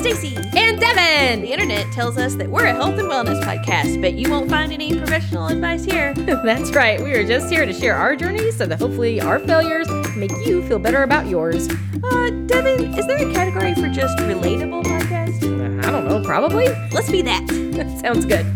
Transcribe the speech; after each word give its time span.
Stacy. 0.00 0.34
And 0.56 0.80
Devin. 0.80 1.42
The 1.42 1.52
internet 1.52 1.92
tells 1.92 2.16
us 2.16 2.34
that 2.36 2.48
we're 2.48 2.64
a 2.66 2.72
health 2.72 2.98
and 2.98 3.08
wellness 3.08 3.42
podcast, 3.42 4.00
but 4.00 4.14
you 4.14 4.30
won't 4.30 4.48
find 4.48 4.72
any 4.72 4.96
professional 4.98 5.46
advice 5.48 5.84
here. 5.84 6.14
That's 6.14 6.70
right. 6.72 6.98
We 7.02 7.12
are 7.12 7.26
just 7.26 7.50
here 7.52 7.66
to 7.66 7.72
share 7.72 7.94
our 7.94 8.16
journeys 8.16 8.56
so 8.56 8.64
that 8.64 8.78
hopefully 8.80 9.20
our 9.20 9.38
failures 9.38 9.88
make 10.16 10.30
you 10.46 10.66
feel 10.68 10.78
better 10.78 11.02
about 11.02 11.26
yours. 11.26 11.68
Uh, 12.02 12.30
Devin, 12.46 12.94
is 12.94 13.06
there 13.06 13.28
a 13.28 13.32
category 13.34 13.74
for 13.74 13.88
just 13.88 14.16
relatable 14.18 14.84
podcast? 14.84 15.42
Uh, 15.42 15.86
I 15.86 15.90
don't 15.90 16.06
know, 16.08 16.22
probably. 16.24 16.68
Let's 16.92 17.10
be 17.10 17.20
that. 17.22 17.46
Sounds 18.00 18.24
good. 18.24 18.46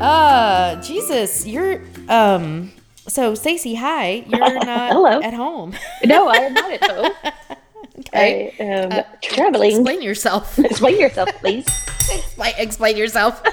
Uh, 0.00 0.80
Jesus, 0.82 1.46
you're 1.46 1.82
um 2.08 2.72
so 3.06 3.34
Stacy, 3.34 3.74
hi. 3.74 4.24
You're 4.26 4.38
not 4.64 4.90
Hello. 4.92 5.20
at 5.20 5.34
home. 5.34 5.74
No, 6.04 6.28
I 6.28 6.36
am 6.36 6.54
not 6.54 6.70
at 6.72 6.90
home. 6.90 7.12
Okay. 8.14 8.54
I 8.60 8.62
am 8.62 8.92
Uh, 8.92 9.02
traveling. 9.22 9.70
Explain 9.72 10.02
yourself. 10.02 10.58
Explain 10.70 11.00
yourself, 11.00 11.28
please. 11.40 11.66
explain, 12.10 12.54
explain 12.58 12.96
yourself. 12.96 13.42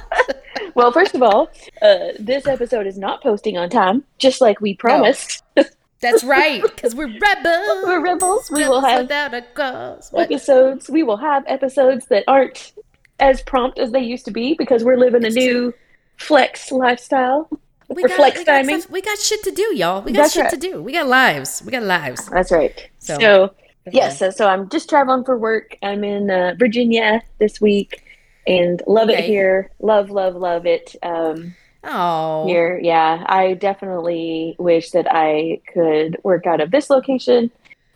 Well, 0.74 0.92
first 0.94 1.16
of 1.16 1.22
all, 1.22 1.50
uh, 1.82 1.98
this 2.18 2.48
episode 2.48 2.88
is 2.88 2.98
not 2.98 3.22
posting 3.22 3.58
on 3.58 3.70
time, 3.70 4.06
just 4.20 4.40
like 4.40 4.62
we 4.62 4.74
promised. 4.74 5.44
That's 6.00 6.24
right, 6.24 6.62
because 6.62 6.96
we're 6.96 7.08
rebels. 7.20 7.84
We're 7.84 8.00
rebels. 8.02 8.50
We 8.50 8.68
will 8.70 8.80
have 8.80 9.02
without 9.02 9.34
a 9.34 9.42
cause. 9.54 10.08
What? 10.12 10.24
episodes. 10.32 10.90
We 10.90 11.04
will 11.04 11.18
have 11.18 11.44
episodes 11.48 12.06
that 12.08 12.24
aren't 12.28 12.72
as 13.20 13.42
prompt 13.42 13.80
as 13.80 13.92
they 13.92 14.00
used 14.00 14.24
to 14.26 14.32
be 14.32 14.54
because 14.58 14.86
we're 14.86 14.98
living 14.98 15.26
a 15.26 15.30
new 15.30 15.74
flex 16.18 16.72
lifestyle. 16.72 17.50
We 17.90 18.04
got, 18.04 18.12
flex 18.16 18.38
we, 18.40 18.46
got 18.46 18.58
timing. 18.60 18.80
stuff- 18.82 18.92
we 18.92 19.02
got 19.02 19.18
shit 19.20 19.44
to 19.44 19.52
do, 19.52 19.76
y'all. 19.76 20.02
We 20.04 20.14
got 20.14 20.22
That's 20.22 20.34
shit 20.34 20.44
right. 20.44 20.52
to 20.52 20.58
do. 20.58 20.82
We 20.82 20.94
got 20.94 21.08
lives. 21.08 21.62
We 21.66 21.72
got 21.74 21.84
lives. 21.84 22.26
That's 22.28 22.52
right. 22.54 22.90
So, 23.00 23.18
So, 23.20 23.54
yes, 23.92 24.20
so, 24.20 24.30
so 24.30 24.48
I'm 24.48 24.70
just 24.70 24.90
traveling 24.90 25.24
for 25.24 25.38
work. 25.38 25.78
I'm 25.82 26.04
in 26.04 26.30
uh, 26.30 26.56
Virginia 26.58 27.22
this 27.40 27.62
week 27.62 28.04
and 28.46 28.82
love 28.88 29.10
it 29.10 29.24
here. 29.24 29.72
Love, 29.80 30.10
love, 30.10 30.36
love 30.36 30.66
it. 30.66 30.96
Um, 31.04 31.56
Oh, 31.84 32.46
here. 32.46 32.80
Yeah, 32.82 33.24
I 33.28 33.54
definitely 33.54 34.56
wish 34.60 34.92
that 34.92 35.08
I 35.10 35.62
could 35.74 36.18
work 36.24 36.46
out 36.46 36.62
of 36.62 36.70
this 36.72 36.90
location. 36.90 37.50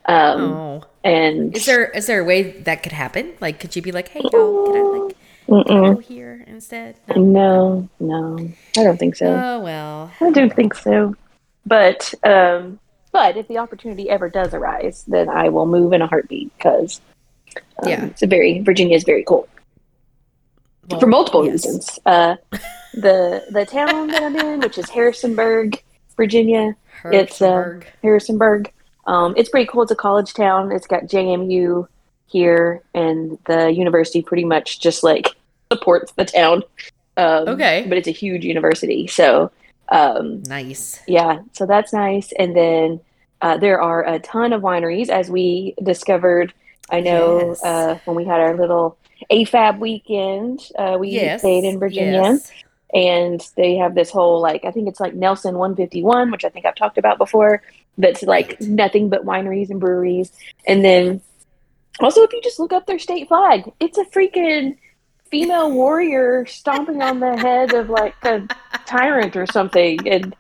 Um, 0.08 0.42
oh. 0.42 0.84
and 1.04 1.56
Is 1.56 1.66
there 1.66 1.86
is 1.86 2.08
there 2.08 2.22
a 2.22 2.24
way 2.24 2.52
that 2.62 2.84
could 2.84 2.92
happen? 2.92 3.34
Like, 3.40 3.60
could 3.60 3.76
you 3.76 3.82
be 3.82 3.92
like, 3.92 4.08
hey, 4.10 4.22
y'all, 4.32 4.66
can 4.66 4.76
I 4.76 4.82
like 4.82 5.16
Mm-mm. 5.48 5.96
go 5.96 5.98
here 6.00 6.44
instead? 6.48 6.98
no, 7.16 7.88
no, 8.00 8.50
I 8.78 8.84
don't 8.84 8.98
think 8.98 9.16
so. 9.16 9.28
Oh 9.28 9.60
well. 9.62 10.12
I 10.20 10.32
don't 10.32 10.54
think 10.56 10.74
so. 10.74 11.16
But 11.66 12.14
um, 12.24 12.80
but 13.16 13.38
if 13.38 13.48
the 13.48 13.58
opportunity 13.58 14.10
ever 14.10 14.28
does 14.30 14.54
arise, 14.54 15.06
then 15.08 15.30
I 15.30 15.48
will 15.48 15.66
move 15.66 15.94
in 15.94 16.02
a 16.02 16.08
heartbeat 16.08 16.52
because 16.58 17.00
um, 17.82 17.88
Yeah. 17.90 18.06
it's 18.08 18.22
a 18.22 18.28
very 18.28 18.60
Virginia 18.60 18.96
is 18.98 19.06
very 19.06 19.24
cool 19.24 19.48
Well, 20.90 21.00
for 21.00 21.08
multiple 21.08 21.46
yes. 21.46 21.52
reasons. 21.66 22.00
Uh, 22.06 22.36
the 22.94 23.46
the 23.58 23.66
town 23.66 24.08
that 24.08 24.22
I'm 24.22 24.36
in, 24.36 24.60
which 24.60 24.78
is 24.78 24.90
Harrisonburg, 24.90 25.82
Virginia, 26.18 26.76
It's, 27.06 27.42
uh, 27.42 27.46
Harrisonburg. 27.48 27.88
Harrisonburg. 28.04 28.72
Um, 29.08 29.34
it's 29.38 29.50
pretty 29.50 29.68
cool. 29.72 29.84
It's 29.84 29.92
a 29.92 29.96
college 29.96 30.34
town. 30.34 30.72
It's 30.74 30.88
got 30.88 31.04
JMU 31.04 31.88
here, 32.28 32.82
and 32.94 33.38
the 33.46 33.72
university 33.72 34.22
pretty 34.22 34.46
much 34.46 34.80
just 34.82 35.04
like 35.04 35.28
supports 35.72 36.12
the 36.14 36.26
town. 36.26 36.64
Um, 37.18 37.48
Okay. 37.54 37.86
but 37.88 37.98
it's 37.98 38.08
a 38.10 38.18
huge 38.24 38.44
university, 38.44 39.08
so 39.08 39.52
um, 39.90 40.44
nice. 40.48 41.00
yeah, 41.08 41.40
so 41.54 41.66
that's 41.66 41.94
nice. 41.94 42.34
And 42.38 42.54
then 42.56 43.00
uh, 43.42 43.58
there 43.58 43.82
are 43.82 44.06
a 44.08 44.20
ton 44.20 44.54
of 44.54 44.62
wineries, 44.62 45.10
as 45.10 45.30
we 45.30 45.76
discovered. 45.82 46.54
I 46.90 47.02
know 47.02 47.50
Yes. 47.50 47.64
uh, 47.64 48.00
when 48.06 48.16
we 48.16 48.26
had 48.26 48.40
our 48.40 48.56
little 48.56 48.98
AFAB 49.32 49.80
weekend, 49.80 50.62
uh, 50.78 50.98
we 51.00 51.10
Yes. 51.10 51.42
stayed 51.42 51.64
in 51.64 51.80
Virginia 51.80 52.22
yes. 52.34 52.52
and 52.94 53.48
they 53.56 53.76
have 53.76 53.96
this 53.96 54.12
whole 54.12 54.40
like 54.42 54.66
I 54.66 54.72
think 54.72 54.88
it's 54.88 55.00
like 55.00 55.16
Nelson 55.16 55.58
151, 55.58 56.32
which 56.32 56.46
I 56.46 56.50
think 56.50 56.66
I've 56.66 56.76
talked 56.76 56.98
about 56.98 57.18
before. 57.18 57.62
That's 57.98 58.24
like 58.24 58.60
nothing 58.62 59.10
but 59.10 59.26
wineries 59.26 59.70
and 59.70 59.80
breweries. 59.80 60.32
And 60.68 60.84
then 60.84 61.22
also, 62.02 62.24
if 62.24 62.34
you 62.34 62.42
just 62.42 62.60
look 62.60 62.74
up 62.74 62.86
their 62.86 63.00
state 63.00 63.28
flag, 63.30 63.72
it's 63.80 63.98
a 63.98 64.06
freaking 64.06 64.78
female 65.32 65.72
warrior 65.72 66.46
stomping 66.46 67.02
on 67.02 67.20
the 67.20 67.38
head 67.38 67.74
of 67.74 67.90
like 67.90 68.16
a 68.24 68.48
tyrant 68.86 69.36
or 69.36 69.46
something. 69.48 70.08
And 70.08 70.36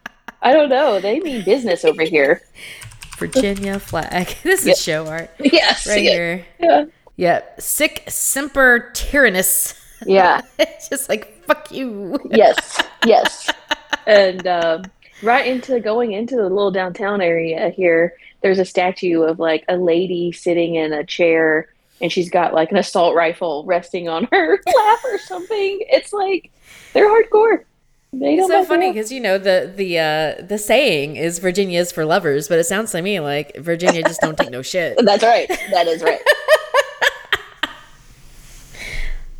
I 0.45 0.53
don't 0.53 0.69
know, 0.69 0.99
they 1.01 1.19
mean 1.19 1.43
business 1.43 1.83
over 1.83 2.03
here. 2.03 2.41
Virginia 3.17 3.79
flag. 3.79 4.27
This 4.43 4.65
Yep. 4.65 4.73
is 4.75 4.81
show 4.81 5.07
art 5.07 5.29
Yes, 5.39 5.87
right 5.87 6.01
yeah, 6.03 6.11
here. 6.11 6.45
yeah, 6.59 6.85
Yep. 7.17 7.61
Sic 7.61 8.03
semper 8.07 8.91
tyrannis. 8.93 9.73
yeah. 10.05 10.41
it's 10.59 10.87
just 10.89 11.09
like 11.09 11.43
fuck 11.45 11.71
you. 11.71 12.17
yes, 12.31 12.79
yes. 13.05 13.49
And 14.05 14.45
um, 14.45 14.83
right 15.23 15.47
into 15.47 15.79
going 15.79 16.11
into 16.11 16.35
the 16.35 16.43
little 16.49 16.71
downtown 16.71 17.21
area 17.21 17.69
here, 17.69 18.13
there's 18.41 18.59
a 18.59 18.65
statue 18.65 19.21
of 19.23 19.39
like 19.39 19.63
a 19.69 19.77
lady 19.77 20.31
sitting 20.31 20.75
in 20.75 20.91
a 20.93 21.03
chair, 21.05 21.69
and 22.01 22.11
she's 22.11 22.29
got 22.29 22.53
like 22.53 22.69
an 22.71 22.77
assault 22.77 23.15
rifle 23.15 23.63
resting 23.65 24.09
on 24.09 24.27
her 24.31 24.59
lap 24.65 24.99
or 25.05 25.17
something. 25.19 25.79
It's 25.89 26.11
like 26.13 26.51
they're 26.93 27.07
hardcore. 27.09 27.63
It's 28.21 28.47
so 28.47 28.63
funny 28.63 28.91
because 28.91 29.11
you 29.11 29.19
know 29.19 29.37
the 29.37 29.71
the 29.75 29.99
uh 29.99 30.41
the 30.43 30.57
saying 30.57 31.15
is 31.17 31.39
Virginia 31.39 31.79
is 31.79 31.91
for 31.91 32.05
lovers, 32.05 32.47
but 32.47 32.59
it 32.59 32.65
sounds 32.65 32.91
to 32.91 33.01
me 33.01 33.19
like 33.19 33.55
Virginia 33.57 34.03
just 34.03 34.21
don't 34.21 34.37
take 34.37 34.49
no 34.51 34.61
shit. 34.61 34.97
That's 35.05 35.23
right. 35.23 35.49
That 35.71 35.87
is 35.87 36.01
right. 36.03 36.21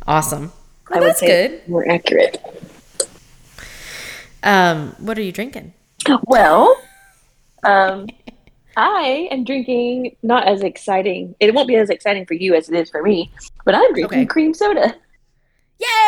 Awesome. 0.06 0.52
I 0.92 1.00
Well, 1.00 1.04
would 1.04 1.08
that's 1.08 1.20
say 1.20 1.26
good. 1.26 1.68
More 1.68 1.88
accurate. 1.88 2.38
Um, 4.42 4.94
what 4.98 5.18
are 5.18 5.22
you 5.22 5.32
drinking? 5.32 5.74
Well, 6.26 6.76
um, 7.64 8.06
I 8.76 9.28
am 9.30 9.44
drinking 9.44 10.16
not 10.22 10.46
as 10.46 10.62
exciting. 10.62 11.34
It 11.40 11.54
won't 11.54 11.68
be 11.68 11.76
as 11.76 11.90
exciting 11.90 12.26
for 12.26 12.34
you 12.34 12.54
as 12.54 12.68
it 12.68 12.76
is 12.76 12.90
for 12.90 13.02
me, 13.02 13.32
but 13.64 13.74
I'm 13.74 13.92
drinking 13.94 14.06
Okay. 14.18 14.26
cream 14.28 14.54
soda. 14.54 14.94
Yay! 15.80 16.05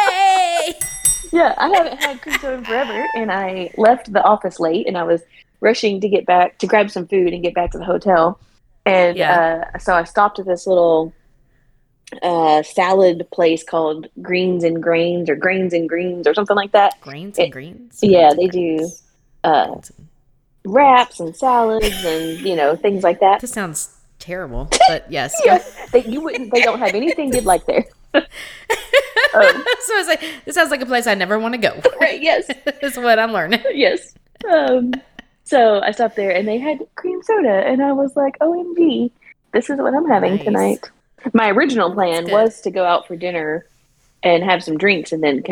Yeah, 1.32 1.54
I 1.58 1.68
haven't 1.68 2.02
had 2.02 2.20
soda 2.40 2.54
in 2.54 2.64
forever, 2.64 3.06
and 3.16 3.30
I 3.32 3.70
left 3.76 4.12
the 4.12 4.22
office 4.22 4.58
late, 4.60 4.86
and 4.86 4.96
I 4.96 5.02
was 5.04 5.22
rushing 5.60 6.00
to 6.00 6.08
get 6.08 6.24
back 6.26 6.58
to 6.58 6.66
grab 6.66 6.90
some 6.90 7.06
food 7.06 7.32
and 7.32 7.42
get 7.42 7.54
back 7.54 7.72
to 7.72 7.78
the 7.78 7.84
hotel, 7.84 8.38
and 8.86 9.16
Yeah. 9.16 9.64
uh, 9.74 9.78
so 9.78 9.94
I 9.94 10.04
stopped 10.04 10.38
at 10.38 10.46
this 10.46 10.66
little 10.66 11.12
uh, 12.22 12.62
salad 12.62 13.26
place 13.32 13.62
called 13.62 14.06
Greens 14.22 14.64
and 14.64 14.82
Grains 14.82 15.28
or 15.28 15.36
Grains 15.36 15.74
and 15.74 15.86
Greens 15.88 16.26
or 16.26 16.32
something 16.32 16.56
like 16.56 16.72
that. 16.72 16.98
Grains 17.02 17.38
and 17.38 17.48
It- 17.48 17.50
greens. 17.50 17.98
yeah, 18.02 18.32
they 18.34 18.46
do. 18.46 18.88
Uh, 19.44 19.76
wraps 20.64 21.20
and 21.20 21.34
salads 21.36 22.04
and 22.04 22.40
you 22.40 22.54
know 22.56 22.76
things 22.76 23.02
like 23.02 23.20
that. 23.20 23.40
This 23.40 23.50
sounds 23.52 23.94
terrible, 24.18 24.68
but 24.88 25.10
yes. 25.10 25.34
Yeah, 25.44 25.62
they, 25.92 26.02
you 26.04 26.20
wouldn't. 26.22 26.52
They 26.52 26.62
don't 26.62 26.78
have 26.78 26.94
anything 26.94 27.32
you'd 27.34 27.44
like 27.44 27.64
there. 27.66 27.84
um, 29.34 29.64
so 29.80 29.94
I 29.94 29.98
was 29.98 30.06
like, 30.06 30.22
this 30.44 30.54
sounds 30.54 30.70
like 30.70 30.80
a 30.80 30.86
place 30.86 31.06
I 31.06 31.14
never 31.14 31.38
want 31.38 31.54
to 31.54 31.58
go. 31.58 31.80
right? 32.00 32.20
Yes. 32.20 32.48
is 32.82 32.96
what 32.96 33.18
I'm 33.18 33.32
learning. 33.32 33.62
yes. 33.72 34.14
Um, 34.50 34.92
so 35.44 35.80
I 35.80 35.90
stopped 35.92 36.16
there 36.16 36.30
and 36.30 36.46
they 36.46 36.58
had 36.58 36.78
cream 36.94 37.22
soda, 37.22 37.48
and 37.66 37.82
I 37.82 37.92
was 37.92 38.14
like, 38.16 38.38
OMG, 38.40 39.10
this 39.52 39.70
is 39.70 39.78
what 39.78 39.94
I'm 39.94 40.06
having 40.08 40.36
Nice. 40.36 40.44
tonight. 40.44 40.90
My 41.32 41.50
original 41.50 41.92
plan 41.92 42.30
was 42.30 42.60
to 42.62 42.70
go 42.70 42.84
out 42.84 43.06
for 43.08 43.16
dinner 43.16 43.66
and 44.22 44.44
have 44.44 44.62
some 44.62 44.76
drinks 44.78 45.10
and 45.12 45.22
then 45.22 45.42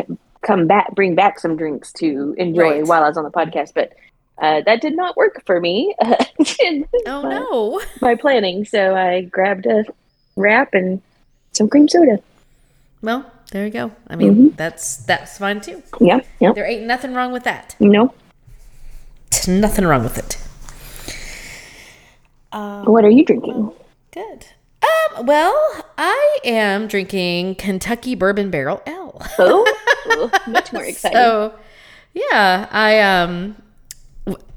come 0.41 0.67
back, 0.67 0.93
bring 0.95 1.15
back 1.15 1.39
some 1.39 1.57
drinks 1.57 1.91
to 1.93 2.35
enjoy 2.37 2.61
Right. 2.79 2.87
while 2.87 3.03
I 3.03 3.07
was 3.07 3.17
on 3.17 3.23
the 3.23 3.31
podcast, 3.31 3.73
but 3.73 3.93
uh, 4.39 4.61
that 4.65 4.81
did 4.81 4.95
not 4.95 5.17
work 5.17 5.43
for 5.47 5.59
me 5.59 5.95
Oh 5.99 7.23
my, 7.23 7.33
no. 7.39 7.81
my 8.01 8.15
planning. 8.15 8.65
So 8.65 8.95
I 8.95 9.21
grabbed 9.21 9.65
a 9.65 9.83
wrap 10.35 10.73
and 10.73 11.01
some 11.53 11.67
cream 11.69 11.87
soda. 11.87 12.19
Well, 13.01 13.29
there 13.51 13.65
you 13.65 13.71
go. 13.71 13.91
I 14.07 14.15
mean, 14.15 14.51
that's 14.51 14.97
that's 14.97 15.37
fine 15.37 15.61
too. 15.61 15.83
Yeah, 15.99 16.19
yeah. 16.39 16.53
There 16.53 16.65
ain't 16.65 16.83
nothing 16.83 17.13
wrong 17.13 17.31
with 17.31 17.43
that. 17.43 17.75
No. 17.79 18.13
Nothing 19.47 19.85
wrong 19.85 20.03
with 20.03 20.17
it. 20.17 20.37
What 22.87 23.03
are 23.03 23.09
you 23.09 23.25
drinking? 23.25 23.71
Good. 24.11 24.47
Um, 24.81 25.25
well, 25.25 25.83
I 25.97 26.37
am 26.45 26.87
drinking 26.87 27.55
Kentucky 27.55 28.15
Bourbon 28.15 28.49
Barrel 28.49 28.81
Ale. 28.87 29.21
Oh, 29.37 30.31
much 30.47 30.71
more 30.71 30.83
exciting. 30.83 31.17
So, 31.17 31.53
yeah, 32.13 32.67
I 32.71 32.99
um, 33.01 33.61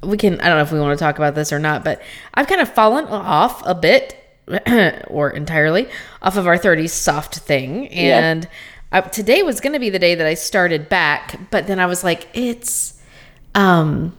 we 0.03 0.17
can. 0.17 0.41
I 0.41 0.49
don't 0.49 0.59
know 0.59 0.63
if 0.63 0.73
we 0.73 0.81
want 0.81 0.99
to 0.99 1.03
talk 1.03 1.17
about 1.17 1.35
this 1.35 1.53
or 1.53 1.59
not, 1.59 1.85
but 1.85 2.01
I've 2.35 2.47
kind 2.47 2.61
of 2.61 2.73
fallen 2.73 3.07
off 3.07 3.63
a 3.67 3.75
bit, 3.75 4.17
or 5.09 5.31
entirely, 5.31 5.89
off 6.23 6.37
of 6.37 6.47
our 6.47 6.57
30s 6.57 6.91
soft 6.91 7.39
thing, 7.39 7.89
and 7.89 8.49
I, 8.93 9.01
today 9.03 9.43
was 9.43 9.61
going 9.61 9.73
to 9.73 9.79
be 9.79 9.91
the 9.91 9.99
day 9.99 10.15
that 10.15 10.27
I 10.27 10.35
started 10.35 10.89
back, 10.89 11.39
but 11.51 11.67
then 11.67 11.79
I 11.79 11.87
was 11.87 12.03
like, 12.03 12.29
it's 12.35 13.01
um, 13.55 14.17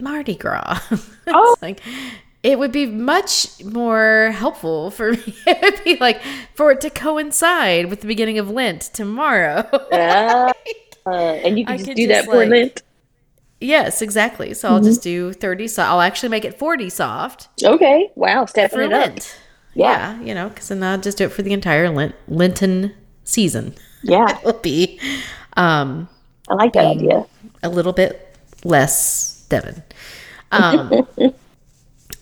Mardi 0.00 0.34
Gras. 0.36 0.80
Oh. 1.28 1.56
like 1.60 1.80
it 2.44 2.56
would 2.56 2.70
be 2.70 2.86
much 2.86 3.60
more 3.64 4.30
helpful 4.32 4.92
for 4.92 5.10
me. 5.14 5.34
It 5.44 5.60
would 5.60 5.82
be 5.82 5.96
like 5.96 6.22
for 6.54 6.70
it 6.70 6.80
to 6.82 6.90
coincide 6.90 7.90
with 7.90 8.00
the 8.02 8.06
beginning 8.06 8.38
of 8.38 8.48
Lent 8.48 8.82
tomorrow. 8.82 9.68
Uh, 9.92 10.52
uh, 11.04 11.10
and 11.44 11.58
you 11.58 11.64
can 11.66 11.78
just 11.78 11.90
do 11.96 12.06
just, 12.06 12.08
that 12.08 12.24
for 12.26 12.36
like- 12.38 12.48
Lent. 12.50 12.82
yes, 13.60 14.02
exactly. 14.02 14.54
So 14.54 14.68
I'll 14.68 14.80
just 14.80 15.02
do 15.02 15.32
30 15.32 15.66
so 15.66 15.82
I'll 15.82 16.00
actually 16.00 16.28
make 16.28 16.44
it 16.44 16.56
40 16.58 16.90
soft 16.90 17.48
Okay. 17.64 18.10
Wow. 18.14 18.46
Stepping 18.46 18.76
for 18.78 18.82
it 18.82 18.92
up. 18.92 19.08
Lent. 19.08 19.36
Yeah. 19.74 20.14
Yeah, 20.16 20.20
you 20.22 20.34
know, 20.34 20.48
because 20.48 20.68
then 20.68 20.82
I'll 20.84 20.98
just 20.98 21.18
do 21.18 21.24
it 21.24 21.32
for 21.32 21.42
the 21.42 21.52
entire 21.52 21.90
Lent 21.90 22.14
Lenten 22.28 22.94
season. 23.24 23.74
Yeah. 24.02 24.38
It'll 24.40 24.60
be 24.60 25.00
um 25.56 26.08
I 26.48 26.54
like 26.54 26.72
that 26.74 26.86
idea. 26.86 27.26
a 27.62 27.68
little 27.68 27.92
bit 27.92 28.36
less 28.64 29.44
Devin. 29.48 29.82
Um, 30.52 31.06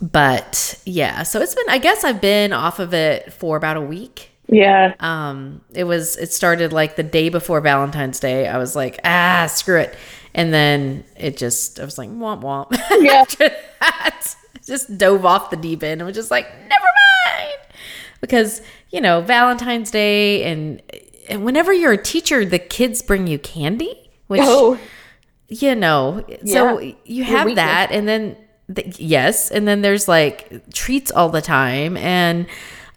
but 0.00 0.80
yeah, 0.84 1.22
so 1.22 1.40
it's 1.40 1.54
been, 1.54 1.68
I 1.68 1.78
guess 1.78 2.04
I've 2.04 2.20
been 2.20 2.52
off 2.52 2.78
of 2.78 2.94
it 2.94 3.32
for 3.32 3.56
about 3.56 3.76
a 3.76 3.80
week. 3.80 4.30
Yeah. 4.48 4.94
Um, 5.00 5.62
it 5.74 5.84
was, 5.84 6.16
it 6.16 6.32
started 6.32 6.72
like 6.72 6.96
the 6.96 7.02
day 7.02 7.28
before 7.28 7.60
Valentine's 7.60 8.20
Day. 8.20 8.46
I 8.46 8.58
was 8.58 8.76
like, 8.76 9.00
ah, 9.04 9.46
screw 9.50 9.78
it. 9.78 9.96
And 10.34 10.52
then 10.52 11.04
it 11.16 11.36
just, 11.36 11.80
I 11.80 11.84
was 11.84 11.96
like, 11.96 12.10
womp 12.10 12.42
womp. 12.42 12.78
Yeah. 13.02 13.22
After 13.22 13.50
that, 13.80 14.36
just 14.66 14.96
dove 14.98 15.24
off 15.24 15.50
the 15.50 15.56
deep 15.56 15.82
end 15.82 16.00
and 16.00 16.06
was 16.06 16.16
just 16.16 16.30
like, 16.30 16.46
never 16.68 16.86
mind. 17.26 17.58
Because, 18.20 18.60
you 18.90 19.00
know, 19.00 19.20
Valentine's 19.20 19.90
Day 19.90 20.44
and, 20.44 20.82
and 20.92 21.02
whenever 21.30 21.72
you're 21.72 21.92
a 21.92 22.02
teacher, 22.02 22.44
the 22.44 22.58
kids 22.58 23.02
bring 23.02 23.26
you 23.26 23.38
candy, 23.38 24.10
which 24.26 24.40
Oh, 24.42 24.78
you 25.48 25.74
know 25.74 26.24
so 26.46 26.78
Yeah. 26.78 26.94
you 27.04 27.16
Your 27.16 27.26
have 27.26 27.44
weakness. 27.46 27.64
that 27.64 27.92
and 27.92 28.08
then 28.08 28.36
the, 28.68 28.82
yes 28.96 29.50
and 29.50 29.68
then 29.68 29.82
there's 29.82 30.08
like 30.08 30.72
treats 30.72 31.10
all 31.10 31.28
the 31.28 31.42
time 31.42 31.98
and 31.98 32.46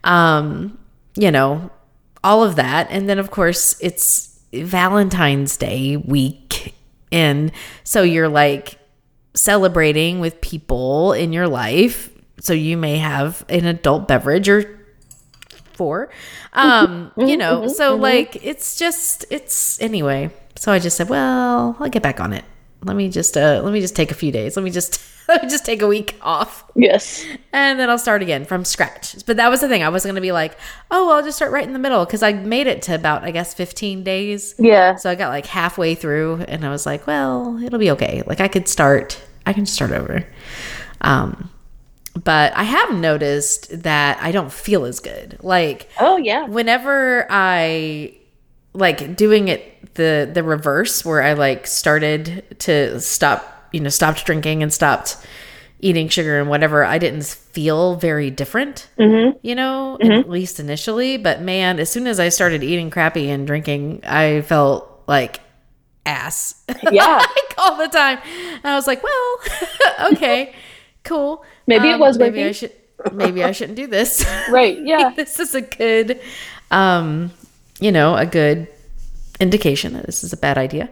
um 0.06 0.78
you 1.16 1.30
know 1.30 1.70
all 2.24 2.46
of 2.46 2.56
that 2.56 2.88
and 2.90 3.10
then 3.10 3.20
of 3.20 3.32
course 3.32 3.78
it's 3.82 4.40
valentine's 4.54 5.58
day 5.58 5.98
week 5.98 6.74
and 7.12 7.52
so 7.84 8.02
you're 8.02 8.30
like 8.30 8.80
celebrating 9.36 10.20
with 10.22 10.40
people 10.40 11.12
in 11.12 11.34
your 11.34 11.50
life 11.50 12.10
so 12.40 12.54
you 12.54 12.78
may 12.78 12.98
have 12.98 13.46
an 13.50 13.66
adult 13.66 14.08
beverage 14.08 14.48
or 14.48 14.77
four 15.78 16.10
um 16.54 17.12
you 17.18 17.38
know 17.38 17.68
so 17.68 17.96
like 17.96 18.44
it's 18.44 18.76
just 18.78 19.26
it's 19.30 19.80
anyway. 19.82 20.30
So 20.56 20.72
i 20.72 20.80
just 20.80 20.98
said 20.98 21.08
well 21.10 21.78
i'll 21.80 21.90
get 21.90 22.02
back 22.04 22.20
on 22.20 22.34
it. 22.34 22.44
Let 22.84 22.96
me 22.96 23.10
just 23.10 23.38
uh 23.38 23.62
let 23.64 23.72
me 23.74 23.82
just 23.82 23.96
take 23.96 24.12
a 24.12 24.16
few 24.16 24.32
days. 24.32 24.56
Let 24.58 24.64
me 24.64 24.72
just 24.72 25.02
let 25.28 25.44
me 25.44 25.50
just 25.50 25.66
take 25.66 25.82
a 25.82 25.88
week 25.88 26.16
off. 26.22 26.64
Yes. 26.76 27.26
and 27.54 27.80
then 27.80 27.90
i'll 27.90 27.98
start 27.98 28.22
again 28.22 28.46
from 28.46 28.64
scratch. 28.66 29.26
But 29.26 29.38
that 29.38 29.50
was 29.50 29.62
the 29.62 29.68
thing. 29.68 29.84
I 29.84 29.90
wasn't 29.90 30.12
gonna 30.12 30.22
be 30.22 30.32
like 30.32 30.58
oh 30.90 31.06
well, 31.08 31.16
i'll 31.18 31.24
just 31.24 31.38
start 31.38 31.52
right 31.52 31.68
in 31.68 31.74
the 31.74 31.80
middle 31.80 32.06
because 32.06 32.24
i 32.24 32.34
made 32.34 32.68
it 32.68 32.82
to 32.84 32.96
about 32.96 33.24
i 33.24 33.32
guess 33.32 33.54
15 33.54 34.04
days. 34.04 34.56
Yeah. 34.58 34.96
so 34.96 35.10
i 35.10 35.16
got 35.16 35.30
like 35.30 35.46
halfway 35.46 35.96
through 35.96 36.46
and 36.48 36.66
i 36.66 36.70
was 36.70 36.86
like 36.86 37.06
well 37.08 37.62
it'll 37.64 37.80
be 37.80 37.92
okay. 37.92 38.24
Like 38.26 38.42
i 38.42 38.48
could 38.48 38.68
start 38.68 39.22
i 39.46 39.54
can 39.54 39.66
start 39.66 39.92
over. 39.92 40.26
Um 41.02 41.50
but 42.24 42.56
i 42.56 42.64
have 42.64 42.94
noticed 42.94 43.84
that 43.84 44.18
i 44.22 44.32
don't 44.32 44.52
feel 44.52 44.86
as 44.86 45.00
good 45.00 45.38
like 45.42 45.90
Oh, 46.00 46.18
yeah. 46.18 46.46
whenever 46.46 47.26
I 47.30 48.14
like 48.74 49.16
doing 49.16 49.48
it 49.48 49.96
the 49.96 50.30
the 50.32 50.44
reverse 50.44 51.04
where 51.04 51.22
I 51.24 51.34
like 51.34 51.68
started 51.68 52.46
to 52.60 53.00
stop, 53.00 53.70
you 53.72 53.80
know, 53.80 53.90
stopped 53.90 54.26
drinking 54.26 54.64
and 54.64 54.72
stopped 54.72 55.18
eating 55.80 56.08
sugar 56.08 56.40
and 56.40 56.50
whatever, 56.50 56.84
I 56.84 56.98
didn't 56.98 57.26
feel 57.26 57.96
very 57.96 58.32
different, 58.32 58.90
mm-hmm. 58.98 59.38
you 59.42 59.56
know, 59.56 59.96
at 59.96 60.02
mm-hmm. 60.02 60.30
least 60.30 60.60
initially. 60.60 61.18
But 61.18 61.42
man, 61.42 61.80
as 61.80 61.92
soon 61.92 62.08
as 62.08 62.20
I 62.20 62.30
started 62.30 62.64
eating 62.64 62.90
crappy 62.90 63.30
and 63.30 63.46
drinking, 63.46 64.02
I 64.04 64.42
felt 64.42 65.04
like 65.08 65.40
ass. 66.06 66.64
Yeah. 66.92 67.18
like 67.18 67.54
all 67.58 67.78
the 67.78 67.88
time. 67.88 68.20
And 68.56 68.66
I 68.66 68.76
was 68.76 68.88
like, 68.88 69.04
well, 69.04 69.40
okay, 70.14 70.54
cool. 71.08 71.44
Maybe 71.66 71.90
it 71.90 72.00
was 72.00 72.18
maybe 72.18 72.44
I 72.44 72.52
should 72.52 72.72
maybe 73.14 73.44
I 73.44 73.52
shouldn't 73.52 73.78
do 73.78 73.88
this. 73.88 74.26
Right. 74.50 74.78
Yeah. 74.92 75.12
this 75.16 75.40
is 75.40 75.56
a 75.56 75.62
good 75.62 76.20
um 76.72 77.32
you 77.80 77.92
know 77.92 78.16
a 78.16 78.26
good 78.26 78.68
indication 79.40 79.94
that 79.94 80.06
this 80.06 80.24
is 80.24 80.34
a 80.34 80.38
bad 80.38 80.58
idea 80.58 80.90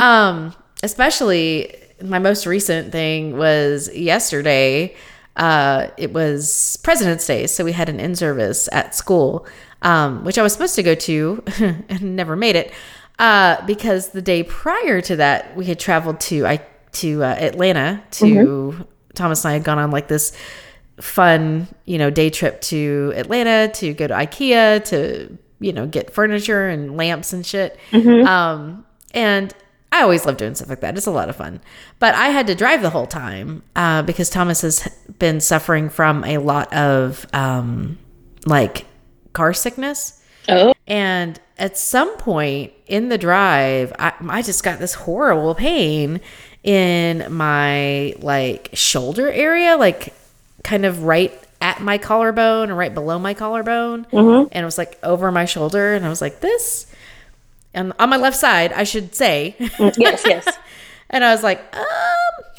um 0.00 0.52
especially 0.82 1.74
my 2.02 2.18
most 2.18 2.44
recent 2.46 2.90
thing 2.92 3.38
was 3.38 3.88
yesterday 3.94 4.94
uh 5.36 5.86
it 5.96 6.12
was 6.12 6.76
president's 6.82 7.26
day 7.26 7.46
so 7.46 7.64
we 7.64 7.72
had 7.72 7.88
an 7.88 8.00
in-service 8.00 8.68
at 8.72 8.94
school 8.94 9.46
um 9.82 10.24
which 10.24 10.38
i 10.38 10.42
was 10.42 10.52
supposed 10.52 10.74
to 10.74 10.82
go 10.82 10.94
to 10.94 11.42
and 11.88 12.02
never 12.16 12.34
made 12.36 12.56
it 12.56 12.72
uh 13.20 13.64
because 13.64 14.08
the 14.10 14.22
day 14.22 14.42
prior 14.42 15.00
to 15.00 15.14
that 15.16 15.56
we 15.56 15.64
had 15.66 15.78
traveled 15.78 16.18
to 16.20 16.44
i 16.46 16.56
to 16.92 17.22
uh, 17.22 17.28
atlanta 17.38 18.02
to 18.10 18.86
thomas 19.14 19.44
and 19.44 19.50
i 19.50 19.54
had 19.54 19.64
gone 19.64 19.78
on 19.78 19.90
like 19.90 20.08
this 20.08 20.36
fun, 21.00 21.68
you 21.84 21.98
know, 21.98 22.10
day 22.10 22.30
trip 22.30 22.60
to 22.60 23.12
Atlanta 23.16 23.72
to 23.74 23.92
go 23.94 24.06
to 24.06 24.14
IKEA 24.14 24.84
to, 24.86 25.36
you 25.60 25.72
know, 25.72 25.86
get 25.86 26.12
furniture 26.12 26.68
and 26.68 26.96
lamps 26.96 27.32
and 27.32 27.44
shit. 27.44 27.78
Um, 28.24 28.84
and 29.12 29.54
I 29.92 30.02
always 30.02 30.24
love 30.26 30.36
doing 30.36 30.54
stuff 30.54 30.68
like 30.68 30.80
that. 30.80 30.96
It's 30.96 31.06
a 31.06 31.10
lot 31.10 31.28
of 31.28 31.36
fun. 31.36 31.60
But 31.98 32.14
I 32.14 32.28
had 32.28 32.46
to 32.48 32.54
drive 32.54 32.82
the 32.82 32.90
whole 32.90 33.06
time 33.06 33.62
uh, 33.76 34.02
because 34.02 34.30
Thomas 34.30 34.62
has 34.62 34.88
been 35.18 35.40
suffering 35.40 35.88
from 35.88 36.24
a 36.24 36.38
lot 36.38 36.72
of 36.72 37.26
um, 37.32 37.98
like 38.46 38.86
car 39.32 39.52
sickness. 39.52 40.22
Oh. 40.48 40.74
And 40.86 41.40
at 41.58 41.78
some 41.78 42.16
point 42.18 42.72
in 42.86 43.08
the 43.08 43.18
drive, 43.18 43.92
I, 43.98 44.12
I 44.28 44.42
just 44.42 44.64
got 44.64 44.78
this 44.78 44.94
horrible 44.94 45.54
pain 45.54 46.20
in 46.64 47.32
my 47.32 48.14
like 48.18 48.70
shoulder 48.72 49.30
area, 49.30 49.76
like 49.76 50.12
kind 50.64 50.84
of 50.84 51.04
right 51.04 51.38
at 51.60 51.80
my 51.80 51.98
collarbone 51.98 52.70
or 52.70 52.74
right 52.74 52.92
below 52.92 53.18
my 53.18 53.34
collarbone. 53.34 54.06
And 54.50 54.62
it 54.62 54.64
was 54.64 54.78
like 54.78 54.98
over 55.02 55.30
my 55.30 55.44
shoulder. 55.44 55.94
And 55.94 56.04
I 56.04 56.08
was 56.08 56.20
like, 56.20 56.40
this. 56.40 56.86
And 57.74 57.92
on 57.98 58.08
my 58.08 58.16
left 58.16 58.36
side, 58.36 58.72
I 58.72 58.84
should 58.84 59.14
say. 59.14 59.54
Yes. 59.96 60.24
Yes. 60.26 60.48
And 61.10 61.22
I 61.22 61.32
was 61.32 61.44
like, 61.44 61.58
um, 61.76 61.84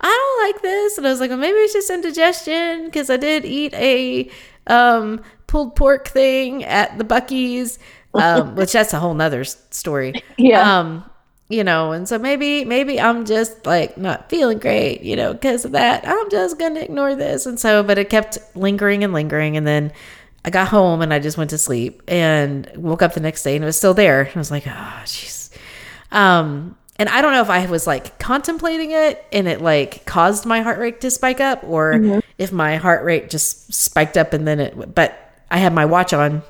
don't 0.00 0.54
like 0.54 0.62
this. 0.62 0.96
And 0.96 1.06
I 1.06 1.10
was 1.10 1.20
like, 1.20 1.28
well, 1.28 1.38
maybe 1.38 1.58
it's 1.58 1.72
just 1.74 1.90
indigestion 1.90 2.86
because 2.86 3.10
I 3.10 3.18
did 3.18 3.44
eat 3.44 3.74
a 3.74 4.30
um, 4.68 5.20
pulled 5.46 5.76
pork 5.76 6.08
thing 6.08 6.64
at 6.64 6.96
the 6.96 7.04
Buc-ee's, 7.04 7.78
um, 8.14 8.54
which 8.54 8.72
that's 8.72 8.94
a 8.94 9.00
whole 9.00 9.12
nother 9.12 9.44
story. 9.44 10.14
Yeah. 10.38 10.78
Um, 10.78 11.04
you 11.54 11.64
know, 11.64 11.92
and 11.92 12.08
so 12.08 12.18
maybe, 12.18 12.64
maybe 12.64 13.00
I'm 13.00 13.24
just 13.24 13.64
like 13.64 13.96
not 13.96 14.28
feeling 14.28 14.58
great, 14.58 15.02
you 15.02 15.16
know, 15.16 15.32
because 15.32 15.64
of 15.64 15.72
that. 15.72 16.06
I'm 16.06 16.30
just 16.30 16.58
to 16.58 16.84
ignore 16.84 17.14
this. 17.14 17.46
And 17.46 17.58
so, 17.58 17.82
but 17.82 17.96
it 17.98 18.10
kept 18.10 18.38
lingering 18.54 19.04
and 19.04 19.12
lingering. 19.12 19.56
And 19.56 19.66
then 19.66 19.92
I 20.44 20.50
got 20.50 20.68
home 20.68 21.00
and 21.00 21.14
I 21.14 21.20
just 21.20 21.38
went 21.38 21.50
to 21.50 21.58
sleep 21.58 22.02
and 22.08 22.70
woke 22.76 23.02
up 23.02 23.14
the 23.14 23.20
next 23.20 23.42
day 23.44 23.54
and 23.54 23.64
it 23.64 23.66
was 23.66 23.76
still 23.76 23.94
there. 23.94 24.30
I 24.34 24.38
was 24.38 24.50
like, 24.50 24.66
oh, 24.66 25.02
jeez. 25.04 25.56
Um, 26.10 26.76
and 26.96 27.08
I 27.08 27.22
don't 27.22 27.32
know 27.32 27.40
if 27.40 27.50
I 27.50 27.66
was 27.66 27.86
like 27.86 28.18
contemplating 28.18 28.90
it 28.92 29.24
and 29.32 29.48
it 29.48 29.60
like 29.60 30.04
caused 30.04 30.46
my 30.46 30.60
heart 30.60 30.78
rate 30.78 31.00
to 31.00 31.10
spike 31.10 31.40
up 31.40 31.64
or 31.64 32.22
if 32.38 32.52
my 32.52 32.76
heart 32.76 33.04
rate 33.04 33.30
just 33.30 33.72
spiked 33.72 34.16
up 34.16 34.32
and 34.32 34.46
then 34.46 34.60
it, 34.60 34.94
but 34.94 35.18
I 35.50 35.58
had 35.58 35.72
my 35.72 35.84
watch 35.86 36.12
on, 36.12 36.42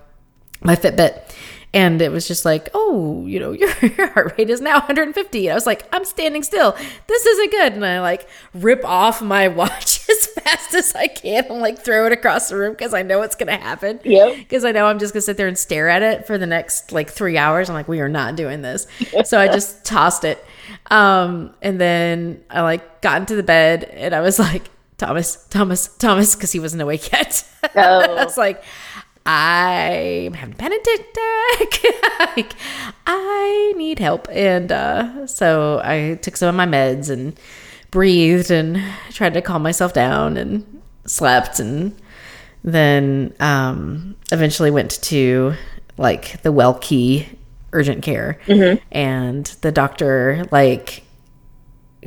my 0.62 0.76
Fitbit, 0.76 1.30
and 1.74 2.00
it 2.00 2.10
was 2.12 2.26
just 2.26 2.44
like, 2.46 2.70
oh, 2.72 3.26
you 3.26 3.38
know, 3.40 3.52
your, 3.52 3.68
your 3.80 4.06
heart 4.12 4.34
rate 4.38 4.48
is 4.48 4.60
now 4.62 4.74
150. 4.76 5.46
And 5.46 5.52
I 5.52 5.54
was 5.54 5.66
like, 5.66 5.86
I'm 5.92 6.04
standing 6.06 6.42
still. 6.42 6.72
This 7.08 7.26
isn't 7.26 7.50
good. 7.50 7.72
And 7.74 7.84
I 7.84 8.00
like 8.00 8.26
rip 8.54 8.82
off 8.84 9.20
my 9.20 9.48
watch 9.60 10.08
as 10.08 10.26
fast 10.28 10.74
as 10.74 10.94
I 10.94 11.08
can 11.08 11.44
and 11.50 11.60
like 11.60 11.78
throw 11.78 12.06
it 12.06 12.12
across 12.12 12.48
the 12.48 12.56
room 12.56 12.72
because 12.72 12.94
I 12.94 13.02
know 13.02 13.22
it's 13.22 13.34
going 13.36 13.48
to 13.48 13.62
happen 13.62 14.00
Yep. 14.04 14.36
because 14.36 14.64
I 14.64 14.72
know 14.72 14.86
I'm 14.86 14.98
just 14.98 15.12
gonna 15.12 15.22
sit 15.22 15.36
there 15.36 15.48
and 15.48 15.58
stare 15.58 15.88
at 15.88 16.02
it 16.02 16.26
for 16.26 16.38
the 16.38 16.46
next 16.46 16.92
like 16.92 17.10
three 17.10 17.36
hours. 17.36 17.68
I'm 17.68 17.74
like, 17.74 17.88
we 17.88 18.00
are 18.00 18.08
not 18.08 18.36
doing 18.36 18.62
this. 18.62 18.86
so 19.24 19.38
I 19.40 19.48
just 19.48 19.84
tossed 19.84 20.24
it. 20.24 20.42
Um, 20.90 21.54
and 21.62 21.80
then 21.80 22.42
I 22.50 22.60
like 22.62 23.00
got 23.02 23.20
into 23.20 23.34
the 23.36 23.42
bed 23.42 23.84
and 23.84 24.14
I 24.14 24.20
was 24.20 24.38
like, 24.38 24.70
Thomas, 24.96 25.44
Thomas, 25.50 25.88
Thomas, 25.96 26.34
because 26.36 26.52
he 26.52 26.60
wasn't 26.60 26.80
awake 26.82 27.10
yet. 27.12 27.44
I 27.64 27.68
Oh. 27.76 28.14
was 28.24 28.36
like, 28.38 28.62
I'm 29.26 30.34
having 30.34 30.54
a 30.54 30.56
panic 30.56 30.80
attack. 30.82 31.82
like, 32.36 32.52
I 33.06 33.72
need 33.76 33.98
help. 33.98 34.28
And 34.30 34.70
uh, 34.70 35.26
so 35.26 35.80
I 35.82 36.18
took 36.20 36.36
some 36.36 36.48
of 36.48 36.54
my 36.54 36.66
meds 36.66 37.08
and 37.10 37.38
breathed 37.90 38.50
and 38.50 38.82
tried 39.10 39.34
to 39.34 39.40
calm 39.42 39.62
myself 39.62 39.92
down 39.92 40.36
and 40.36 40.82
slept 41.06 41.60
and 41.60 41.94
then 42.64 43.34
um, 43.40 44.16
eventually 44.32 44.70
went 44.70 45.02
to 45.02 45.54
like 45.96 46.42
the 46.42 46.50
well 46.50 46.74
key 46.74 47.28
urgent 47.72 48.02
care 48.02 48.40
and 48.90 49.46
the 49.60 49.70
doctor 49.70 50.44
like 50.50 51.04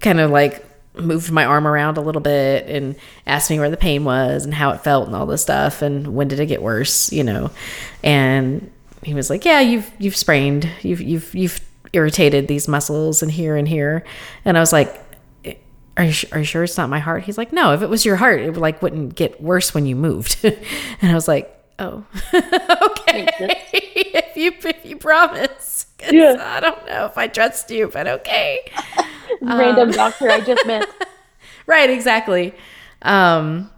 kind 0.02 0.20
of 0.20 0.32
like 0.32 0.66
moved 1.00 1.32
my 1.32 1.46
arm 1.46 1.68
around 1.68 1.98
a 1.98 2.02
little 2.02 2.22
bit 2.22 2.68
and 2.68 2.96
asked 3.26 3.50
me 3.50 3.60
where 3.60 3.70
the 3.70 3.78
pain 3.78 4.04
was 4.04 4.46
and 4.46 4.54
how 4.54 4.72
it 4.72 4.84
felt 4.84 5.08
and 5.08 5.16
all 5.16 5.26
this 5.26 5.42
stuff 5.42 5.82
and 5.82 6.16
when 6.16 6.28
did 6.28 6.40
it 6.40 6.46
get 6.48 6.62
worse, 6.62 7.12
you 7.12 7.24
know. 7.24 7.52
And 8.04 8.72
he 9.04 9.14
was 9.14 9.30
like, 9.30 9.46
"Yeah, 9.46 9.60
you've 9.60 9.90
you've 10.00 10.16
sprained. 10.16 10.70
You've 10.82 11.02
you've 11.02 11.34
you've 11.36 11.60
irritated 11.94 12.48
these 12.48 12.68
muscles 12.68 13.22
and 13.22 13.32
here 13.32 13.56
and 13.56 13.68
here." 13.68 14.04
And 14.46 14.58
I 14.58 14.60
was 14.60 14.74
like, 14.74 15.04
are 15.98 16.04
you, 16.04 16.14
are 16.32 16.40
you 16.40 16.46
sure 16.46 16.64
it's 16.64 16.78
not 16.78 16.90
my 16.90 17.00
heart? 17.00 17.24
He's 17.24 17.38
like, 17.38 17.52
no, 17.52 17.74
if 17.74 17.82
it 17.82 17.90
was 17.90 18.06
your 18.06 18.16
heart, 18.18 18.40
it 18.42 18.56
like 18.56 18.82
wouldn't 18.82 19.16
get 19.16 19.42
worse 19.42 19.74
when 19.74 19.86
you 19.86 19.96
moved. 19.96 20.38
and 20.44 21.12
I 21.12 21.16
was 21.16 21.28
like, 21.28 21.52
oh, 21.80 22.06
okay. 22.34 24.24
you 24.38 24.54
if 24.64 24.86
you 24.86 24.98
promise, 24.98 25.88
Yeah. 26.10 26.38
I 26.40 26.60
don't 26.60 26.86
know 26.88 27.06
if 27.06 27.18
I 27.18 27.28
trust 27.28 27.70
you, 27.72 27.90
but 27.92 28.08
okay. 28.08 28.60
Random 29.42 29.92
doctor 29.92 30.30
I 30.30 30.40
just 30.42 30.66
met. 30.66 30.88
right, 31.68 31.90
exactly. 31.90 32.54
Um, 33.02 33.70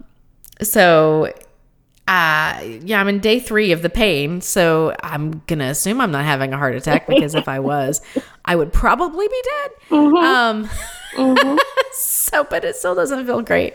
so, 0.62 1.32
uh, 2.08 2.60
yeah, 2.82 3.00
I'm 3.00 3.08
in 3.08 3.20
day 3.20 3.40
three 3.40 3.72
of 3.72 3.82
the 3.82 3.90
pain, 3.90 4.40
so 4.40 4.94
I'm 5.02 5.42
gonna 5.46 5.66
assume 5.66 6.00
I'm 6.00 6.10
not 6.10 6.24
having 6.24 6.52
a 6.52 6.56
heart 6.58 6.74
attack 6.74 7.06
because 7.06 7.34
if 7.34 7.48
I 7.48 7.58
was, 7.72 8.00
I 8.44 8.56
would 8.56 8.72
probably 8.72 9.28
be 9.28 9.42
dead. 9.42 9.70
Um, 9.96 10.70
so, 11.92 12.44
but 12.44 12.64
it 12.64 12.76
still 12.76 12.94
doesn't 12.94 13.26
feel 13.26 13.42
great. 13.42 13.74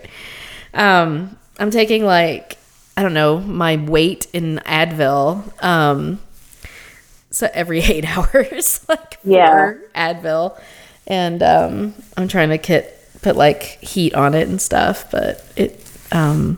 Um, 0.73 1.37
I'm 1.59 1.71
taking 1.71 2.03
like 2.05 2.57
I 2.97 3.03
don't 3.03 3.13
know 3.13 3.39
my 3.39 3.77
weight 3.77 4.27
in 4.33 4.61
Advil. 4.65 5.63
Um, 5.63 6.19
so 7.35 7.49
every 7.53 7.79
eight 7.81 8.05
hours, 8.17 8.85
like 8.89 9.19
Yeah. 9.25 9.73
Advil, 9.93 10.57
and 11.05 11.43
um, 11.43 11.93
I'm 12.15 12.29
trying 12.29 12.49
to 12.49 12.57
get 12.57 12.93
put 13.21 13.35
like 13.35 13.61
heat 13.83 14.13
on 14.15 14.33
it 14.33 14.47
and 14.47 14.61
stuff, 14.61 15.11
but 15.11 15.45
it 15.55 15.79
um. 16.11 16.57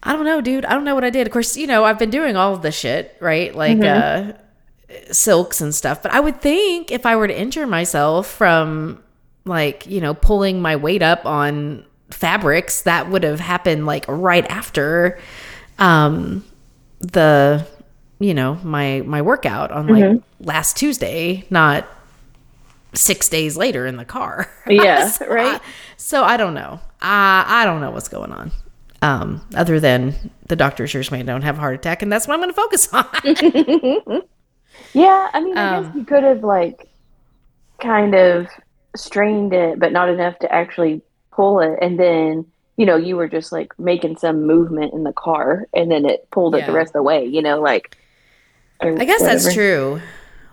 I 0.00 0.12
don't 0.12 0.24
know, 0.24 0.40
dude. 0.40 0.64
I 0.64 0.72
don't 0.74 0.84
know 0.84 0.94
what 0.94 1.02
I 1.04 1.10
did. 1.10 1.26
Of 1.26 1.32
course, 1.32 1.56
you 1.56 1.66
know, 1.66 1.84
I've 1.84 1.98
been 1.98 2.08
doing 2.08 2.36
all 2.36 2.54
of 2.54 2.62
the 2.62 2.70
shit, 2.70 3.16
right? 3.20 3.52
Like 3.54 3.78
uh 3.84 4.32
silks 5.10 5.60
and 5.60 5.74
stuff. 5.74 6.02
But 6.02 6.12
I 6.12 6.20
would 6.20 6.40
think 6.40 6.92
if 6.92 7.04
I 7.04 7.16
were 7.16 7.26
to 7.26 7.38
injure 7.38 7.66
myself 7.66 8.28
from 8.28 9.02
like, 9.44 9.86
you 9.86 10.00
know, 10.00 10.14
pulling 10.14 10.62
my 10.62 10.76
weight 10.76 11.02
up 11.02 11.26
on 11.26 11.84
fabrics, 12.10 12.82
that 12.82 13.10
would 13.10 13.24
have 13.24 13.40
happened 13.40 13.86
like 13.86 14.04
right 14.06 14.46
after 14.46 15.18
um 15.80 16.44
the 17.00 17.66
you 18.18 18.34
know, 18.34 18.56
my 18.64 19.02
my 19.06 19.22
workout 19.22 19.70
on 19.70 19.88
like 19.88 20.10
last 20.40 20.76
Tuesday, 20.76 21.44
not 21.50 21.86
6 22.94 23.28
days 23.28 23.56
later 23.56 23.86
in 23.86 23.96
the 23.96 24.04
car. 24.04 24.50
Yeah, 24.68 25.06
So 25.06 25.26
right. 25.26 25.60
I- 25.60 25.60
so 25.96 26.22
I 26.24 26.36
don't 26.36 26.54
know. 26.54 26.80
I 27.00 27.44
I 27.62 27.64
don't 27.64 27.80
know 27.80 27.90
what's 27.90 28.08
going 28.08 28.32
on. 28.32 28.52
Um, 29.02 29.46
other 29.54 29.78
than 29.80 30.14
the 30.48 30.56
doctor 30.56 30.84
assures 30.84 31.10
me 31.12 31.20
I 31.20 31.22
don't 31.22 31.42
have 31.42 31.56
a 31.58 31.60
heart 31.60 31.74
attack, 31.76 32.02
and 32.02 32.12
that's 32.12 32.26
what 32.26 32.34
I'm 32.34 32.40
going 32.40 32.50
to 32.50 32.54
focus 32.54 32.88
on. 32.92 33.06
Yeah, 34.92 35.28
I 35.32 35.40
mean, 35.40 35.58
I 35.58 35.66
Um, 35.66 35.84
guess 35.84 35.90
you 35.94 36.04
could 36.04 36.24
have 36.24 36.42
like 36.42 36.88
kind 37.80 38.14
of 38.14 38.48
strained 38.96 39.52
it, 39.54 39.78
but 39.78 39.92
not 39.92 40.08
enough 40.08 40.38
to 40.40 40.52
actually 40.52 41.02
pull 41.32 41.60
it, 41.60 41.78
and 41.82 41.98
then 41.98 42.46
you 42.76 42.86
know 42.86 42.96
you 42.96 43.16
were 43.16 43.28
just 43.28 43.52
like 43.52 43.78
making 43.78 44.16
some 44.16 44.46
movement 44.46 44.94
in 44.94 45.04
the 45.04 45.12
car, 45.12 45.66
and 45.74 45.90
then 45.90 46.06
it 46.06 46.28
pulled 46.30 46.54
it 46.54 46.66
the 46.66 46.72
rest 46.72 46.90
of 46.90 46.94
the 46.94 47.02
way. 47.02 47.24
You 47.26 47.42
know, 47.42 47.60
like 47.60 47.96
I 48.80 49.04
guess 49.04 49.20
that's 49.22 49.52
true. 49.52 50.00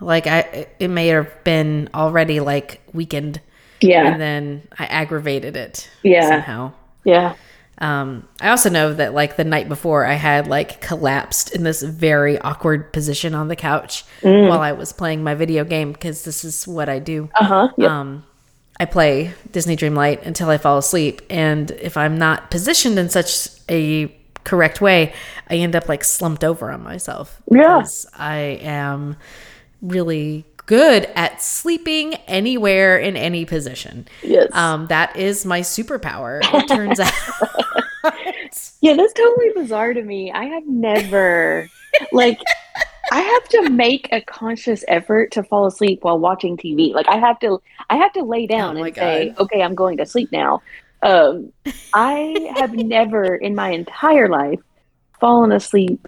Like 0.00 0.26
I, 0.26 0.66
it 0.78 0.88
may 0.88 1.08
have 1.08 1.42
been 1.44 1.88
already 1.94 2.40
like 2.40 2.80
weakened, 2.92 3.40
Yeah, 3.80 4.06
and 4.12 4.20
then 4.20 4.68
I 4.78 4.84
aggravated 4.86 5.56
it 5.56 5.88
Yeah. 6.02 6.28
somehow. 6.28 6.72
yeah, 7.04 7.34
Um, 7.78 8.26
I 8.40 8.48
also 8.50 8.68
know 8.70 8.92
that 8.94 9.14
like 9.14 9.36
the 9.36 9.44
night 9.44 9.68
before, 9.68 10.04
I 10.04 10.14
had 10.14 10.48
like 10.48 10.80
collapsed 10.80 11.54
in 11.54 11.62
this 11.62 11.82
very 11.82 12.38
awkward 12.40 12.92
position 12.92 13.34
on 13.34 13.48
the 13.48 13.56
couch 13.56 14.04
Mm. 14.22 14.48
while 14.48 14.60
I 14.60 14.72
was 14.72 14.92
playing 14.92 15.22
my 15.22 15.34
video 15.34 15.64
game 15.64 15.92
because 15.92 16.24
this 16.24 16.44
is 16.44 16.66
what 16.66 16.88
I 16.88 16.98
do. 16.98 17.28
uh 17.38 17.44
huh. 17.44 17.68
Yep. 17.78 17.90
Um, 17.90 18.24
I 18.78 18.84
play 18.84 19.32
Disney 19.52 19.76
Dreamlight 19.76 20.26
until 20.26 20.50
I 20.50 20.58
fall 20.58 20.76
asleep, 20.78 21.22
and 21.30 21.70
if 21.70 21.96
I'm 21.96 22.18
not 22.18 22.50
positioned 22.50 22.98
in 22.98 23.08
such 23.08 23.48
a 23.70 24.14
correct 24.46 24.80
way, 24.80 25.12
I 25.50 25.56
end 25.56 25.76
up 25.76 25.88
like 25.88 26.04
slumped 26.04 26.44
over 26.44 26.70
on 26.70 26.82
myself. 26.82 27.42
Yeah. 27.50 27.84
I 28.14 28.36
am 28.62 29.16
really 29.82 30.46
good 30.64 31.04
at 31.14 31.42
sleeping 31.42 32.14
anywhere 32.26 32.98
in 32.98 33.16
any 33.16 33.44
position. 33.44 34.08
yes. 34.22 34.48
Um, 34.52 34.86
that 34.86 35.16
is 35.16 35.44
my 35.44 35.60
superpower. 35.60 36.40
It 36.42 36.68
turns 36.68 37.00
out. 37.00 37.12
Yeah, 38.80 38.94
that's 38.94 39.12
totally 39.14 39.50
bizarre 39.54 39.94
to 39.94 40.02
me. 40.02 40.30
I 40.30 40.44
have 40.44 40.64
never 40.66 41.68
like 42.12 42.38
I 43.10 43.20
have 43.20 43.48
to 43.48 43.70
make 43.70 44.08
a 44.12 44.20
conscious 44.20 44.84
effort 44.86 45.32
to 45.32 45.42
fall 45.42 45.66
asleep 45.66 46.04
while 46.04 46.18
watching 46.18 46.56
TV. 46.56 46.92
Like 46.92 47.08
I 47.08 47.16
have 47.16 47.40
to 47.40 47.60
I 47.90 47.96
have 47.96 48.12
to 48.12 48.22
lay 48.22 48.46
down 48.46 48.76
Oh 48.76 48.84
and 48.84 48.94
say, 48.94 49.34
"Okay, 49.38 49.62
I'm 49.62 49.74
going 49.74 49.96
to 49.96 50.06
sleep 50.06 50.30
now." 50.30 50.62
Um 51.06 51.52
I 51.94 52.52
have 52.56 52.72
never 52.74 53.34
in 53.36 53.54
my 53.54 53.70
entire 53.70 54.28
life 54.28 54.60
fallen 55.20 55.52
asleep 55.52 56.06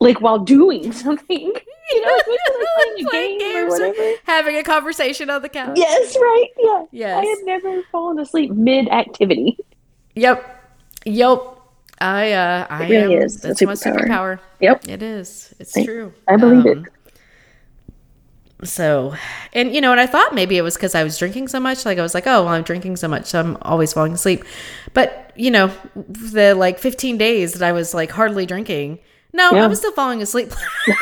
like 0.00 0.20
while 0.20 0.38
doing 0.40 0.92
something. 1.04 1.52
You 1.92 2.00
know, 2.02 2.12
like, 2.12 2.26
like 2.26 2.38
playing 2.76 3.06
Playing 3.08 3.38
game 3.38 3.52
games 3.68 3.74
or 3.80 3.88
whatever. 3.88 4.12
having 4.24 4.56
a 4.56 4.62
conversation 4.62 5.28
on 5.30 5.42
the 5.42 5.48
couch. 5.48 5.76
Yes, 5.76 6.16
right. 6.16 6.46
Yeah. 6.58 6.84
Yes. 6.92 7.18
I 7.24 7.26
have 7.28 7.38
never 7.44 7.82
fallen 7.92 8.18
asleep 8.18 8.50
mid 8.52 8.88
activity. 8.88 9.58
Yep. 10.14 10.44
Yep. 11.04 11.38
I 12.00 12.32
uh 12.32 12.66
I 12.70 12.84
It 12.84 12.90
really 12.90 13.14
am 13.16 13.22
is 13.22 13.44
a 13.44 13.48
that's 13.48 13.62
my 13.62 13.72
superpower. 13.74 14.40
Yep. 14.60 14.88
It 14.88 15.02
is. 15.02 15.54
It's 15.60 15.76
I- 15.76 15.84
true. 15.84 16.12
I 16.26 16.36
believe 16.36 16.66
it. 16.66 16.78
So, 18.64 19.14
and 19.52 19.74
you 19.74 19.80
know, 19.80 19.92
and 19.92 20.00
I 20.00 20.06
thought 20.06 20.34
maybe 20.34 20.56
it 20.56 20.62
was 20.62 20.74
because 20.74 20.94
I 20.94 21.04
was 21.04 21.18
drinking 21.18 21.48
so 21.48 21.60
much. 21.60 21.84
Like 21.84 21.98
I 21.98 22.02
was 22.02 22.14
like, 22.14 22.26
oh, 22.26 22.44
well, 22.44 22.48
I'm 22.48 22.62
drinking 22.62 22.96
so 22.96 23.08
much, 23.08 23.26
so 23.26 23.40
I'm 23.40 23.56
always 23.62 23.92
falling 23.92 24.12
asleep. 24.12 24.44
But 24.92 25.32
you 25.36 25.50
know, 25.50 25.70
the 25.96 26.54
like 26.54 26.78
15 26.78 27.18
days 27.18 27.54
that 27.54 27.62
I 27.66 27.72
was 27.72 27.92
like 27.94 28.10
hardly 28.10 28.46
drinking, 28.46 29.00
no, 29.32 29.54
I 29.54 29.66
was 29.66 29.78
still 29.78 29.92
falling 29.92 30.22
asleep. 30.22 30.52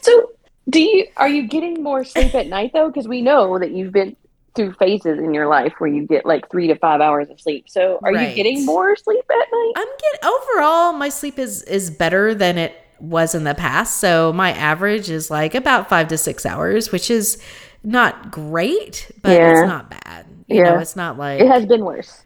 So, 0.00 0.32
do 0.68 0.80
you 0.80 1.06
are 1.16 1.28
you 1.28 1.48
getting 1.48 1.82
more 1.82 2.04
sleep 2.04 2.34
at 2.34 2.46
night 2.46 2.72
though? 2.74 2.88
Because 2.88 3.08
we 3.08 3.22
know 3.22 3.58
that 3.58 3.70
you've 3.70 3.92
been 3.92 4.16
through 4.54 4.72
phases 4.74 5.18
in 5.18 5.34
your 5.34 5.46
life 5.48 5.72
where 5.78 5.90
you 5.90 6.06
get 6.06 6.24
like 6.24 6.48
three 6.50 6.68
to 6.68 6.76
five 6.76 7.00
hours 7.00 7.28
of 7.30 7.40
sleep. 7.40 7.68
So, 7.68 7.98
are 8.04 8.12
Right. 8.12 8.28
you 8.28 8.34
getting 8.34 8.64
more 8.66 8.94
sleep 8.96 9.24
at 9.30 9.36
night? 9.50 9.72
I'm 9.76 9.88
getting 9.88 10.28
overall 10.30 10.92
my 10.92 11.08
sleep 11.08 11.38
is 11.38 11.62
is 11.62 11.90
better 11.90 12.34
than 12.34 12.58
it 12.58 12.74
was 13.00 13.34
in 13.34 13.44
the 13.44 13.54
past. 13.54 13.98
So 13.98 14.32
my 14.32 14.52
average 14.52 15.10
is 15.10 15.30
like 15.30 15.54
about 15.54 15.88
five 15.88 16.08
to 16.08 16.18
six 16.18 16.44
hours, 16.46 16.90
which 16.92 17.10
is 17.10 17.38
not 17.82 18.30
great, 18.30 19.10
but 19.22 19.32
Yeah. 19.32 19.60
it's 19.60 19.68
not 19.68 19.90
bad. 19.90 20.26
You 20.46 20.62
know, 20.62 20.74
Yeah. 20.74 20.80
it's 20.80 20.96
not 20.96 21.18
like 21.18 21.40
It 21.40 21.48
has 21.48 21.66
been 21.66 21.84
worse. 21.84 22.22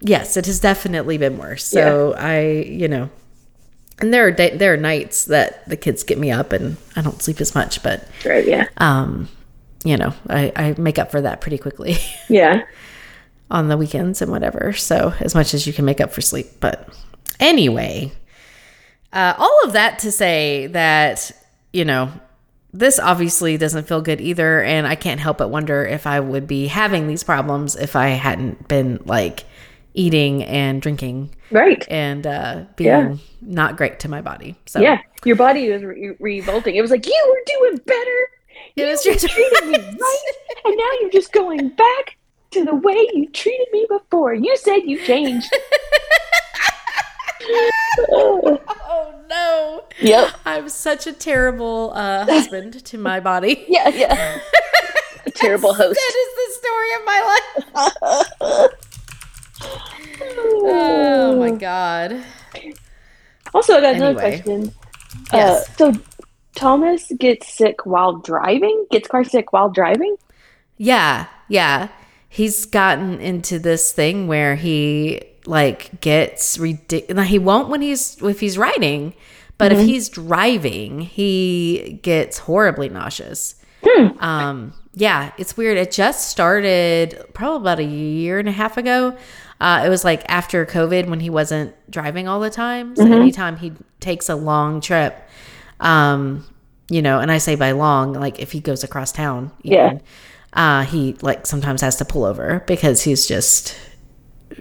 yes, 0.00 0.36
it 0.36 0.46
has 0.46 0.60
definitely 0.60 1.18
been 1.18 1.38
worse. 1.38 1.64
So 1.64 2.14
I, 2.16 2.40
you 2.66 2.88
know, 2.88 3.10
and 4.00 4.12
there 4.12 4.26
are 4.26 4.30
day, 4.32 4.56
there 4.56 4.72
are 4.72 4.76
nights 4.78 5.26
that 5.26 5.68
the 5.68 5.76
kids 5.76 6.02
get 6.02 6.18
me 6.18 6.30
up 6.30 6.52
and 6.52 6.76
I 6.96 7.00
don't 7.02 7.22
sleep 7.22 7.40
as 7.40 7.54
much, 7.54 7.82
but 7.82 8.06
Right? 8.24 8.46
Yeah. 8.46 8.66
um, 8.78 9.28
you 9.84 9.96
know, 9.96 10.14
I, 10.28 10.52
I 10.56 10.74
make 10.78 10.98
up 10.98 11.10
for 11.10 11.20
that 11.20 11.40
pretty 11.40 11.58
quickly 11.58 11.96
Yeah. 12.28 12.62
on 13.50 13.68
the 13.68 13.76
weekends 13.76 14.22
and 14.22 14.30
whatever. 14.32 14.72
So 14.72 15.12
as 15.20 15.34
much 15.34 15.52
as 15.54 15.66
you 15.66 15.72
can 15.72 15.84
make 15.84 16.00
up 16.00 16.12
for 16.12 16.22
sleep. 16.22 16.46
But 16.60 16.88
anyway, 17.40 18.10
uh, 19.14 19.34
all 19.38 19.60
of 19.64 19.72
that 19.72 20.00
to 20.00 20.12
say 20.12 20.66
that 20.68 21.32
you 21.72 21.84
know 21.84 22.10
this 22.72 22.98
obviously 22.98 23.56
doesn't 23.56 23.86
feel 23.86 24.02
good 24.02 24.20
either, 24.20 24.60
and 24.62 24.86
I 24.86 24.96
can't 24.96 25.20
help 25.20 25.38
but 25.38 25.48
wonder 25.48 25.84
if 25.84 26.06
I 26.06 26.18
would 26.20 26.46
be 26.48 26.66
having 26.66 27.06
these 27.06 27.22
problems 27.22 27.76
if 27.76 27.94
I 27.94 28.08
hadn't 28.08 28.66
been 28.68 29.00
like 29.04 29.44
eating 29.94 30.42
and 30.42 30.82
drinking 30.82 31.30
Right. 31.52 31.86
and 31.88 32.26
uh, 32.26 32.64
being 32.74 32.88
Yeah. 32.90 33.14
not 33.42 33.76
great 33.76 34.00
to 34.00 34.08
my 34.08 34.20
body. 34.20 34.56
So 34.66 34.80
Yeah. 34.80 34.98
Your 35.24 35.36
body 35.36 35.70
was 35.70 35.84
re- 35.84 36.16
revolting. 36.18 36.74
It 36.74 36.82
was 36.82 36.90
like 36.90 37.06
you 37.06 37.24
were 37.28 37.42
doing 37.70 37.76
better. 37.86 38.18
it 38.74 38.84
was 38.86 39.04
just 39.04 39.24
treated 39.28 39.66
me 39.68 39.78
right, 39.78 40.32
and 40.64 40.76
now 40.76 40.90
you're 41.00 41.10
just 41.10 41.32
going 41.32 41.68
back 41.68 42.16
to 42.50 42.64
the 42.64 42.74
way 42.74 43.08
you 43.14 43.28
treated 43.30 43.68
me 43.70 43.86
before. 43.88 44.34
You 44.34 44.56
said 44.56 44.78
you 44.84 44.98
changed. 45.04 45.48
Oh, 48.10 49.14
no. 49.28 49.84
yep. 50.00 50.32
I'm 50.44 50.68
such 50.68 51.06
a 51.06 51.12
terrible 51.12 51.92
uh, 51.94 52.24
husband 52.26 52.84
to 52.84 52.98
my 52.98 53.20
body. 53.20 53.64
Yeah. 53.68 53.88
Yeah. 53.88 54.40
A 55.26 55.30
terrible 55.30 55.72
host. 55.74 55.98
That 55.98 56.14
is 56.22 56.34
the 56.36 56.48
story 56.60 56.94
of 56.98 57.04
my 57.06 57.20
life. 57.30 58.70
Oh 60.66 61.36
my 61.38 61.50
god. 61.58 62.22
Also, 63.54 63.74
I 63.76 63.80
got 63.80 63.94
another 63.96 64.18
question. 64.18 64.72
Yes. 65.32 65.68
Uh, 65.80 65.92
so 65.92 66.00
Thomas 66.54 67.10
gets 67.18 67.52
sick 67.56 67.86
while 67.86 68.18
driving. 68.18 68.86
Gets 68.90 69.08
car 69.08 69.24
sick 69.24 69.52
while 69.52 69.70
driving. 69.70 70.16
Yeah, 70.76 71.26
yeah. 71.48 71.88
he's 72.28 72.66
gotten 72.66 73.20
into 73.20 73.58
this 73.60 73.92
thing 73.92 74.26
where 74.26 74.56
he 74.56 75.22
like 75.46 76.00
gets 76.00 76.58
ridiculous. 76.58 77.28
He 77.28 77.38
won't 77.38 77.68
when 77.68 77.82
he's 77.82 78.20
if 78.22 78.40
he's 78.40 78.56
riding, 78.58 79.14
but 79.58 79.72
if 79.72 79.80
he's 79.80 80.08
driving, 80.08 81.00
he 81.00 81.98
gets 82.02 82.38
horribly 82.38 82.88
nauseous. 82.88 83.56
Um, 84.18 84.72
yeah, 84.94 85.32
it's 85.38 85.56
weird. 85.56 85.76
It 85.76 85.90
just 85.92 86.28
started 86.30 87.22
probably 87.34 87.58
about 87.58 87.78
a 87.80 87.84
year 87.84 88.38
and 88.38 88.48
a 88.48 88.52
half 88.52 88.76
ago. 88.76 89.16
Uh, 89.60 89.82
it 89.86 89.88
was 89.88 90.04
like 90.04 90.22
after 90.28 90.64
COVID 90.66 91.08
when 91.08 91.20
he 91.20 91.30
wasn't 91.30 91.74
driving 91.90 92.26
all 92.26 92.40
the 92.40 92.50
time. 92.50 92.96
So 92.96 93.04
anytime 93.04 93.56
he 93.56 93.72
takes 94.00 94.28
a 94.28 94.34
long 94.36 94.80
trip, 94.80 95.16
um, 95.80 96.46
you 96.90 97.02
know, 97.02 97.20
and 97.20 97.30
I 97.30 97.38
say 97.38 97.54
by 97.54 97.72
long, 97.72 98.12
like 98.14 98.38
if 98.40 98.52
he 98.52 98.60
goes 98.60 98.82
across 98.84 99.12
town, 99.12 99.52
Yeah. 99.62 99.98
uh, 100.52 100.84
he 100.84 101.16
like 101.22 101.46
sometimes 101.46 101.80
has 101.82 101.96
to 101.96 102.04
pull 102.04 102.24
over 102.24 102.62
because 102.66 103.02
he's 103.02 103.26
just 103.26 103.76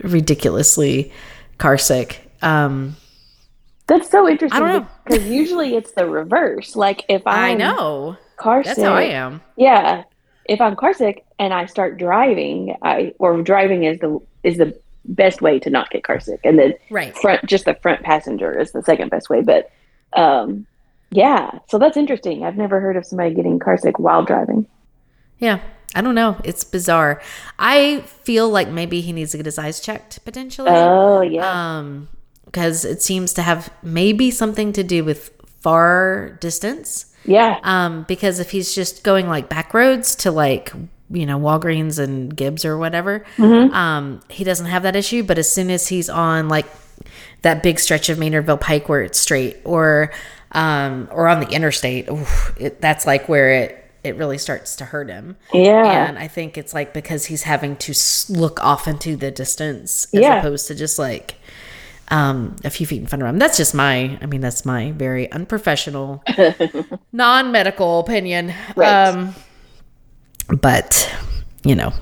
ridiculously 0.04 1.12
car 1.58 1.78
sick. 1.78 2.30
Um, 2.42 2.96
That's 3.88 4.10
so 4.10 4.28
interesting. 4.28 4.62
I 4.62 4.72
don't 4.74 4.84
know. 4.84 4.90
because 5.06 5.25
usually 5.28 5.75
it's 5.75 5.92
the 5.94 6.10
reverse. 6.10 6.75
Like 6.75 7.04
if 7.10 7.22
I'm 7.25 7.36
I 7.36 7.54
know 7.54 8.18
car 8.38 8.63
that's 8.63 8.75
sick, 8.75 8.86
how 8.86 8.94
I 8.94 9.04
am. 9.04 9.42
yeah. 9.56 10.04
If 10.46 10.60
I'm 10.60 10.75
car 10.75 10.94
sick 10.94 11.24
and 11.40 11.54
I 11.54 11.68
start 11.68 11.98
driving, 11.98 12.75
I 12.82 13.13
or 13.20 13.42
driving 13.42 13.84
is 13.86 14.00
the 14.00 14.20
is 14.44 14.58
the 14.58 14.78
best 15.06 15.42
way 15.42 15.60
to 15.60 15.70
not 15.70 15.90
get 15.90 16.04
car 16.04 16.20
sick, 16.20 16.40
and 16.44 16.58
then 16.60 16.74
Right. 16.90 17.16
front 17.18 17.46
just 17.46 17.66
the 17.66 17.75
front 17.75 18.04
passenger 18.04 18.58
is 18.60 18.72
the 18.74 18.84
second 18.84 19.10
best 19.10 19.30
way. 19.30 19.42
But 19.42 19.70
um, 20.13 20.66
yeah, 21.12 21.60
so 21.70 21.78
that's 21.78 21.96
interesting. 21.98 22.44
I've 22.44 22.58
never 22.58 22.80
heard 22.82 22.98
of 22.98 23.06
somebody 23.06 23.34
getting 23.34 23.58
car 23.60 23.78
sick 23.78 24.00
while 24.00 24.24
driving. 24.25 24.66
Yeah. 25.43 25.59
I 25.95 26.01
don't 26.01 26.15
know. 26.15 26.39
It's 26.43 26.63
bizarre. 26.63 27.21
I 27.59 28.01
feel 28.01 28.50
like 28.50 28.67
maybe 28.67 29.01
he 29.01 29.13
needs 29.13 29.31
to 29.31 29.38
get 29.38 29.45
his 29.45 29.59
eyes 29.59 29.79
checked 29.79 30.23
potentially. 30.25 30.71
Oh 30.71 31.21
yeah, 31.21 31.77
um 31.77 32.09
because 32.45 32.85
it 32.85 33.01
seems 33.01 33.33
to 33.33 33.41
have 33.41 33.71
maybe 33.81 34.31
something 34.31 34.73
to 34.73 34.83
do 34.83 35.03
with 35.03 35.31
far 35.62 36.38
distance 36.39 37.07
yeah, 37.25 37.59
um 37.63 38.03
because 38.07 38.39
if 38.39 38.51
he's 38.51 38.75
just 38.75 39.03
going 39.03 39.27
like 39.27 39.50
back 39.50 39.73
roads 39.73 40.15
to 40.17 40.31
like 40.31 40.71
you 41.09 41.25
know 41.25 41.39
walgreens 41.39 42.00
and 42.00 42.35
gibbs 42.35 42.65
or 42.65 42.77
whatever 42.77 43.25
um 43.71 44.19
he 44.29 44.43
doesn't 44.43 44.65
have 44.67 44.83
that 44.83 44.95
issue 44.95 45.23
but 45.23 45.38
as 45.38 45.50
soon 45.51 45.69
as 45.71 45.88
he's 45.88 46.09
on 46.09 46.50
like 46.50 46.65
that 47.43 47.63
big 47.63 47.79
stretch 47.79 48.09
of 48.09 48.17
maynardville 48.17 48.59
pike 48.59 48.89
where 48.89 49.01
it's 49.01 49.19
straight 49.19 49.57
or 49.63 50.12
um 50.51 51.07
or 51.12 51.27
on 51.27 51.39
the 51.39 51.47
interstate 51.50 52.09
oof, 52.09 52.53
it, 52.59 52.81
that's 52.81 53.07
like 53.07 53.29
where 53.29 53.51
it 53.53 53.83
it 54.03 54.15
really 54.17 54.38
starts 54.38 54.75
to 54.77 54.86
hurt 54.86 55.10
him 55.10 55.38
yeah. 55.53 56.07
and 56.07 56.19
I 56.19 56.27
think 56.27 56.57
it's 56.57 56.74
like 56.74 56.93
because 56.93 57.25
he's 57.25 57.43
having 57.43 57.75
to 57.77 57.93
look 58.29 58.63
off 58.63 58.88
into 58.88 59.15
the 59.15 59.31
distance 59.31 60.05
as 60.13 60.22
Yeah. 60.22 60.39
opposed 60.39 60.67
to 60.67 60.75
just 60.75 61.00
like 61.00 61.36
um, 62.10 62.57
a 62.65 62.69
few 62.69 62.86
feet 62.86 63.00
in 63.01 63.07
front 63.07 63.24
of 63.24 63.29
him. 63.29 63.39
That's 63.39 63.55
just 63.57 63.74
my, 63.74 64.17
I 64.22 64.25
mean, 64.25 64.41
that's 64.41 64.65
my 64.65 64.91
very 64.91 65.31
unprofessional, 65.31 66.22
non 67.13 67.51
medical 67.51 68.00
opinion. 68.01 68.53
Right. 68.75 69.07
Um, 69.07 69.33
but, 70.60 71.10
you 71.63 71.75
know, 71.75 71.93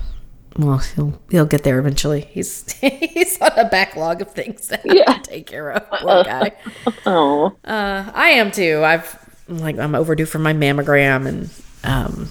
well, 0.58 0.78
he'll, 0.78 1.18
he'll 1.30 1.46
get 1.46 1.62
there 1.62 1.78
eventually. 1.78 2.22
He's 2.22 2.70
he's 2.80 3.40
on 3.40 3.52
a 3.58 3.68
backlog 3.68 4.20
of 4.20 4.32
things 4.32 4.66
to 4.68 4.76
have 4.76 4.84
Yeah. 4.84 5.04
to 5.04 5.20
take 5.22 5.46
care 5.46 5.70
of. 5.72 5.88
Poor 6.00 6.24
guy. 6.24 6.52
Oh, 7.06 7.56
Uh, 7.64 8.10
I 8.12 8.30
am 8.30 8.50
too. 8.50 8.82
I've 8.84 9.18
like 9.48 9.78
I'm 9.78 9.94
overdue 9.94 10.26
for 10.26 10.38
my 10.38 10.52
mammogram 10.52 11.26
and 11.26 11.48
um 11.84 12.28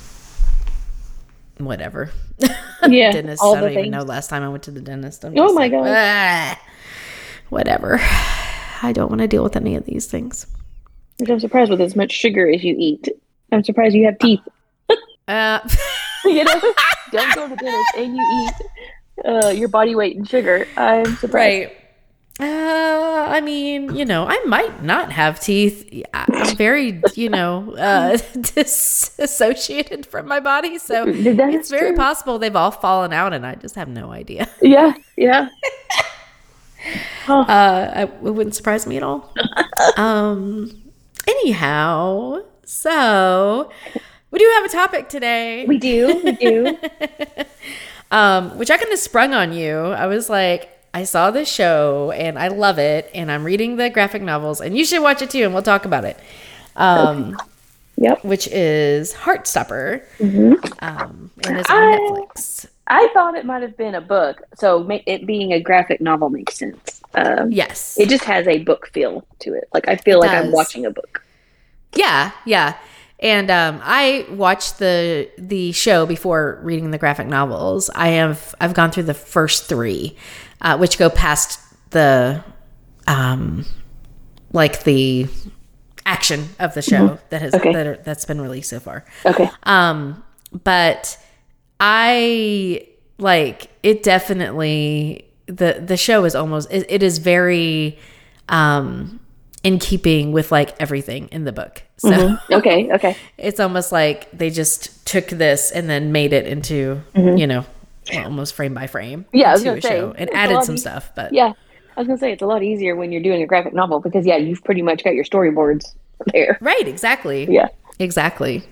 whatever. 1.57 2.11
yeah. 2.87 3.11
dentist. 3.11 3.41
all 3.43 3.55
I 3.55 3.61
don't 3.61 3.71
even 3.71 3.83
things. 3.83 3.91
know 3.91 4.03
last 4.03 4.29
time 4.29 4.43
I 4.43 4.49
went 4.49 4.63
to 4.63 4.71
the 4.71 4.81
dentist. 4.81 5.23
I'm 5.23 5.37
Oh 5.37 5.53
my 5.53 5.63
like, 5.63 5.71
God. 5.71 5.87
"Ah, 5.87 6.59
whatever. 7.49 7.99
I 8.83 8.91
don't 8.93 9.09
want 9.09 9.21
to 9.21 9.27
deal 9.27 9.43
with 9.43 9.55
any 9.55 9.75
of 9.75 9.85
these 9.85 10.07
things. 10.07 10.47
Which 11.19 11.29
I'm 11.29 11.39
surprised 11.39 11.69
with 11.69 11.81
as 11.81 11.95
much 11.95 12.11
sugar 12.11 12.49
as 12.49 12.63
you 12.63 12.75
eat. 12.79 13.07
I'm 13.51 13.63
surprised 13.63 13.93
you 13.95 14.05
have 14.05 14.17
teeth. 14.19 14.41
Uh, 15.27 15.59
you 16.25 16.43
know, 16.43 16.73
don't 17.11 17.35
go 17.35 17.47
to 17.47 17.55
the 17.55 17.55
dentist 17.55 17.89
and 17.95 18.17
you 18.17 18.23
eat 18.49 19.25
uh, 19.25 19.47
your 19.49 19.69
body 19.69 19.95
weight 19.95 20.17
in 20.17 20.25
sugar. 20.25 20.67
I'm 20.75 21.05
surprised. 21.17 21.33
right. 21.69 21.77
Uh, 22.41 23.27
I 23.29 23.39
mean, 23.41 23.95
you 23.95 24.03
know, 24.03 24.25
I 24.27 24.39
might 24.45 24.81
not 24.83 25.11
have 25.11 25.39
teeth. 25.39 25.87
I'm 26.13 26.55
very, 26.55 26.99
you 27.13 27.29
know, 27.29 27.75
uh, 27.75 28.17
disassociated 28.41 30.07
from 30.07 30.27
my 30.27 30.39
body, 30.39 30.79
so 30.79 31.05
That's 31.05 31.55
it's 31.55 31.69
very 31.69 31.89
true. 31.89 31.97
possible 31.97 32.39
they've 32.39 32.55
all 32.55 32.71
fallen 32.71 33.13
out, 33.13 33.33
and 33.33 33.45
I 33.45 33.53
just 33.55 33.75
have 33.75 33.87
no 33.87 34.11
idea. 34.11 34.49
Yeah, 34.61 34.93
yeah. 35.17 35.49
Oh, 37.27 37.41
Uh, 37.41 38.07
it 38.23 38.23
wouldn't 38.23 38.55
surprise 38.55 38.87
me 38.87 38.97
at 38.97 39.03
all. 39.03 39.31
um, 39.97 40.71
anyhow, 41.27 42.41
so 42.65 43.69
we 44.31 44.39
do 44.39 44.51
have 44.55 44.65
a 44.65 44.69
topic 44.69 45.09
today, 45.09 45.65
we 45.67 45.77
do, 45.77 46.21
we 46.23 46.31
do. 46.31 46.77
um, 48.11 48.57
which 48.57 48.71
I 48.71 48.77
kind 48.77 48.91
of 48.91 48.97
sprung 48.97 49.35
on 49.35 49.53
you. 49.53 49.77
I 49.77 50.07
was 50.07 50.27
like, 50.27 50.70
I 50.93 51.03
saw 51.05 51.31
this 51.31 51.49
show 51.51 52.11
and 52.11 52.37
I 52.37 52.49
love 52.49 52.77
it, 52.79 53.09
and 53.13 53.31
I'm 53.31 53.43
reading 53.43 53.77
the 53.77 53.89
graphic 53.89 54.21
novels, 54.21 54.61
and 54.61 54.77
you 54.77 54.85
should 54.85 55.01
watch 55.01 55.21
it 55.21 55.29
too, 55.29 55.43
and 55.43 55.53
we'll 55.53 55.63
talk 55.63 55.85
about 55.85 56.03
it. 56.05 56.17
Um, 56.75 57.39
Yep. 57.97 58.19
which 58.23 58.47
is 58.47 59.13
Heartstopper, 59.13 60.03
hmm 60.19 60.53
um, 60.79 61.31
and 61.43 61.57
it's 61.57 61.71
on 61.71 61.77
I- 61.77 61.97
Netflix. 61.97 62.67
I 62.87 63.09
thought 63.13 63.35
it 63.35 63.45
might 63.45 63.61
have 63.61 63.77
been 63.77 63.95
a 63.95 64.01
book, 64.01 64.41
so 64.55 64.85
it 65.05 65.25
being 65.25 65.53
a 65.53 65.61
graphic 65.61 66.01
novel 66.01 66.29
makes 66.29 66.57
sense. 66.57 67.01
Um, 67.15 67.51
Yes, 67.51 67.97
It 67.97 68.09
just 68.09 68.25
has 68.25 68.47
a 68.47 68.59
book 68.59 68.89
feel 68.93 69.25
to 69.39 69.53
it. 69.53 69.69
Like 69.73 69.87
I 69.87 69.95
feel 69.95 70.19
It 70.19 70.19
like 70.19 70.33
I'm 70.33 70.51
watching 70.51 70.85
a 70.85 70.91
book. 70.91 71.23
Yeah, 71.93 72.31
yeah. 72.45 72.75
And 73.19 73.51
um, 73.51 73.79
I 73.83 74.25
watched 74.31 74.79
the 74.79 75.29
the 75.37 75.71
show 75.73 76.05
before 76.05 76.59
reading 76.63 76.91
the 76.91 76.97
graphic 76.97 77.27
novels. 77.27 77.89
I 77.95 78.09
have 78.09 78.55
I've 78.59 78.73
gone 78.73 78.91
through 78.91 79.03
the 79.03 79.13
first 79.13 79.65
three, 79.69 80.17
uh, 80.61 80.77
which 80.77 80.97
go 80.97 81.09
past 81.09 81.59
the 81.91 82.43
um, 83.07 83.65
like 84.53 84.83
the 84.83 85.27
action 86.05 86.49
of 86.59 86.73
the 86.73 86.81
show 86.81 87.19
that 87.29 87.41
has 87.41 87.53
Okay. 87.53 87.73
that 87.73 87.87
are, 87.87 87.97
that's 87.97 88.25
been 88.25 88.39
released 88.41 88.69
so 88.69 88.79
far. 88.79 89.05
Okay. 89.25 89.49
Um, 89.63 90.23
but 90.63 91.17
I 91.79 92.87
like 93.17 93.69
it 93.83 94.03
definitely 94.03 95.25
the 95.47 95.83
the 95.85 95.97
show 95.97 96.23
is 96.25 96.35
almost 96.35 96.71
it, 96.71 96.85
it 96.89 97.03
is 97.03 97.17
very 97.17 97.97
um 98.49 99.19
in 99.63 99.77
keeping 99.77 100.31
with 100.31 100.51
like 100.51 100.75
everything 100.79 101.27
in 101.31 101.43
the 101.45 101.51
book. 101.51 101.83
So 101.97 102.09
Mm-hmm. 102.11 102.53
Okay. 102.59 102.91
Okay. 102.93 103.15
it's 103.37 103.59
almost 103.59 103.91
like 103.91 104.29
they 104.31 104.49
just 104.49 105.05
took 105.05 105.27
this 105.27 105.71
and 105.71 105.89
then 105.89 106.11
made 106.11 106.33
it 106.33 106.47
into, 106.47 107.01
you 107.15 107.45
know, 107.45 107.65
well, 108.11 108.25
almost 108.25 108.53
frame 108.53 108.73
by 108.73 108.87
frame. 108.87 109.25
Yeah, 109.33 109.49
I 109.49 109.53
was 109.53 109.63
gonna 109.63 109.77
a 109.77 109.81
say, 109.81 109.89
show 109.89 110.13
and 110.17 110.29
added 110.33 110.63
some 110.63 110.75
eas- 110.75 110.81
stuff, 110.81 111.11
but 111.15 111.33
Yeah. 111.33 111.53
I 111.97 111.99
was 111.99 112.07
gonna 112.07 112.17
say 112.19 112.31
it's 112.31 112.41
a 112.41 112.45
lot 112.47 112.63
easier 112.63 112.95
when 112.95 113.11
you're 113.11 113.21
doing 113.21 113.41
a 113.43 113.45
graphic 113.45 113.73
novel 113.73 113.99
because 113.99 114.25
yeah, 114.25 114.37
you've 114.37 114.63
pretty 114.63 114.81
much 114.81 115.03
got 115.03 115.13
your 115.13 115.25
storyboards 115.25 115.93
there. 116.33 116.57
right, 116.61 116.87
exactly. 116.87 117.47
Yeah. 117.49 117.67
Exactly. 117.99 118.63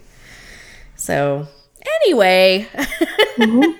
So, 0.95 1.47
anyway, 2.03 2.67
Mm-hmm. 2.73 3.61
um, 3.63 3.75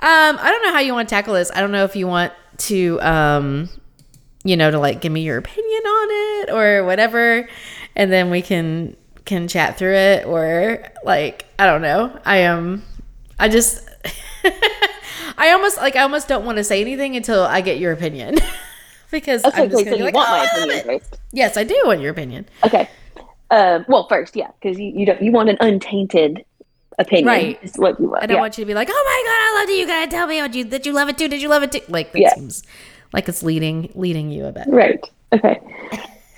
I 0.00 0.50
don't 0.50 0.62
know 0.64 0.72
how 0.72 0.80
you 0.80 0.94
want 0.94 1.08
to 1.08 1.14
tackle 1.14 1.34
this. 1.34 1.50
I 1.54 1.60
don't 1.60 1.72
know 1.72 1.84
if 1.84 1.94
you 1.96 2.06
want 2.06 2.32
to, 2.58 3.00
um, 3.02 3.68
you 4.44 4.56
know, 4.56 4.70
to 4.70 4.78
like 4.78 5.00
give 5.00 5.12
me 5.12 5.22
your 5.22 5.38
opinion 5.38 5.82
on 5.86 6.08
it 6.10 6.50
or 6.52 6.84
whatever, 6.84 7.48
and 7.96 8.10
then 8.12 8.30
we 8.30 8.42
can 8.42 8.96
can 9.24 9.48
chat 9.48 9.78
through 9.78 9.94
it, 9.94 10.26
or 10.26 10.82
like 11.04 11.46
I 11.58 11.66
don't 11.66 11.82
know. 11.82 12.18
I 12.24 12.38
am, 12.38 12.82
I 13.38 13.48
just, 13.48 13.83
I 15.38 15.50
almost 15.50 15.78
like 15.78 15.96
I 15.96 16.00
almost 16.02 16.28
don't 16.28 16.44
want 16.44 16.58
to 16.58 16.64
say 16.64 16.80
anything 16.80 17.16
until 17.16 17.42
I 17.42 17.60
get 17.60 17.78
your 17.78 17.92
opinion. 17.92 18.36
Because 19.10 19.44
Okay. 19.44 19.62
I'm 19.62 19.70
just 19.70 19.82
Okay. 19.82 19.90
So 19.90 19.96
you 19.96 20.04
like, 20.04 20.14
want 20.14 20.28
"Oh, 20.28 20.32
my 20.38 20.44
opinion 20.44 20.78
it." 20.78 20.86
first? 20.86 21.20
Yes, 21.32 21.56
I 21.56 21.62
do 21.62 21.80
want 21.84 22.00
your 22.00 22.10
opinion. 22.10 22.46
Okay. 22.66 22.88
Um, 23.50 23.84
well, 23.86 24.08
first, 24.08 24.34
yeah, 24.34 24.48
because 24.60 24.76
you, 24.76 24.86
you 24.92 25.06
don't 25.06 25.22
you 25.22 25.30
want 25.30 25.48
an 25.50 25.56
untainted 25.60 26.44
opinion, 26.98 27.26
Right. 27.28 27.58
Is 27.62 27.76
what 27.76 28.00
you 28.00 28.08
want. 28.08 28.24
I 28.24 28.26
don't 28.26 28.36
yeah. 28.36 28.40
want 28.40 28.58
you 28.58 28.64
to 28.64 28.66
be 28.66 28.74
like, 28.74 28.88
"Oh 28.90 28.92
my 28.92 29.22
god, 29.30 29.40
I 29.40 29.60
loved 29.60 29.70
it! 29.70 29.78
You 29.78 29.86
gotta 29.86 30.10
tell 30.10 30.26
me 30.26 30.40
what 30.42 30.52
you 30.54 30.64
did. 30.64 30.84
You 30.84 30.92
love 30.92 31.08
it 31.08 31.16
too? 31.16 31.28
Did 31.28 31.40
you 31.42 31.48
love 31.48 31.62
it 31.62 31.70
too?" 31.70 31.80
Like 31.88 32.10
that 32.10 32.20
Yeah. 32.22 32.34
seems 32.34 32.64
like 33.12 33.28
it's 33.28 33.44
leading 33.44 33.92
leading 33.94 34.30
you 34.32 34.46
a 34.46 34.52
bit. 34.52 34.66
Right. 34.66 34.98
Okay. 35.32 35.60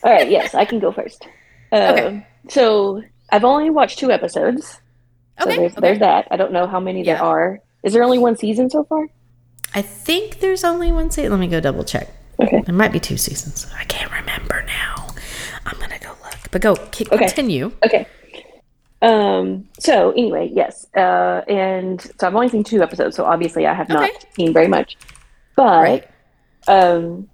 All 0.02 0.12
right. 0.12 0.28
Yes, 0.30 0.54
I 0.54 0.66
can 0.66 0.78
go 0.78 0.92
first. 0.92 1.26
Um, 1.72 1.80
Okay. 1.80 2.26
So 2.50 3.02
I've 3.30 3.44
only 3.44 3.70
watched 3.70 3.98
two 4.00 4.10
episodes. 4.10 4.78
So 5.40 5.46
Okay, 5.48 5.56
there's, 5.56 5.72
okay. 5.72 5.80
there's 5.80 5.98
that. 6.00 6.28
I 6.30 6.36
don't 6.36 6.52
know 6.52 6.66
how 6.66 6.80
many 6.80 7.04
there 7.04 7.22
are. 7.22 7.60
Is 7.82 7.92
there 7.92 8.02
only 8.02 8.18
one 8.18 8.36
season 8.36 8.68
so 8.70 8.84
far? 8.84 9.06
I 9.74 9.82
think 9.82 10.40
there's 10.40 10.64
only 10.64 10.90
one 10.92 11.10
season. 11.10 11.30
Let 11.32 11.40
me 11.40 11.46
go 11.48 11.60
double 11.60 11.84
check. 11.84 12.08
Okay. 12.40 12.60
There 12.62 12.74
might 12.74 12.92
be 12.92 13.00
two 13.00 13.16
seasons. 13.16 13.66
I 13.78 13.84
can't 13.84 14.10
remember 14.12 14.62
now. 14.66 15.08
I'm 15.66 15.78
gonna 15.78 15.98
go 15.98 16.10
look. 16.24 16.50
But 16.50 16.62
go 16.62 16.76
keep, 16.90 17.12
Okay. 17.12 17.26
continue. 17.26 17.72
Okay. 17.84 18.06
Um. 19.02 19.68
So 19.78 20.12
anyway, 20.12 20.50
yes. 20.52 20.86
Uh. 20.96 21.42
And 21.48 22.00
so 22.00 22.26
I've 22.26 22.34
only 22.34 22.48
seen 22.48 22.64
two 22.64 22.82
episodes, 22.82 23.16
so 23.16 23.24
obviously 23.24 23.66
I 23.66 23.74
have 23.74 23.88
not 23.88 24.10
seen 24.34 24.52
very 24.52 24.68
much. 24.68 24.96
But 25.56 25.82
Right. 25.82 26.08
um, 26.68 27.28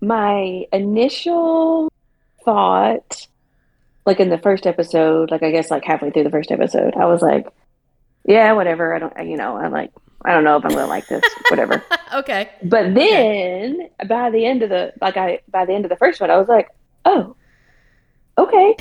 my 0.00 0.64
initial 0.72 1.90
thought, 2.44 3.26
like 4.04 4.20
in 4.20 4.28
the 4.28 4.38
first 4.38 4.66
episode, 4.66 5.30
like 5.30 5.42
I 5.42 5.50
guess 5.50 5.70
like 5.70 5.84
halfway 5.84 6.10
through 6.10 6.24
the 6.24 6.30
first 6.30 6.50
episode, 6.52 6.94
I 6.96 7.06
was 7.06 7.22
like, 7.22 7.46
yeah, 8.26 8.52
whatever. 8.52 8.94
I 8.94 8.98
don't, 8.98 9.26
you 9.26 9.36
know, 9.36 9.56
I'm 9.56 9.72
like, 9.72 9.92
I 10.24 10.32
don't 10.32 10.44
know 10.44 10.56
if 10.56 10.64
I'm 10.64 10.72
gonna 10.72 10.86
like 10.86 11.06
this, 11.06 11.22
whatever. 11.48 11.84
okay. 12.14 12.50
But 12.64 12.94
then 12.94 13.88
by 14.08 14.30
the 14.30 14.44
end 14.44 14.62
of 14.62 14.70
the 14.70 14.92
like 15.00 15.16
I 15.16 15.40
by 15.48 15.64
the 15.64 15.72
end 15.72 15.84
of 15.84 15.88
the 15.88 15.96
first 15.96 16.20
one, 16.20 16.30
I 16.30 16.36
was 16.36 16.48
like, 16.48 16.68
oh, 17.04 17.36
okay. 18.36 18.76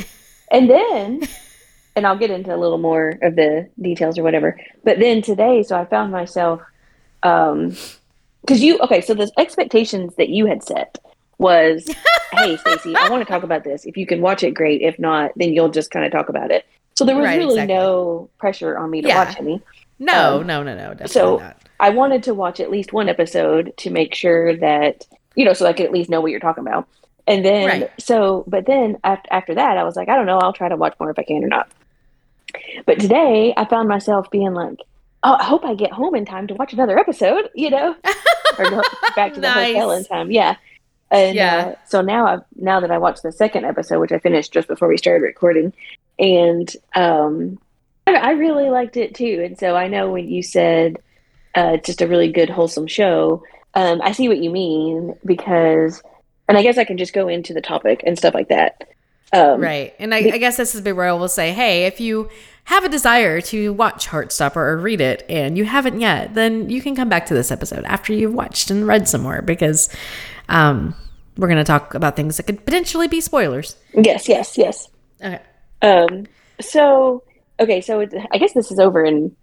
And 0.51 0.69
then 0.69 1.21
and 1.95 2.07
I'll 2.07 2.17
get 2.17 2.31
into 2.31 2.53
a 2.53 2.57
little 2.57 2.79
more 2.79 3.19
of 3.21 3.35
the 3.35 3.69
details 3.79 4.17
or 4.17 4.23
whatever. 4.23 4.59
But 4.83 4.99
then 4.99 5.21
today, 5.21 5.61
so 5.61 5.77
I 5.77 5.85
found 5.85 6.11
myself 6.11 6.61
um 7.21 7.75
because 8.41 8.61
you 8.61 8.79
okay, 8.79 9.01
so 9.01 9.13
the 9.13 9.31
expectations 9.37 10.15
that 10.15 10.29
you 10.29 10.47
had 10.47 10.63
set 10.63 10.97
was, 11.37 11.87
hey 12.31 12.57
Stacy, 12.57 12.95
I 12.95 13.09
want 13.09 13.21
to 13.21 13.31
talk 13.31 13.43
about 13.43 13.63
this. 13.63 13.85
If 13.85 13.97
you 13.97 14.07
can 14.07 14.21
watch 14.21 14.41
it, 14.43 14.51
great. 14.55 14.81
If 14.81 14.97
not, 14.97 15.31
then 15.35 15.53
you'll 15.53 15.69
just 15.69 15.91
kind 15.91 16.05
of 16.05 16.11
talk 16.11 16.29
about 16.29 16.49
it. 16.49 16.65
So 16.97 17.03
there 17.05 17.15
was 17.15 17.25
Right, 17.25 17.37
really 17.37 17.53
exactly. 17.55 17.75
no 17.75 18.29
pressure 18.37 18.77
on 18.77 18.89
me 18.89 19.01
to 19.01 19.07
Yeah. 19.09 19.25
watch 19.25 19.37
any. 19.39 19.61
No, 19.99 20.37
Um, 20.39 20.47
no, 20.47 20.63
no, 20.63 20.73
no. 20.75 20.89
Definitely 20.89 21.07
so- 21.09 21.37
not. 21.37 21.57
I 21.79 21.89
wanted 21.89 22.23
to 22.23 22.33
watch 22.33 22.59
at 22.61 22.71
least 22.71 22.93
one 22.93 23.09
episode 23.09 23.73
to 23.77 23.89
make 23.89 24.13
sure 24.15 24.55
that 24.57 25.05
you 25.37 25.43
know, 25.43 25.51
so 25.51 25.65
I 25.65 25.73
could 25.73 25.85
at 25.85 25.91
least 25.91 26.09
know 26.09 26.21
what 26.21 26.31
you're 26.31 26.39
talking 26.39 26.65
about. 26.65 26.87
And 27.27 27.43
then, 27.43 27.67
Right. 27.67 27.91
so, 27.99 28.45
but 28.47 28.65
then 28.65 28.97
after, 29.03 29.27
after 29.33 29.53
that, 29.55 29.77
I 29.77 29.83
was 29.83 29.97
like, 29.97 30.07
I 30.07 30.15
don't 30.15 30.25
know, 30.25 30.37
I'll 30.39 30.53
try 30.53 30.69
to 30.69 30.77
watch 30.77 30.95
more 30.97 31.09
if 31.09 31.19
I 31.19 31.23
can 31.23 31.43
or 31.43 31.47
not. 31.49 31.67
But 32.85 32.99
today, 33.01 33.53
I 33.57 33.65
found 33.65 33.89
myself 33.89 34.31
being 34.31 34.53
like, 34.53 34.79
oh, 35.23 35.35
I 35.37 35.43
hope 35.43 35.65
I 35.65 35.73
get 35.73 35.91
home 35.91 36.15
in 36.15 36.23
time 36.25 36.47
to 36.47 36.53
watch 36.53 36.71
another 36.71 36.97
episode, 36.97 37.49
you 37.53 37.69
know, 37.69 37.95
or 38.59 38.69
go 38.69 38.81
back 39.15 39.33
to 39.33 39.41
the 39.41 39.51
hotel 39.51 39.91
in 39.91 40.05
time. 40.05 40.31
Yeah. 40.31 40.55
And 41.11 41.35
Yeah. 41.35 41.73
uh, 41.73 41.75
so 41.85 41.99
now 42.01 42.27
I've 42.27 42.41
now 42.55 42.79
that 42.79 42.91
I 42.91 42.97
watched 42.97 43.23
the 43.23 43.31
second 43.33 43.65
episode, 43.65 43.99
which 43.99 44.13
I 44.13 44.19
finished 44.19 44.53
just 44.53 44.69
before 44.69 44.87
we 44.87 44.97
started 44.97 45.23
recording, 45.23 45.73
and 46.19 46.71
um, 46.95 47.59
I, 48.07 48.15
I 48.15 48.31
really 48.31 48.69
liked 48.69 48.97
it 48.97 49.15
too. 49.15 49.41
And 49.43 49.57
so 49.57 49.75
I 49.75 49.87
know 49.87 50.11
when 50.11 50.27
you 50.27 50.43
said 50.43 50.97
uh, 51.55 51.77
just 51.77 52.01
a 52.01 52.07
really 52.07 52.31
good 52.31 52.49
wholesome 52.49 52.87
show, 52.87 53.43
um, 53.73 54.01
I 54.01 54.11
see 54.11 54.27
what 54.27 54.37
you 54.37 54.49
mean 54.49 55.15
because, 55.25 56.01
and 56.47 56.57
I 56.57 56.63
guess 56.63 56.77
I 56.77 56.85
can 56.85 56.97
just 56.97 57.13
go 57.13 57.27
into 57.27 57.53
the 57.53 57.61
topic 57.61 58.03
and 58.05 58.17
stuff 58.17 58.33
like 58.33 58.49
that. 58.49 58.87
Um, 59.33 59.59
Right. 59.59 59.93
And 59.99 60.13
I, 60.13 60.17
I 60.17 60.37
guess 60.37 60.57
this 60.57 60.75
is 60.75 60.81
where 60.81 61.09
I 61.09 61.13
will 61.13 61.27
say, 61.27 61.51
hey, 61.51 61.85
if 61.85 61.99
you 61.99 62.29
have 62.65 62.83
a 62.83 62.89
desire 62.89 63.41
to 63.41 63.73
watch 63.73 64.07
Heartstopper 64.07 64.55
or 64.55 64.77
read 64.77 65.01
it 65.01 65.25
and 65.29 65.57
you 65.57 65.65
haven't 65.65 65.99
yet, 65.99 66.33
then 66.33 66.69
you 66.69 66.81
can 66.81 66.95
come 66.95 67.09
back 67.09 67.25
to 67.27 67.33
this 67.33 67.51
episode 67.51 67.83
after 67.85 68.13
you've 68.13 68.33
watched 68.33 68.71
and 68.71 68.87
read 68.87 69.07
some 69.07 69.21
more 69.21 69.41
because 69.41 69.89
um, 70.49 70.95
we're 71.37 71.47
going 71.47 71.57
to 71.57 71.63
talk 71.63 71.93
about 71.93 72.15
things 72.15 72.37
that 72.37 72.43
could 72.43 72.65
potentially 72.65 73.07
be 73.07 73.21
spoilers. 73.21 73.75
Yes, 73.93 74.29
yes, 74.29 74.57
yes. 74.57 74.89
Okay. 75.21 75.41
Um, 75.81 76.25
so 76.59 77.23
okay, 77.59 77.81
so 77.81 78.01
it, 78.01 78.13
I 78.31 78.37
guess 78.37 78.53
this 78.53 78.71
is 78.71 78.79
over 78.79 79.03
in 79.03 79.35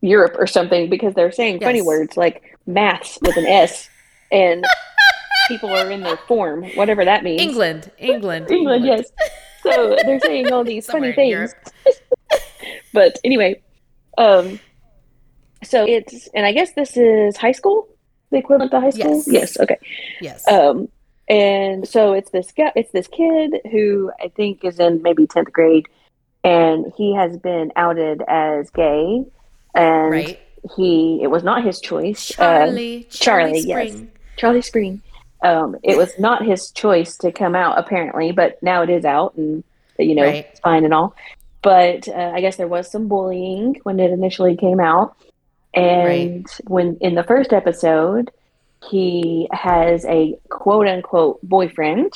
Europe 0.00 0.36
or 0.38 0.46
something 0.46 0.88
because 0.88 1.14
they're 1.14 1.32
saying 1.32 1.60
funny 1.60 1.82
words 1.82 2.16
like 2.16 2.56
maths 2.66 3.18
with 3.22 3.36
an 3.36 3.46
S, 3.46 3.88
and 4.30 4.64
people 5.48 5.70
are 5.70 5.90
in 5.90 6.02
their 6.02 6.16
form, 6.16 6.64
whatever 6.74 7.04
that 7.04 7.24
means. 7.24 7.40
England. 7.40 7.90
England. 7.98 8.50
England, 8.50 8.84
yes. 8.84 9.10
So 9.62 9.96
they're 10.04 10.20
saying 10.20 10.52
all 10.52 10.64
these 10.64 10.86
Somewhere 10.86 11.14
funny 11.14 11.32
things. 11.32 11.54
but 12.92 13.18
anyway, 13.24 13.60
um, 14.16 14.60
so 15.64 15.84
it's 15.86 16.28
and 16.34 16.46
I 16.46 16.52
guess 16.52 16.72
this 16.74 16.96
is 16.96 17.36
high 17.36 17.52
school, 17.52 17.88
the 18.30 18.38
equivalent 18.38 18.70
to 18.70 18.80
high 18.80 18.90
school. 18.90 19.16
Yes. 19.16 19.28
Yes. 19.28 19.60
Okay. 19.60 19.78
Yes. 20.20 20.46
Um, 20.46 20.88
and 21.28 21.86
so 21.86 22.12
it's 22.12 22.30
this 22.30 22.52
guy, 22.52 22.72
it's 22.74 22.90
this 22.92 23.08
kid 23.08 23.60
who 23.70 24.10
I 24.22 24.28
think 24.28 24.64
is 24.64 24.80
in 24.80 25.02
maybe 25.02 25.26
tenth 25.26 25.52
grade, 25.52 25.86
and 26.44 26.92
he 26.96 27.14
has 27.14 27.36
been 27.36 27.72
outed 27.76 28.22
as 28.26 28.70
gay, 28.70 29.24
and 29.74 30.10
right. 30.10 30.40
he 30.76 31.20
it 31.22 31.28
was 31.28 31.42
not 31.42 31.64
his 31.64 31.80
choice. 31.80 32.30
Uh, 32.32 32.34
Charlie. 32.66 33.06
Charlie, 33.10 33.62
Charlie, 33.62 33.90
yes. 33.90 34.02
Charlie 34.36 34.62
Spring. 34.62 35.02
Um, 35.42 35.76
it 35.84 35.96
was 35.96 36.18
not 36.18 36.44
his 36.44 36.70
choice 36.72 37.16
to 37.18 37.30
come 37.30 37.54
out 37.54 37.78
apparently, 37.78 38.32
but 38.32 38.60
now 38.62 38.82
it 38.82 38.90
is 38.90 39.04
out, 39.04 39.34
and 39.36 39.62
you 39.98 40.14
know 40.14 40.24
Right. 40.24 40.46
it's 40.50 40.60
fine 40.60 40.84
and 40.84 40.94
all. 40.94 41.14
But 41.62 42.08
uh, 42.08 42.32
I 42.34 42.40
guess 42.40 42.56
there 42.56 42.68
was 42.68 42.90
some 42.90 43.08
bullying 43.08 43.76
when 43.82 44.00
it 44.00 44.10
initially 44.10 44.56
came 44.56 44.80
out, 44.80 45.16
and 45.74 46.46
when 46.66 46.96
in 47.00 47.14
the 47.14 47.24
first 47.24 47.52
episode, 47.52 48.30
he 48.82 49.48
has 49.52 50.04
a 50.06 50.38
quote 50.48 50.86
unquote 50.86 51.40
boyfriend, 51.42 52.12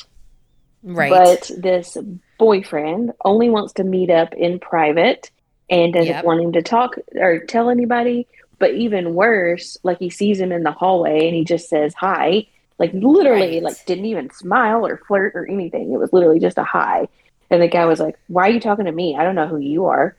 Right. 0.83 1.09
but 1.09 1.49
this 1.57 1.97
boyfriend 2.37 3.13
only 3.23 3.49
wants 3.49 3.73
to 3.73 3.83
meet 3.83 4.09
up 4.09 4.33
in 4.33 4.59
private 4.59 5.29
and 5.69 5.93
doesn't 5.93 6.07
Yep. 6.07 6.25
want 6.25 6.41
him 6.41 6.51
to 6.53 6.61
talk 6.61 6.95
or 7.15 7.39
tell 7.39 7.69
anybody. 7.69 8.27
But 8.59 8.73
even 8.75 9.13
worse, 9.15 9.77
like 9.83 9.99
he 9.99 10.09
sees 10.09 10.39
him 10.39 10.51
in 10.51 10.63
the 10.63 10.71
hallway 10.71 11.27
and 11.27 11.35
he 11.35 11.43
just 11.43 11.69
says 11.69 11.93
hi. 11.93 12.47
Like 12.79 12.91
literally, 12.93 13.53
Right. 13.55 13.63
like 13.63 13.85
didn't 13.85 14.05
even 14.05 14.29
smile 14.31 14.85
or 14.85 14.97
flirt 15.07 15.33
or 15.35 15.45
anything. 15.49 15.91
It 15.93 15.97
was 15.99 16.11
literally 16.13 16.39
just 16.39 16.57
a 16.57 16.63
hi. 16.63 17.07
And 17.49 17.61
the 17.61 17.67
guy 17.67 17.85
was 17.85 17.99
like, 17.99 18.15
"Why 18.27 18.47
are 18.47 18.51
you 18.51 18.59
talking 18.59 18.85
to 18.85 18.91
me? 18.91 19.15
I 19.15 19.23
don't 19.23 19.35
know 19.35 19.47
who 19.47 19.57
you 19.57 19.85
are." 19.85 20.15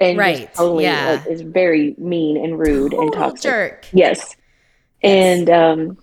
And 0.00 0.16
Right, 0.18 0.52
totally 0.54 0.84
yeah. 0.84 1.20
like, 1.24 1.30
is 1.30 1.42
very 1.42 1.94
mean 1.98 2.36
and 2.42 2.58
rude 2.58 2.94
and 2.94 3.12
toxic. 3.12 3.42
jerk. 3.50 3.86
Yes. 3.92 4.34
And 5.02 5.48
um 5.50 5.98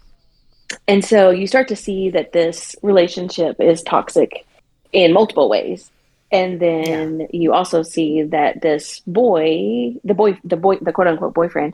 and 0.87 1.03
so 1.03 1.29
you 1.29 1.47
start 1.47 1.67
to 1.69 1.75
see 1.75 2.09
that 2.11 2.33
this 2.33 2.75
relationship 2.81 3.57
is 3.59 3.83
toxic 3.83 4.45
in 4.91 5.13
multiple 5.13 5.49
ways. 5.49 5.91
And 6.31 6.59
then 6.59 7.27
you 7.31 7.53
also 7.53 7.83
see 7.83 8.23
that 8.23 8.61
this 8.61 9.01
boy, 9.07 9.93
the 10.03 10.13
boy 10.13 10.37
the 10.43 10.57
boy 10.57 10.77
the 10.81 10.91
quote 10.91 11.07
unquote 11.07 11.33
boyfriend 11.33 11.73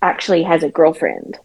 actually 0.00 0.42
has 0.42 0.62
a 0.62 0.70
girlfriend. 0.70 1.38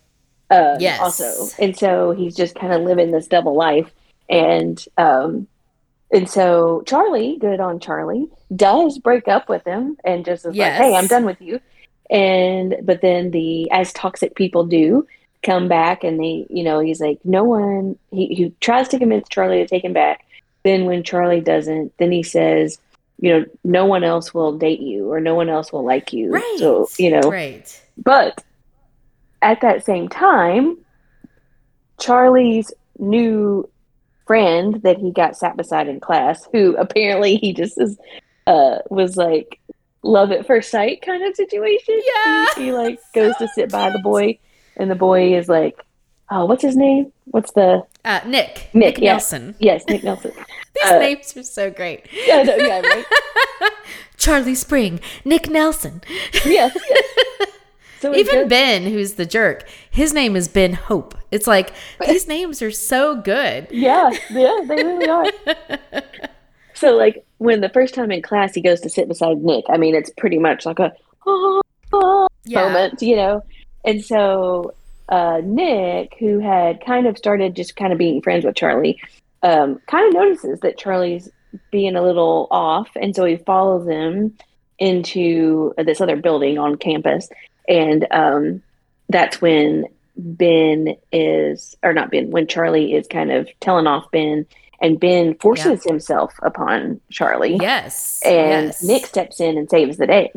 Um 0.50 0.78
Yes. 0.80 1.00
also. 1.00 1.50
And 1.60 1.78
so 1.78 2.12
he's 2.12 2.36
just 2.36 2.56
kind 2.56 2.74
of 2.74 2.82
living 2.82 3.12
this 3.12 3.28
double 3.28 3.56
life 3.56 3.92
and 4.30 4.84
um 4.98 5.48
and 6.12 6.30
so 6.30 6.84
Charlie, 6.88 7.38
good 7.40 7.60
on 7.60 7.80
Charlie, 7.80 8.28
does 8.56 8.98
break 8.98 9.28
up 9.28 9.50
with 9.50 9.64
him 9.66 9.98
and 10.06 10.24
just 10.24 10.46
is 10.46 10.56
Yes. 10.56 10.80
like, 10.80 10.88
"Hey, 10.90 10.96
I'm 10.96 11.08
done 11.08 11.26
with 11.26 11.42
you." 11.42 11.60
And 12.10 12.78
but 12.84 13.02
then 13.02 13.32
the 13.32 13.70
as 13.72 13.92
toxic 13.94 14.36
people 14.36 14.66
do 14.66 15.06
come 15.44 15.68
back 15.68 16.04
and 16.04 16.20
they, 16.20 16.46
you 16.50 16.64
know, 16.64 16.80
he's 16.80 17.02
like, 17.02 17.20
"No 17.24 17.44
one." 17.44 17.98
He 18.12 18.28
he 18.28 18.54
tries 18.62 18.88
to 18.90 19.00
convince 19.00 19.28
Charlie 19.30 19.58
to 19.60 19.68
take 19.68 19.84
him 19.84 19.94
back. 19.94 20.26
Then 20.64 20.86
when 20.86 21.04
Charlie 21.04 21.42
doesn't, 21.42 21.94
then 21.98 22.12
he 22.12 22.24
says, 22.24 22.80
"You 23.20 23.32
know, 23.40 23.46
no 23.64 23.86
one 23.86 24.04
else 24.04 24.34
will 24.34 24.58
date 24.58 24.80
you 24.80 25.12
or 25.12 25.20
no 25.20 25.36
one 25.36 25.50
else 25.50 25.72
will 25.72 25.84
like 25.86 26.14
you." 26.14 26.32
Right. 26.32 26.56
So 26.60 26.88
you 26.98 27.12
know, 27.12 27.30
Right. 27.30 27.82
but 27.98 28.44
at 29.42 29.62
that 29.62 29.86
same 29.86 30.08
time, 30.08 30.78
Charlie's 32.00 32.72
new 33.00 33.70
friend 34.26 34.82
that 34.84 34.98
he 34.98 35.12
got 35.12 35.38
sat 35.38 35.56
beside 35.58 35.88
in 35.88 36.00
class, 36.00 36.48
who 36.52 36.76
apparently 36.76 37.38
he 37.38 37.54
just 37.54 37.80
is, 37.80 37.98
uh, 38.46 38.80
was 38.90 39.16
like 39.16 39.60
love 40.08 40.32
at 40.32 40.48
first 40.48 40.72
sight 40.72 41.02
kind 41.02 41.24
of 41.24 41.36
situation. 41.36 42.02
Yeah. 42.16 42.46
He, 42.56 42.72
like 42.72 43.00
goes 43.14 43.36
to 43.38 43.48
sit 43.50 43.72
by 43.72 43.90
the 43.92 44.00
boy, 44.00 44.40
and 44.78 44.90
the 44.90 44.96
boy 44.96 45.36
is 45.36 45.48
like, 45.50 45.78
oh, 46.32 46.46
what's 46.46 46.64
his 46.64 46.76
name? 46.76 47.12
What's 47.26 47.52
the 47.52 47.84
Uh, 48.06 48.22
Nick. 48.26 48.70
Nick, 48.74 48.98
yeah. 49.00 49.14
Nelson. 49.14 49.56
yes, 49.60 49.84
Nick 49.88 50.04
Nelson. 50.04 50.32
These 50.76 50.92
Uh, 50.92 51.00
names 51.00 51.36
are 51.38 51.44
so 51.44 51.70
great. 51.72 52.08
Yeah, 52.28 52.44
no, 52.44 52.56
yeah, 52.56 52.80
right. 52.82 53.06
Charlie 54.18 54.56
Spring, 54.56 55.00
Nick 55.26 55.50
Nelson. 55.50 56.02
Yes. 56.46 56.76
yes. 56.90 57.50
So 58.00 58.14
Even 58.16 58.42
goes- 58.42 58.50
Ben, 58.50 58.84
who's 58.84 59.14
the 59.16 59.26
jerk, 59.26 59.68
his 59.90 60.14
name 60.14 60.36
is 60.36 60.48
Ben 60.48 60.74
Hope. 60.74 61.16
It's 61.32 61.48
like 61.48 61.74
these 62.06 62.28
names 62.28 62.62
are 62.62 62.72
so 62.72 63.16
good. 63.16 63.68
Yeah, 63.72 64.12
yeah, 64.30 64.62
they 64.68 64.84
really 64.84 65.10
are. 65.10 65.26
So, 66.78 66.96
like, 66.96 67.26
when 67.40 67.62
the 67.62 67.70
first 67.70 67.94
time 67.94 68.12
in 68.12 68.22
class 68.22 68.54
he 68.54 68.62
goes 68.62 68.82
to 68.82 68.90
sit 68.90 69.08
beside 69.08 69.38
Nick, 69.38 69.66
I 69.70 69.78
mean, 69.78 69.96
it's 69.96 70.12
pretty 70.12 70.38
much 70.38 70.66
like 70.66 70.80
a 70.80 70.94
oh, 71.26 71.62
oh, 71.94 72.28
Yeah. 72.46 72.68
moment, 72.68 73.02
you 73.02 73.16
know? 73.16 73.44
And 73.84 74.04
so, 74.04 74.74
uh, 75.10 75.42
Nick, 75.44 76.16
who 76.20 76.40
had 76.40 76.86
kind 76.86 77.08
of 77.08 77.18
started 77.18 77.56
just 77.56 77.76
kind 77.76 77.92
of 77.92 78.00
being 78.00 78.22
friends 78.22 78.46
with 78.46 78.56
Charlie, 78.56 79.00
um, 79.44 79.80
kind 79.88 80.08
of 80.08 80.14
notices 80.14 80.60
that 80.60 80.78
Charlie's 80.78 81.30
being 81.72 81.96
a 81.96 82.04
little 82.04 82.48
off. 82.52 82.90
And 82.96 83.16
so 83.16 83.26
he 83.26 83.38
follows 83.38 83.88
him 83.88 84.38
into 84.80 85.74
this 85.78 86.02
other 86.02 86.16
building 86.16 86.60
on 86.60 86.76
campus. 86.76 87.30
And 87.68 88.06
um, 88.12 88.62
that's 89.10 89.42
when 89.42 89.86
Ben 90.16 90.96
is, 91.12 91.76
or 91.84 91.94
not 91.94 92.12
Ben, 92.12 92.30
when 92.30 92.48
Charlie 92.48 92.94
is 92.94 93.08
kind 93.08 93.32
of 93.32 93.48
telling 93.62 93.88
off 93.88 94.12
Ben, 94.12 94.46
and 94.82 95.00
Ben 95.00 95.36
forces 95.36 95.84
himself 95.84 96.34
upon 96.44 97.00
Charlie. 97.10 97.58
Yes. 97.60 98.22
And 98.26 98.68
yes. 98.68 98.84
Nick 98.84 99.06
steps 99.06 99.40
in 99.40 99.58
and 99.58 99.70
saves 99.70 99.98
the 99.98 100.08
day. 100.08 100.32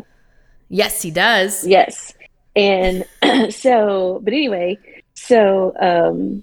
Yes, 0.68 1.02
he 1.02 1.10
does. 1.10 1.66
Yes. 1.66 2.14
And 2.56 3.04
so, 3.50 4.20
but 4.22 4.32
anyway, 4.32 4.78
so 5.14 5.74
um, 5.80 6.42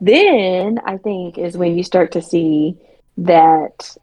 then 0.00 0.78
I 0.84 0.96
think 0.98 1.38
is 1.38 1.56
when 1.56 1.76
you 1.76 1.82
start 1.82 2.12
to 2.12 2.22
see 2.22 2.76
that 3.18 3.96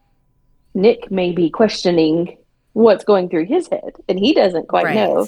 Nick 0.73 1.12
may 1.12 1.31
be 1.31 1.49
questioning 1.49 2.38
what's 2.73 3.03
going 3.03 3.29
through 3.29 3.45
his 3.45 3.67
head, 3.67 3.93
and 4.09 4.17
he 4.17 4.33
doesn't 4.33 4.67
quite 4.67 4.86
Right. 4.86 4.95
know. 4.95 5.27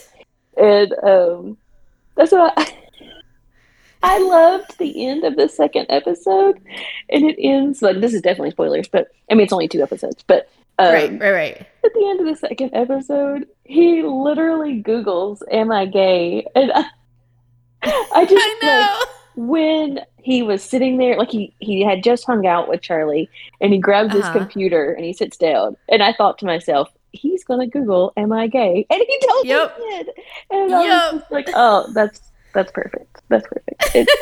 And 0.58 0.93
um, 1.03 1.58
that's 2.15 2.31
what 2.31 2.53
I, 2.58 2.77
I 4.08 4.20
loved 4.20 4.78
the 4.78 5.08
end 5.08 5.24
of 5.24 5.36
the 5.36 5.50
second 5.50 5.88
episode, 5.89 6.60
and 7.10 7.26
it 7.26 7.38
ends 7.39 7.82
like 7.82 8.00
this 8.02 8.13
is 8.13 8.22
definitely 8.22 8.52
spoilers, 8.52 8.88
but 8.88 9.08
I 9.30 9.34
mean 9.36 9.44
it's 9.44 9.54
only 9.54 9.68
two 9.68 9.82
episodes, 9.82 10.24
but 10.28 10.48
um, 10.78 10.91
right, 10.94 11.12
right, 11.20 11.32
right. 11.32 11.68
at 11.84 11.94
the 11.94 12.08
end 12.10 12.20
of 12.20 12.28
the 12.28 12.36
second 12.36 12.72
episode, 12.74 13.48
he 13.63 14.04
literally 14.04 14.84
Googles, 14.84 15.41
"Am 15.52 15.72
I 15.72 15.86
gay?" 15.86 16.46
And 16.56 16.72
I, 16.72 16.86
I 18.13 18.26
just 18.26 18.46
I 18.46 18.60
like 18.62 18.86
know. 18.86 19.00
when 19.36 20.00
he 20.18 20.44
was 20.44 20.63
sitting 20.63 20.98
there, 20.98 21.18
like 21.18 21.30
he 21.32 21.56
he 21.60 21.82
had 21.84 22.04
just 22.04 22.26
hung 22.26 22.46
out 22.46 22.68
with 22.68 22.82
Charlie, 22.82 23.30
and 23.62 23.72
he 23.74 23.80
grabs 23.80 24.13
his 24.13 24.26
Uh-huh. 24.26 24.39
computer 24.39 24.91
and 24.94 25.06
he 25.06 25.13
sits 25.13 25.38
down, 25.38 25.78
and 25.89 26.04
I 26.04 26.13
thought 26.13 26.38
to 26.39 26.46
myself, 26.46 26.89
he's 27.12 27.44
gonna 27.44 27.68
Google, 27.68 28.13
"Am 28.18 28.32
I 28.34 28.48
gay?" 28.48 28.86
And 28.89 29.02
he 29.08 29.20
totally 29.28 29.50
Yep. 29.50 29.78
did, 29.78 30.10
and 30.52 30.74
I 30.76 30.82
Yep. 30.84 31.13
was 31.13 31.22
just 31.22 31.32
like, 31.32 31.50
"Oh, 31.54 31.91
that's 31.94 32.22
that's 32.56 32.72
perfect. 32.72 33.22
That's 33.30 33.46
perfect." 33.48 34.10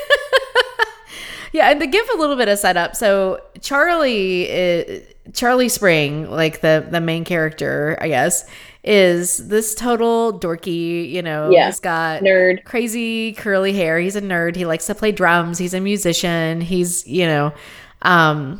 Yeah, 1.55 1.69
and 1.69 1.79
to 1.81 1.85
give 1.85 2.09
a 2.09 2.17
little 2.17 2.35
bit 2.35 2.47
of 2.47 2.57
setup, 2.57 2.95
so 2.95 3.39
Charlie, 3.61 4.49
is, 4.49 5.05
Charlie 5.33 5.69
Spring, 5.69 6.27
like 6.27 6.61
the 6.61 6.83
the 6.89 6.99
main 6.99 7.23
character, 7.25 7.95
I 8.01 8.07
guess, 8.07 8.49
is 8.83 9.49
this 9.49 9.75
total 9.75 10.39
dorky. 10.39 11.07
You 11.11 11.21
know, 11.21 11.51
Yeah. 11.51 11.67
he's 11.67 11.79
got 11.79 12.23
nerd. 12.23 12.63
crazy 12.63 13.33
curly 13.33 13.71
hair. 13.71 13.99
He's 13.99 14.15
a 14.15 14.21
nerd. 14.21 14.55
He 14.55 14.65
likes 14.65 14.87
to 14.87 14.95
play 14.95 15.11
drums. 15.11 15.59
He's 15.59 15.75
a 15.75 15.79
musician. 15.79 16.59
He's 16.59 17.07
you 17.07 17.27
know, 17.27 17.53
um, 18.01 18.59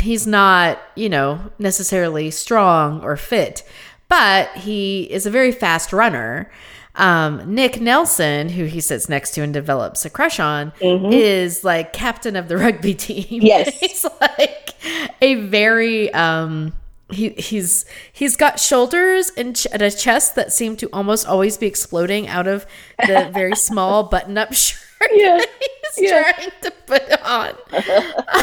he's 0.00 0.26
not 0.26 0.80
you 0.96 1.08
know 1.08 1.38
necessarily 1.60 2.32
strong 2.32 3.00
or 3.04 3.16
fit, 3.16 3.62
but 4.08 4.48
he 4.56 5.04
is 5.12 5.26
a 5.26 5.30
very 5.30 5.52
fast 5.52 5.92
runner. 5.92 6.50
Um, 6.94 7.54
Nick 7.54 7.80
Nelson, 7.80 8.50
who 8.50 8.64
he 8.64 8.80
sits 8.80 9.08
next 9.08 9.30
to 9.32 9.42
and 9.42 9.52
develops 9.54 10.04
a 10.04 10.10
crush 10.10 10.38
on, 10.38 10.72
Mhm. 10.80 11.12
is 11.12 11.64
like 11.64 11.92
captain 11.92 12.36
of 12.36 12.48
the 12.48 12.56
rugby 12.64 12.94
team. 12.94 13.26
Yes. 13.42 13.78
he's 13.80 14.04
like 14.20 14.74
a 15.22 15.34
very 15.36 16.12
um 16.12 16.74
he 17.10 17.30
he's 17.30 17.84
he's 18.12 18.36
got 18.36 18.58
shoulders 18.60 19.30
and, 19.36 19.54
ch- 19.56 19.66
and 19.72 19.80
a 19.82 19.90
chest 19.90 20.34
that 20.34 20.52
seem 20.52 20.76
to 20.76 20.88
almost 20.92 21.26
always 21.26 21.56
be 21.58 21.66
exploding 21.66 22.26
out 22.28 22.46
of 22.46 22.66
the 23.06 23.30
very 23.32 23.54
small 23.56 24.02
button-up 24.12 24.52
shirt 24.54 24.78
Yeah. 25.12 25.38
that 25.38 25.48
he's 25.96 26.10
Yeah. 26.10 26.32
trying 26.32 26.50
to 26.62 26.70
put 26.86 27.22
on 27.22 27.50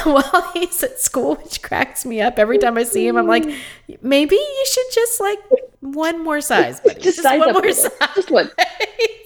while 0.05 0.51
he's 0.53 0.83
at 0.83 0.99
school, 0.99 1.35
which 1.35 1.61
cracks 1.61 2.05
me 2.05 2.21
up 2.21 2.37
every 2.39 2.57
time 2.59 2.77
I 2.77 2.83
see 2.83 3.07
him. 3.07 3.15
I'm 3.17 3.27
like, 3.27 3.45
maybe 4.01 4.35
you 4.35 4.65
should 4.71 4.85
just 4.93 5.19
like 5.19 5.39
one 5.81 6.23
more 6.23 6.41
size, 6.41 6.79
buddy. 6.79 7.01
Just 7.01 7.17
just, 7.17 7.23
size 7.23 7.39
one 7.39 7.53
more 7.53 7.71
size 7.71 7.91
Just 8.15 8.31
one. 8.31 8.49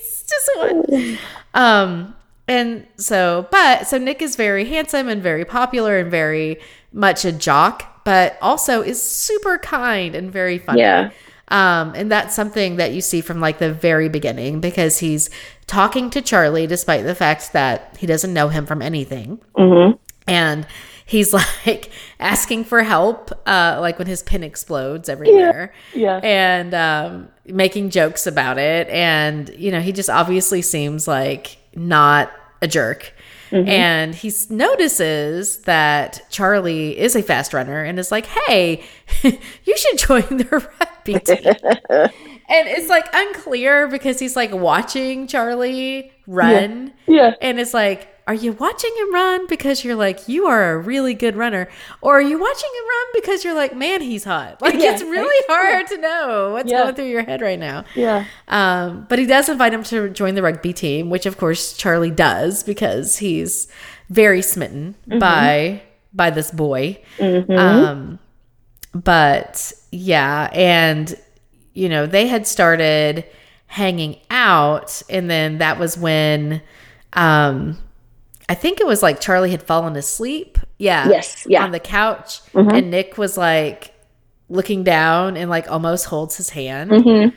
just 0.02 0.50
one. 0.58 1.18
Um, 1.54 2.16
and 2.48 2.86
so, 2.98 3.48
but 3.52 3.88
so 3.88 3.98
Nick 3.98 4.22
is 4.22 4.36
very 4.36 4.66
handsome 4.66 5.08
and 5.08 5.22
very 5.22 5.46
popular 5.46 6.00
and 6.00 6.12
very 6.12 6.60
much 6.92 7.26
a 7.26 7.32
jock, 7.32 8.04
but 8.04 8.38
also 8.42 8.82
is 8.82 9.02
super 9.02 9.58
kind 9.58 10.16
and 10.16 10.32
very 10.32 10.58
funny. 10.58 10.82
Yeah. 10.82 11.12
Um, 11.50 11.94
and 11.96 12.12
that's 12.12 12.34
something 12.36 12.78
that 12.78 12.94
you 12.94 13.02
see 13.02 13.22
from 13.22 13.39
like 13.39 13.60
the 13.60 13.72
very 13.72 14.10
beginning 14.10 14.60
because 14.60 14.98
he's 15.00 15.30
talking 15.68 16.10
to 16.12 16.22
Charlie 16.22 16.68
despite 16.68 17.06
the 17.06 17.16
fact 17.16 17.54
that 17.54 17.96
he 18.00 18.08
doesn't 18.08 18.34
know 18.34 18.48
him 18.48 18.66
from 18.66 18.82
anything 18.82 19.39
Mm-hmm. 19.58 19.98
and 20.28 20.66
he's 21.06 21.34
like 21.66 21.92
asking 22.20 22.63
for 22.66 22.84
help 22.84 23.32
uh 23.48 23.78
like 23.82 23.98
when 23.98 24.08
his 24.08 24.24
pin 24.24 24.44
explodes 24.44 25.10
everywhere. 25.10 25.74
Yeah. 25.94 26.20
and 26.24 26.74
um 26.74 27.28
making 27.46 27.89
jokes 27.89 28.26
about 28.28 28.58
it. 28.58 28.88
And 28.89 29.50
you 29.58 29.72
know 29.72 29.82
he 29.82 29.92
just 29.92 30.10
obviously 30.10 30.62
seems 30.62 31.08
like 31.08 31.58
not 31.76 32.32
a 32.62 32.68
jerk. 32.68 33.13
And 33.56 34.16
he 34.16 34.32
notices 34.50 35.58
that 35.66 36.26
Charlie 36.32 36.98
is 36.98 37.16
a 37.16 37.22
fast 37.22 37.54
runner 37.54 37.84
and 37.84 38.00
is 38.00 38.12
like, 38.12 38.26
"Hey, 38.26 38.84
you 39.22 39.78
should 39.78 39.98
join 40.00 40.24
the 40.38 40.46
rugby 40.80 41.20
team." 41.20 42.10
and 42.50 42.68
it's 42.68 42.89
like 42.89 43.06
unclear 43.13 43.88
because 43.88 44.18
he's 44.18 44.36
like 44.36 44.52
watching 44.52 45.28
Charlie 45.28 46.12
run. 46.26 46.94
Yeah. 47.06 47.36
and 47.42 47.60
it's 47.60 47.76
like, 47.76 48.08
are 48.28 48.34
you 48.34 48.54
watching 48.54 48.92
him 48.98 49.14
run 49.14 49.48
because 49.48 49.84
you're 49.84 49.96
like, 49.96 50.28
you 50.30 50.46
are 50.48 50.74
a 50.74 50.78
really 50.78 51.14
good 51.14 51.36
runner? 51.36 51.68
Or 52.02 52.18
are 52.18 52.22
you 52.22 52.40
watching 52.40 52.70
him 52.70 52.84
run 52.90 53.06
because 53.14 53.44
you're 53.44 53.54
like, 53.54 53.76
man, 53.76 54.02
he's 54.02 54.24
hot? 54.24 54.58
Like, 54.62 54.76
Yeah. 54.76 54.94
it's 54.94 55.02
really 55.02 55.46
hard 55.50 55.88
to 55.88 55.98
know 55.98 56.52
what's 56.54 56.72
Yeah. 56.72 56.84
going 56.84 56.96
through 56.96 57.10
your 57.10 57.24
head 57.24 57.42
right 57.42 57.60
now. 57.60 57.84
Yeah. 57.96 58.26
Um, 58.48 59.06
but 59.10 59.20
he 59.20 59.26
does 59.26 59.50
invite 59.50 59.74
him 59.74 59.84
to 59.84 60.10
join 60.10 60.36
the 60.36 60.42
rugby 60.42 60.72
team, 60.74 61.10
which 61.10 61.26
of 61.26 61.38
course 61.38 61.74
Charlie 61.74 62.12
does 62.12 62.64
because 62.64 63.18
he's 63.18 63.68
very 64.10 64.42
smitten 64.42 64.96
by 65.20 65.82
by 66.14 66.30
this 66.30 66.52
boy. 66.52 67.02
Um, 67.20 68.20
but 68.94 69.74
yeah, 69.92 70.50
and 70.54 71.16
you 71.74 71.90
know 71.90 72.06
they 72.06 72.28
had 72.28 72.46
started 72.48 73.26
hanging 73.68 74.18
out, 74.30 75.02
and 75.10 75.30
then 75.30 75.58
that 75.58 75.80
was 75.80 75.98
when, 75.98 76.62
um, 77.14 77.78
I 78.49 78.56
think 78.56 78.79
it 78.82 78.88
was 78.88 79.01
like 79.01 79.19
Charlie 79.21 79.51
had 79.51 79.63
fallen 79.63 79.95
asleep. 79.95 80.58
Yeah. 80.77 81.08
Yes, 81.10 81.45
yeah. 81.47 81.63
On 81.63 81.71
the 81.71 81.79
couch, 81.79 82.41
and 82.53 82.91
Nick 82.91 83.17
was 83.17 83.38
like 83.38 83.93
looking 84.49 84.84
down 84.84 85.38
and 85.38 85.49
like 85.49 85.69
almost 85.71 86.06
holds 86.06 86.36
his 86.38 86.49
hand. 86.49 86.91
Mm-hmm. 86.91 87.36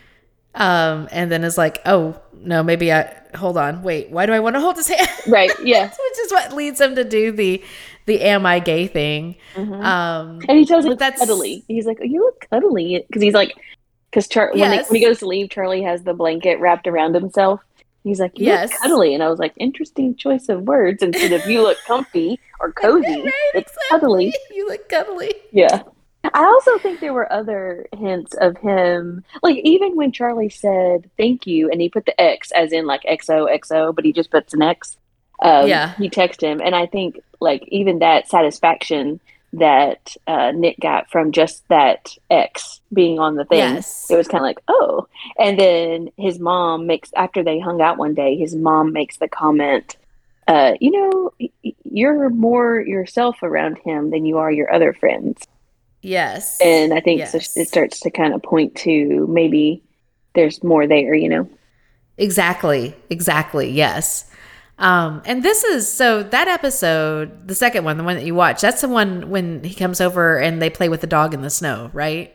Um, 0.60 1.08
and 1.12 1.30
then 1.30 1.44
is 1.44 1.58
like, 1.58 1.80
oh 1.86 2.20
no, 2.34 2.62
maybe 2.62 2.92
I 2.92 3.14
hold 3.36 3.56
on, 3.58 3.82
wait, 3.82 4.10
why 4.10 4.24
do 4.26 4.32
I 4.32 4.40
want 4.40 4.54
to 4.56 4.60
hold 4.60 4.76
his 4.76 4.88
hand? 4.94 5.08
Right. 5.28 5.50
Yeah. 5.62 5.84
Which 5.88 6.18
is 6.24 6.32
what 6.32 6.52
leads 6.54 6.80
him 6.80 6.94
to 6.96 7.04
do 7.04 7.32
the 7.32 7.62
the 8.06 8.20
am 8.22 8.46
I 8.46 8.58
gay 8.60 8.86
thing. 8.86 9.36
Mm-hmm. 9.54 9.72
Um, 9.74 10.40
And 10.48 10.58
he 10.58 10.64
tells 10.64 10.84
him 10.84 10.92
But 10.92 10.98
that's- 11.00 11.20
cuddly. 11.20 11.64
He's 11.68 11.86
like, 11.86 11.98
oh, 12.00 12.04
"You 12.04 12.20
look 12.20 12.46
cuddly," 12.50 13.04
because 13.06 13.20
he's 13.22 13.34
like, 13.34 13.52
because 14.10 14.28
Char- 14.28 14.52
when, 14.54 14.70
they- 14.70 14.82
when 14.84 15.00
he 15.00 15.04
goes 15.04 15.18
to 15.18 15.26
leave, 15.26 15.50
Charlie 15.50 15.82
has 15.82 16.02
the 16.04 16.14
blanket 16.14 16.58
wrapped 16.60 16.86
around 16.86 17.14
himself. 17.14 17.60
He's 18.06 18.20
like, 18.20 18.38
"You 18.38 18.46
Yes. 18.46 18.70
look 18.70 18.80
cuddly," 18.82 19.14
and 19.14 19.22
I 19.22 19.28
was 19.28 19.40
like, 19.40 19.52
"Interesting 19.56 20.14
choice 20.14 20.48
of 20.48 20.62
words 20.62 21.02
instead 21.02 21.32
of 21.32 21.44
you 21.50 21.60
look 21.62 21.76
comfy 21.86 22.38
or 22.60 22.70
cozy." 22.84 23.20
right, 23.22 23.32
it's 23.54 23.72
exactly. 23.90 24.30
cuddly. 24.30 24.34
You 24.54 24.68
look 24.68 24.88
cuddly. 24.88 25.34
Yeah. 25.50 25.82
I 26.34 26.44
also 26.44 26.78
think 26.78 27.00
there 27.00 27.12
were 27.12 27.32
other 27.32 27.86
hints 27.96 28.34
of 28.34 28.56
him, 28.58 29.24
like 29.42 29.58
even 29.64 29.96
when 29.96 30.12
Charlie 30.12 30.48
said 30.50 31.10
thank 31.16 31.46
you 31.48 31.68
and 31.70 31.80
he 31.80 31.88
put 31.88 32.06
the 32.06 32.20
X 32.20 32.52
as 32.52 32.72
in 32.72 32.86
like 32.86 33.02
XOXO, 33.02 33.92
but 33.94 34.04
he 34.04 34.12
just 34.12 34.30
puts 34.30 34.54
an 34.54 34.62
X. 34.62 34.96
Um, 35.42 35.66
Yeah. 35.68 35.92
He 35.96 36.08
texted 36.08 36.42
him. 36.42 36.60
And 36.64 36.74
I 36.76 36.86
think 36.86 37.20
like 37.40 37.62
even 37.68 37.98
that 38.00 38.28
satisfaction 38.28 39.20
that 39.58 40.16
uh, 40.26 40.52
Nick 40.52 40.78
got 40.80 41.10
from 41.10 41.32
just 41.32 41.66
that 41.68 42.14
X 42.30 42.80
being 42.92 43.18
on 43.18 43.36
the 43.36 43.44
thing, 43.44 43.58
Yes. 43.58 44.10
it 44.10 44.16
was 44.16 44.28
kind 44.28 44.42
of 44.42 44.46
like, 44.46 44.60
oh. 44.68 45.08
And 45.38 45.58
then 45.58 46.10
his 46.16 46.38
mom 46.38 46.86
makes, 46.86 47.10
after 47.14 47.42
they 47.42 47.58
hung 47.58 47.80
out 47.80 47.98
one 47.98 48.14
day, 48.14 48.36
his 48.36 48.54
mom 48.54 48.92
makes 48.92 49.16
the 49.16 49.28
comment, 49.28 49.96
uh, 50.48 50.74
you 50.80 50.90
know, 50.90 51.32
you're 51.84 52.30
more 52.30 52.80
yourself 52.80 53.42
around 53.42 53.78
him 53.78 54.10
than 54.10 54.26
you 54.26 54.38
are 54.38 54.50
your 54.50 54.72
other 54.72 54.92
friends. 54.92 55.46
Yes. 56.02 56.60
And 56.60 56.94
I 56.94 57.00
think 57.00 57.26
so 57.26 57.38
it 57.38 57.68
starts 57.68 58.00
to 58.00 58.10
kind 58.10 58.34
of 58.34 58.42
point 58.42 58.76
to 58.76 59.26
maybe 59.28 59.82
there's 60.34 60.62
more 60.62 60.86
there, 60.86 61.14
you 61.14 61.28
know? 61.28 61.48
Exactly. 62.18 62.94
Exactly. 63.10 63.70
Yes. 63.70 64.30
Um, 64.78 65.22
and 65.24 65.42
this 65.42 65.64
is 65.64 65.90
so 65.90 66.22
that 66.22 66.48
episode, 66.48 67.48
the 67.48 67.54
second 67.54 67.84
one, 67.84 67.96
the 67.96 68.04
one 68.04 68.16
that 68.16 68.24
you 68.26 68.34
watch, 68.34 68.60
that's 68.60 68.82
the 68.82 68.88
one 68.88 69.30
when 69.30 69.64
he 69.64 69.74
comes 69.74 70.00
over 70.00 70.38
and 70.38 70.60
they 70.60 70.68
play 70.68 70.88
with 70.88 71.00
the 71.00 71.06
dog 71.06 71.32
in 71.32 71.42
the 71.42 71.50
snow, 71.50 71.90
right? 71.94 72.34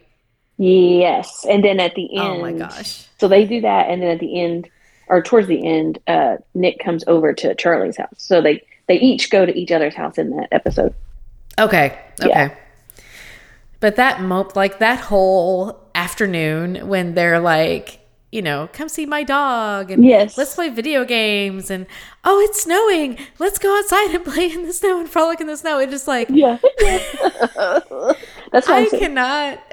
Yes. 0.57 1.45
And 1.47 1.63
then 1.63 1.79
at 1.79 1.95
the 1.95 2.15
end, 2.17 2.27
Oh 2.27 2.41
my 2.41 2.53
gosh. 2.53 3.05
So 3.19 3.27
they 3.27 3.45
do 3.45 3.61
that. 3.61 3.89
And 3.89 4.01
then 4.01 4.09
at 4.11 4.19
the 4.19 4.41
end, 4.41 4.69
or 5.07 5.21
towards 5.21 5.47
the 5.47 5.65
end, 5.65 5.99
uh, 6.07 6.37
Nick 6.53 6.79
comes 6.79 7.03
over 7.07 7.33
to 7.33 7.53
Charlie's 7.55 7.97
house. 7.97 8.15
So 8.17 8.41
they, 8.41 8.63
they 8.87 8.99
each 8.99 9.29
go 9.29 9.45
to 9.45 9.55
each 9.55 9.71
other's 9.71 9.95
house 9.95 10.17
in 10.17 10.35
that 10.37 10.47
episode. 10.51 10.93
Okay. 11.59 11.99
Okay. 12.19 12.29
Yeah. 12.29 12.55
But 13.79 13.95
that 13.95 14.21
mo 14.21 14.49
like 14.55 14.79
that 14.79 14.99
whole 14.99 15.79
afternoon 15.95 16.87
when 16.87 17.15
they're 17.15 17.39
like 17.39 18.00
you 18.31 18.41
know, 18.41 18.69
come 18.71 18.87
see 18.87 19.05
my 19.05 19.23
dog 19.23 19.91
and 19.91 20.05
Yes. 20.05 20.37
let's 20.37 20.55
play 20.55 20.69
video 20.69 21.03
games 21.03 21.69
and 21.69 21.85
oh, 22.23 22.39
it's 22.39 22.63
snowing. 22.63 23.17
Let's 23.39 23.59
go 23.59 23.77
outside 23.77 24.11
and 24.15 24.23
play 24.33 24.51
in 24.51 24.63
the 24.65 24.73
snow 24.73 24.99
and 24.99 25.09
frolic 25.09 25.41
in 25.41 25.47
the 25.47 25.57
snow. 25.57 25.79
It 25.79 25.89
just 25.89 26.07
like 26.07 26.29
Yeah. 26.29 26.57
That's 28.51 28.67
why 28.67 28.83
I 28.83 28.89
cannot. 28.89 29.59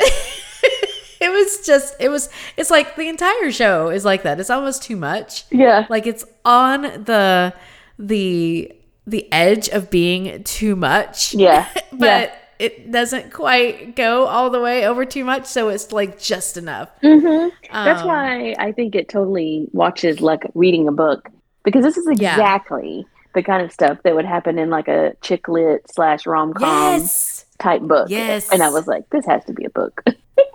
it 1.20 1.30
was 1.30 1.64
just 1.66 1.94
it 2.00 2.08
was 2.08 2.28
it's 2.56 2.70
like 2.70 2.96
the 2.96 3.08
entire 3.08 3.50
show 3.52 3.88
is 3.90 4.04
like 4.04 4.22
that. 4.24 4.40
It's 4.40 4.50
almost 4.50 4.82
too 4.82 4.96
much. 4.96 5.44
Yeah. 5.50 5.86
Like 5.88 6.06
it's 6.06 6.24
on 6.44 6.82
the 6.82 7.54
the 7.98 8.72
the 9.06 9.32
edge 9.32 9.68
of 9.68 9.90
being 9.90 10.42
too 10.44 10.76
much. 10.76 11.34
Yeah. 11.34 11.68
but 11.92 12.30
yeah. 12.30 12.34
It 12.58 12.90
doesn't 12.90 13.32
quite 13.32 13.94
go 13.96 14.26
all 14.26 14.50
the 14.50 14.60
way 14.60 14.86
over 14.86 15.04
too 15.04 15.24
much, 15.24 15.46
so 15.46 15.68
it's 15.68 15.92
like 15.92 16.18
just 16.20 16.56
enough. 16.56 16.90
hmm 17.00 17.48
That's 17.84 18.02
Um, 18.02 18.08
why 18.08 18.54
I 18.58 18.72
think 18.72 18.94
it 18.94 19.08
totally 19.08 19.68
watches 19.72 20.20
like 20.20 20.42
reading 20.54 20.88
a 20.88 20.92
book 20.92 21.28
because 21.64 21.84
this 21.84 21.96
is 21.96 22.06
Yeah. 22.14 22.32
exactly 22.32 23.06
the 23.34 23.42
kind 23.42 23.62
of 23.62 23.72
stuff 23.72 23.98
that 24.04 24.14
would 24.14 24.24
happen 24.24 24.58
in 24.58 24.70
like 24.70 24.88
a 24.88 25.14
chick 25.22 25.48
lit 25.48 25.82
slash 25.90 26.26
rom 26.26 26.52
com 26.54 26.68
Yes. 26.68 27.44
type 27.58 27.82
book. 27.82 28.10
Yes. 28.10 28.48
And 28.50 28.62
I 28.62 28.70
was 28.70 28.86
like, 28.86 29.04
this 29.10 29.26
has 29.26 29.44
to 29.46 29.52
be 29.52 29.64
a 29.64 29.70
book. 29.70 30.02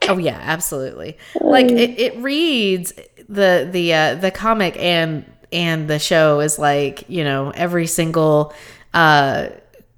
Oh 0.09 0.17
yeah, 0.17 0.39
absolutely. 0.41 1.17
Like 1.39 1.71
it, 1.71 1.97
it 1.97 2.17
reads 2.17 2.91
the 3.29 3.67
the 3.71 3.93
uh, 3.93 4.15
the 4.15 4.31
comic 4.31 4.75
and 4.77 5.23
and 5.53 5.89
the 5.89 5.97
show 5.99 6.41
is 6.41 6.59
like 6.59 7.05
you 7.09 7.23
know 7.23 7.51
every 7.51 7.87
single 7.87 8.53
uh 8.93 9.47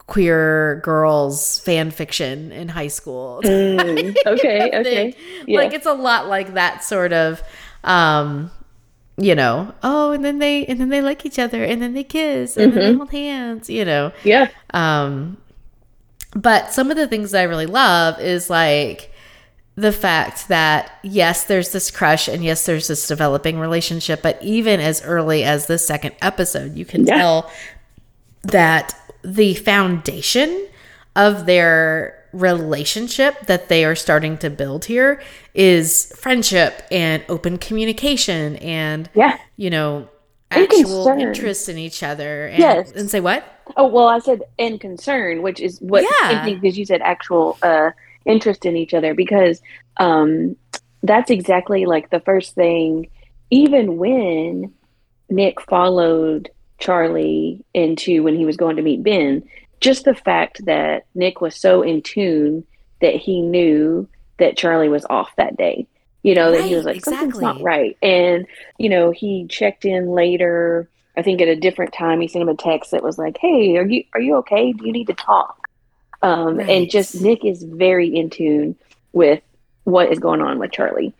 queer 0.07 0.81
girls 0.83 1.59
fan 1.59 1.89
fiction 1.91 2.51
in 2.51 2.69
high 2.69 2.87
school. 2.87 3.41
Mm, 3.43 4.15
okay. 4.25 4.71
Okay. 4.79 5.15
Yeah. 5.47 5.57
Like 5.59 5.73
it's 5.73 5.85
a 5.87 5.93
lot 5.93 6.27
like 6.27 6.53
that 6.53 6.83
sort 6.83 7.11
of 7.13 7.41
um 7.83 8.51
you 9.17 9.33
know, 9.33 9.73
oh 9.81 10.11
and 10.11 10.23
then 10.25 10.39
they 10.39 10.65
and 10.65 10.79
then 10.79 10.89
they 10.89 11.01
like 11.01 11.25
each 11.25 11.39
other 11.39 11.63
and 11.63 11.81
then 11.81 11.93
they 11.93 12.03
kiss 12.03 12.57
and 12.57 12.73
then 12.73 12.83
they 12.91 12.97
hold 12.97 13.11
hands, 13.11 13.69
you 13.69 13.85
know. 13.85 14.11
yeah. 14.23 14.49
Um, 14.73 15.37
but 16.35 16.73
some 16.73 16.91
of 16.91 16.97
the 16.97 17.07
things 17.07 17.31
that 17.31 17.39
I 17.39 17.43
really 17.43 17.65
love 17.65 18.19
is 18.19 18.49
like 18.49 19.11
the 19.75 19.91
fact 19.93 20.49
that 20.49 20.91
yes, 21.01 21.45
there's 21.45 21.71
this 21.71 21.89
crush 21.91 22.27
and 22.27 22.43
yes, 22.43 22.65
there's 22.65 22.87
this 22.89 23.07
developing 23.07 23.57
relationship, 23.57 24.21
but 24.21 24.37
even 24.43 24.79
as 24.81 25.01
early 25.03 25.43
as 25.45 25.67
the 25.67 25.77
second 25.77 26.13
episode, 26.21 26.75
you 26.75 26.83
can 26.85 27.05
Yeah. 27.07 27.17
tell 27.17 27.51
that 28.43 28.93
the 29.25 29.53
foundation 29.55 30.67
of 31.15 31.45
their 31.45 32.23
relationship 32.33 33.39
that 33.47 33.69
they 33.69 33.85
are 33.85 33.95
starting 33.95 34.37
to 34.37 34.49
build 34.49 34.85
here 34.85 35.21
is 35.53 36.11
friendship 36.17 36.83
and 36.91 37.23
open 37.29 37.57
communication 37.57 38.57
and 38.57 39.09
Yeah. 39.15 39.37
you 39.55 39.69
know 39.69 40.09
And 40.51 40.63
actual 40.63 41.05
concern. 41.05 41.21
interest 41.21 41.69
in 41.69 41.77
each 41.77 42.03
other 42.03 42.47
and, 42.47 42.59
Yes. 42.59 42.91
and 42.91 43.09
say 43.09 43.19
what 43.19 43.43
Oh 43.77 43.87
well, 43.87 44.07
I 44.07 44.19
said 44.19 44.41
and 44.59 44.79
concern, 44.79 45.41
which 45.41 45.59
is 45.59 45.79
what 45.81 46.03
Yeah. 46.03 46.45
because 46.45 46.77
you 46.77 46.85
said 46.85 47.01
actual 47.01 47.57
uh, 47.63 47.91
interest 48.25 48.63
in 48.63 48.75
each 48.77 48.93
other. 48.93 49.15
Because 49.15 49.59
um, 49.97 50.55
that's 51.01 51.31
exactly 51.31 51.85
like 51.87 52.11
the 52.11 52.19
first 52.19 52.53
thing. 52.53 53.09
Even 53.49 53.97
when 53.97 54.71
Nick 55.31 55.59
followed 55.61 56.51
Charlie 56.79 57.63
into 57.73 58.23
when 58.23 58.35
he 58.35 58.45
was 58.45 58.57
going 58.57 58.75
to 58.75 58.81
meet 58.81 59.03
Ben, 59.03 59.43
just 59.81 60.05
the 60.05 60.15
fact 60.15 60.65
that 60.65 61.05
Nick 61.15 61.41
was 61.41 61.55
so 61.55 61.81
in 61.81 62.01
tune 62.01 62.65
that 63.01 63.15
he 63.15 63.41
knew 63.41 64.07
that 64.39 64.57
Charlie 64.57 64.89
was 64.89 65.05
off 65.09 65.35
that 65.37 65.57
day. 65.57 65.87
You 66.23 66.33
know 66.33 66.51
that 66.51 66.65
he 66.65 66.75
was 66.75 66.85
like 66.85 67.05
something's 67.05 67.39
not 67.39 67.61
right, 67.61 67.95
and 68.01 68.47
you 68.79 68.89
know 68.89 69.11
he 69.11 69.45
checked 69.47 69.85
in 69.85 70.07
later 70.07 70.89
I 71.17 71.21
think 71.21 71.41
at 71.41 71.47
a 71.47 71.55
different 71.55 71.93
time 71.93 72.21
he 72.21 72.27
sent 72.27 72.41
him 72.43 72.49
a 72.49 72.55
text 72.55 72.91
that 72.91 73.03
was 73.03 73.17
like, 73.17 73.37
"Hey, 73.37 73.77
are 73.77 73.85
you 73.85 74.03
are 74.13 74.21
you 74.21 74.35
okay? 74.37 74.73
Do 74.73 74.85
you 74.85 74.91
need 74.91 75.07
to 75.07 75.13
talk?" 75.13 75.67
Um, 76.21 76.57
Right. 76.57 76.69
And 76.69 76.89
just 76.89 77.21
Nick 77.21 77.45
is 77.45 77.63
very 77.63 78.07
in 78.07 78.29
tune 78.29 78.75
with 79.13 79.41
what 79.83 80.11
is 80.11 80.19
going 80.19 80.41
on 80.41 80.59
with 80.59 80.71
Charlie 80.71 81.13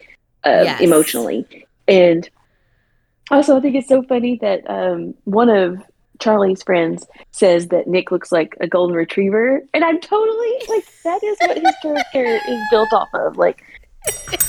uh, 0.46 0.62
Yes. 0.64 0.82
emotionally, 0.82 1.68
and 1.88 2.30
also 3.32 3.58
I 3.58 3.60
think 3.62 3.76
it's 3.76 3.88
so 3.88 4.04
funny 4.04 4.38
that 4.42 4.70
um, 4.70 5.14
one 5.24 5.50
of 5.50 5.82
Charlie's 6.20 6.64
friends 6.64 7.06
says 7.32 7.68
that 7.68 7.88
Nick 7.88 8.12
looks 8.12 8.32
like 8.32 8.56
a 8.62 8.68
golden 8.68 8.96
retriever, 8.96 9.62
and 9.74 9.84
I'm 9.84 10.00
totally 10.00 10.54
like 10.70 10.86
that 11.04 11.24
is 11.24 11.38
what 11.42 11.58
his 11.58 11.76
character 11.82 12.40
is 12.48 12.62
built 12.72 12.94
off 12.94 13.10
of, 13.14 13.38
like. 13.38 13.64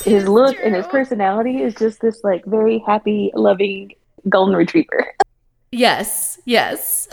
His 0.05 0.29
look 0.29 0.55
and 0.63 0.75
his 0.75 0.87
personality 0.89 1.63
is 1.63 1.75
just 1.75 2.03
this 2.03 2.23
like 2.23 2.45
very 2.45 2.79
happy, 2.87 3.33
loving 3.35 3.95
golden 4.29 4.55
retriever. 4.55 5.15
Yes, 5.73 6.39
yes. 6.45 7.07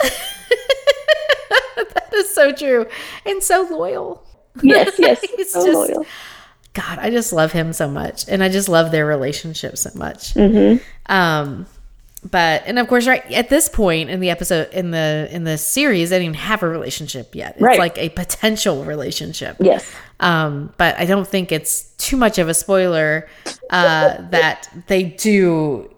that 1.76 2.10
is 2.14 2.32
so 2.34 2.52
true. 2.52 2.86
And 3.24 3.42
so 3.42 3.66
loyal. 3.70 4.26
Yes, 4.62 4.94
yes, 4.98 5.20
He's 5.36 5.52
so 5.52 5.64
just- 5.64 5.74
loyal. 5.74 6.06
God, 6.74 6.98
I 6.98 7.10
just 7.10 7.32
love 7.32 7.52
him 7.52 7.72
so 7.72 7.88
much. 7.88 8.28
And 8.28 8.42
I 8.42 8.48
just 8.48 8.68
love 8.68 8.90
their 8.90 9.06
relationship 9.06 9.78
so 9.78 9.90
much. 9.94 10.34
Mm-hmm. 10.34 10.82
Um 11.12 11.66
but 12.30 12.62
and 12.66 12.78
of 12.78 12.88
course 12.88 13.06
right 13.06 13.22
at 13.32 13.50
this 13.50 13.68
point 13.68 14.08
in 14.08 14.18
the 14.18 14.30
episode 14.30 14.72
in 14.72 14.90
the 14.92 15.28
in 15.30 15.44
the 15.44 15.58
series 15.58 16.08
they 16.08 16.16
don't 16.16 16.24
even 16.24 16.34
have 16.34 16.62
a 16.62 16.68
relationship 16.68 17.34
yet. 17.34 17.52
It's 17.56 17.62
Right. 17.62 17.78
like 17.78 17.98
a 17.98 18.08
potential 18.08 18.82
relationship. 18.84 19.56
Yes. 19.60 19.90
Um, 20.20 20.72
but 20.78 20.98
I 20.98 21.04
don't 21.04 21.28
think 21.28 21.52
it's 21.52 21.90
too 21.98 22.16
much 22.16 22.38
of 22.38 22.48
a 22.48 22.54
spoiler 22.54 23.28
uh, 23.68 24.16
that 24.30 24.68
they 24.86 25.02
do 25.02 25.90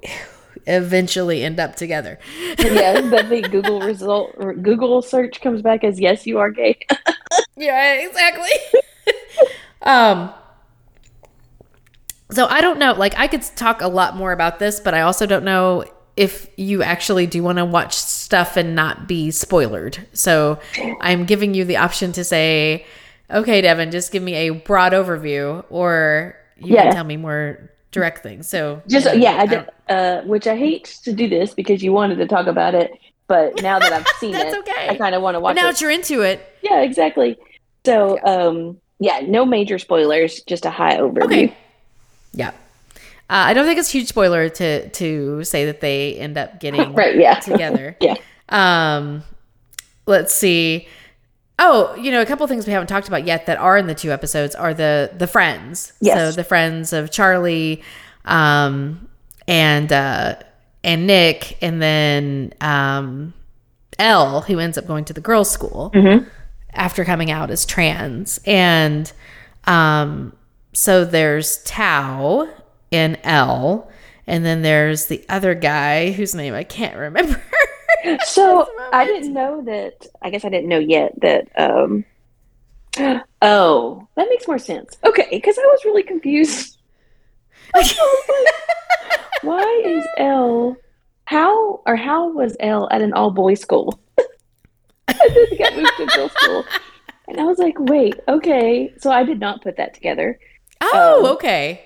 eventually 0.66 1.44
end 1.44 1.60
up 1.60 1.76
together. 1.76 2.18
yeah, 2.58 3.00
that 3.00 3.28
the 3.30 3.42
Google 3.42 3.80
result 3.80 4.32
or 4.36 4.52
Google 4.52 5.02
search 5.02 5.40
comes 5.40 5.62
back 5.62 5.84
as 5.84 6.00
yes, 6.00 6.26
you 6.26 6.38
are 6.38 6.50
gay. 6.50 6.78
Yeah, 7.58 7.94
exactly. 7.94 8.50
um 9.82 10.30
so 12.30 12.46
I 12.46 12.60
don't 12.60 12.78
know, 12.78 12.92
like 12.92 13.14
I 13.16 13.26
could 13.28 13.42
talk 13.42 13.80
a 13.82 13.88
lot 13.88 14.16
more 14.16 14.32
about 14.32 14.58
this, 14.58 14.80
but 14.80 14.94
I 14.94 15.02
also 15.02 15.26
don't 15.26 15.44
know 15.44 15.84
if 16.16 16.48
you 16.56 16.82
actually 16.82 17.26
do 17.26 17.42
want 17.42 17.58
to 17.58 17.64
watch 17.64 17.94
stuff 17.94 18.56
and 18.56 18.74
not 18.74 19.06
be 19.06 19.30
spoiled. 19.30 20.00
So 20.12 20.58
I'm 21.00 21.26
giving 21.26 21.52
you 21.54 21.64
the 21.64 21.76
option 21.76 22.12
to 22.12 22.24
say, 22.24 22.86
okay, 23.30 23.60
Devin, 23.60 23.90
just 23.90 24.12
give 24.12 24.22
me 24.22 24.34
a 24.34 24.50
broad 24.50 24.92
overview 24.92 25.64
or 25.68 26.34
you 26.56 26.74
Yeah. 26.74 26.84
can 26.84 26.92
tell 26.94 27.04
me 27.04 27.16
more 27.18 27.70
direct 27.92 28.22
things. 28.22 28.48
So 28.48 28.82
Just 28.88 29.06
you 29.06 29.12
know, 29.12 29.18
yeah, 29.18 29.36
I 29.42 29.46
did, 29.46 29.68
uh, 29.88 30.22
which 30.22 30.46
I 30.46 30.56
hate 30.56 30.84
to 31.04 31.12
do 31.12 31.28
this 31.28 31.52
because 31.54 31.82
you 31.82 31.92
wanted 31.92 32.16
to 32.16 32.26
talk 32.26 32.46
about 32.46 32.74
it, 32.74 32.90
but 33.26 33.60
now 33.62 33.78
that 33.78 33.92
I've 33.92 34.06
seen 34.18 34.34
it, 34.36 34.54
okay. 34.54 34.88
I 34.88 34.96
kind 34.96 35.14
of 35.14 35.20
want 35.22 35.34
to 35.34 35.40
watch 35.40 35.54
now 35.56 35.68
it. 35.68 35.72
that 35.72 35.80
you're 35.82 35.90
into 35.90 36.22
it. 36.22 36.40
Yeah, 36.62 36.80
exactly. 36.80 37.36
So, 37.84 38.18
um, 38.24 38.78
yeah, 39.00 39.20
no 39.26 39.44
major 39.44 39.78
spoilers, 39.78 40.40
just 40.44 40.64
a 40.64 40.70
high 40.70 40.96
overview. 40.96 41.24
Okay. 41.24 41.56
Yeah. 42.36 42.50
Uh, 43.28 43.50
I 43.50 43.54
don't 43.54 43.66
think 43.66 43.78
it's 43.80 43.88
a 43.88 43.92
huge 43.92 44.06
spoiler 44.08 44.48
to 44.48 44.88
to 44.88 45.42
say 45.42 45.64
that 45.66 45.80
they 45.80 46.14
end 46.14 46.38
up 46.38 46.60
getting 46.60 46.92
Right? 46.94 47.16
Yeah. 47.16 47.40
together. 47.40 47.96
Yeah. 48.00 48.14
Um, 48.50 49.24
let's 50.06 50.32
see. 50.32 50.86
Oh, 51.58 51.94
you 51.96 52.12
know, 52.12 52.20
a 52.20 52.26
couple 52.26 52.46
things 52.46 52.66
we 52.66 52.72
haven't 52.72 52.86
talked 52.88 53.08
about 53.08 53.26
yet 53.26 53.46
that 53.46 53.58
are 53.58 53.76
in 53.78 53.86
the 53.88 53.94
two 53.94 54.12
episodes 54.12 54.54
are 54.54 54.72
the 54.74 55.10
the 55.16 55.26
friends. 55.26 55.92
Yes. 56.00 56.16
So 56.16 56.30
the 56.36 56.44
friends 56.44 56.92
of 56.92 57.10
Charlie, 57.10 57.82
um, 58.26 59.08
and 59.48 59.90
uh, 59.92 60.36
and 60.84 61.06
Nick, 61.08 61.56
and 61.62 61.80
then 61.82 62.52
um, 62.60 63.32
Elle, 63.98 64.42
who 64.42 64.58
ends 64.60 64.76
up 64.78 64.86
going 64.86 65.04
to 65.06 65.12
the 65.14 65.20
girls' 65.22 65.50
school 65.50 65.90
Mhm. 65.94 66.28
after 66.74 67.04
coming 67.04 67.30
out 67.30 67.50
as 67.50 67.64
trans, 67.66 68.38
and 68.44 69.10
um, 69.64 70.32
so 70.76 71.06
there's 71.06 71.56
Tao 71.62 72.50
and 72.92 73.18
Elle, 73.24 73.90
and 74.26 74.44
then 74.44 74.60
there's 74.60 75.06
the 75.06 75.24
other 75.26 75.54
guy 75.54 76.10
whose 76.10 76.34
name 76.34 76.52
I 76.52 76.64
can't 76.64 76.96
remember. 76.96 77.42
So 78.24 78.68
I 78.92 79.04
didn't 79.04 79.32
know 79.32 79.62
that. 79.62 80.06
I 80.22 80.30
guess 80.30 80.44
I 80.44 80.48
didn't 80.48 80.68
know 80.68 80.78
yet 80.78 81.12
that. 81.22 81.48
Um, 81.58 82.04
oh, 83.42 84.06
that 84.14 84.28
makes 84.28 84.46
more 84.46 84.58
sense. 84.58 84.96
Okay, 85.02 85.26
because 85.32 85.58
I 85.58 85.62
was 85.62 85.84
really 85.84 86.04
confused. 86.04 86.78
I 87.74 87.92
Why 89.42 89.82
is 89.84 90.06
Elle? 90.18 90.76
How 91.24 91.80
or 91.84 91.96
how 91.96 92.28
was 92.28 92.56
Elle 92.60 92.88
at 92.92 93.02
an 93.02 93.12
all 93.12 93.30
boys 93.32 93.60
school? 93.60 93.98
and 95.08 95.18
then 95.18 95.58
got 95.58 95.74
moved 95.74 95.96
to 95.96 96.06
girls 96.06 96.32
school, 96.32 96.64
and 97.26 97.40
I 97.40 97.44
was 97.44 97.58
like, 97.58 97.74
wait, 97.80 98.20
okay. 98.28 98.94
So 98.98 99.10
I 99.10 99.24
did 99.24 99.40
not 99.40 99.62
put 99.62 99.78
that 99.78 99.94
together. 99.94 100.38
Oh, 100.80 101.24
Um, 101.24 101.32
okay. 101.36 101.82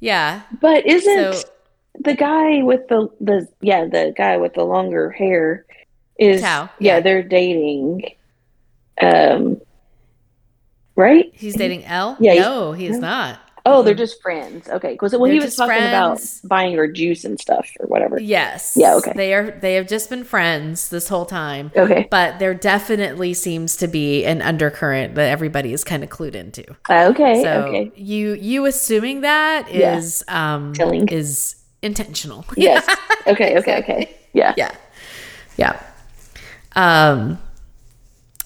Yeah. 0.00 0.42
But 0.60 0.86
isn't 0.86 1.34
So 1.34 1.42
the 2.00 2.14
guy 2.14 2.62
with 2.62 2.88
the 2.88 3.08
the 3.20 3.46
yeah 3.60 3.84
the 3.84 4.14
guy 4.16 4.36
with 4.38 4.54
the 4.54 4.64
longer 4.64 5.10
hair 5.10 5.66
is 6.18 6.40
yeah, 6.40 6.68
yeah. 6.78 7.00
they're 7.00 7.22
dating 7.22 8.02
um 9.02 9.60
right 10.96 11.30
he's 11.34 11.54
dating 11.56 11.84
Elle? 11.84 12.16
Yeah, 12.20 12.34
No, 12.34 12.72
he 12.72 12.86
is 12.86 12.98
no. 12.98 13.08
not. 13.08 13.40
Oh, 13.66 13.82
they're 13.82 13.94
just 13.94 14.20
friends. 14.22 14.68
Okay, 14.68 14.92
because 14.92 15.12
well, 15.12 15.24
They're 15.24 15.32
he 15.34 15.40
was 15.40 15.56
talking 15.56 15.76
friends. 15.76 16.40
about 16.40 16.48
buying 16.48 16.74
her 16.76 16.86
juice 16.90 17.24
and 17.24 17.38
stuff 17.40 17.70
or 17.80 17.86
whatever. 17.86 18.20
Yes. 18.20 18.74
Yeah, 18.76 18.94
okay. 18.96 19.12
They 19.14 19.34
are 19.34 19.50
they 19.50 19.74
have 19.74 19.86
just 19.86 20.08
been 20.10 20.24
friends 20.24 20.88
this 20.88 21.08
whole 21.08 21.26
time. 21.26 21.70
Okay. 21.76 22.08
But 22.10 22.38
there 22.38 22.54
definitely 22.54 23.34
seems 23.34 23.76
to 23.76 23.88
be 23.88 24.24
an 24.24 24.42
undercurrent 24.42 25.14
that 25.16 25.28
everybody 25.30 25.72
is 25.72 25.84
kind 25.84 26.02
of 26.02 26.10
clued 26.10 26.34
into. 26.34 26.64
Okay. 26.88 27.42
So 27.42 27.64
okay. 27.66 27.92
you 27.94 28.34
you 28.34 28.64
assuming 28.66 29.20
that 29.22 29.68
is 29.68 30.24
Yeah. 30.26 30.54
um 30.54 30.72
Telling. 30.72 31.08
is 31.08 31.56
intentional. 31.82 32.44
Yes. 32.56 32.86
Okay. 33.26 33.58
Okay. 33.58 33.78
Okay. 33.80 34.16
Yeah. 34.32 34.54
yeah. 34.56 34.74
Yeah. 35.58 35.80
Um 36.74 37.38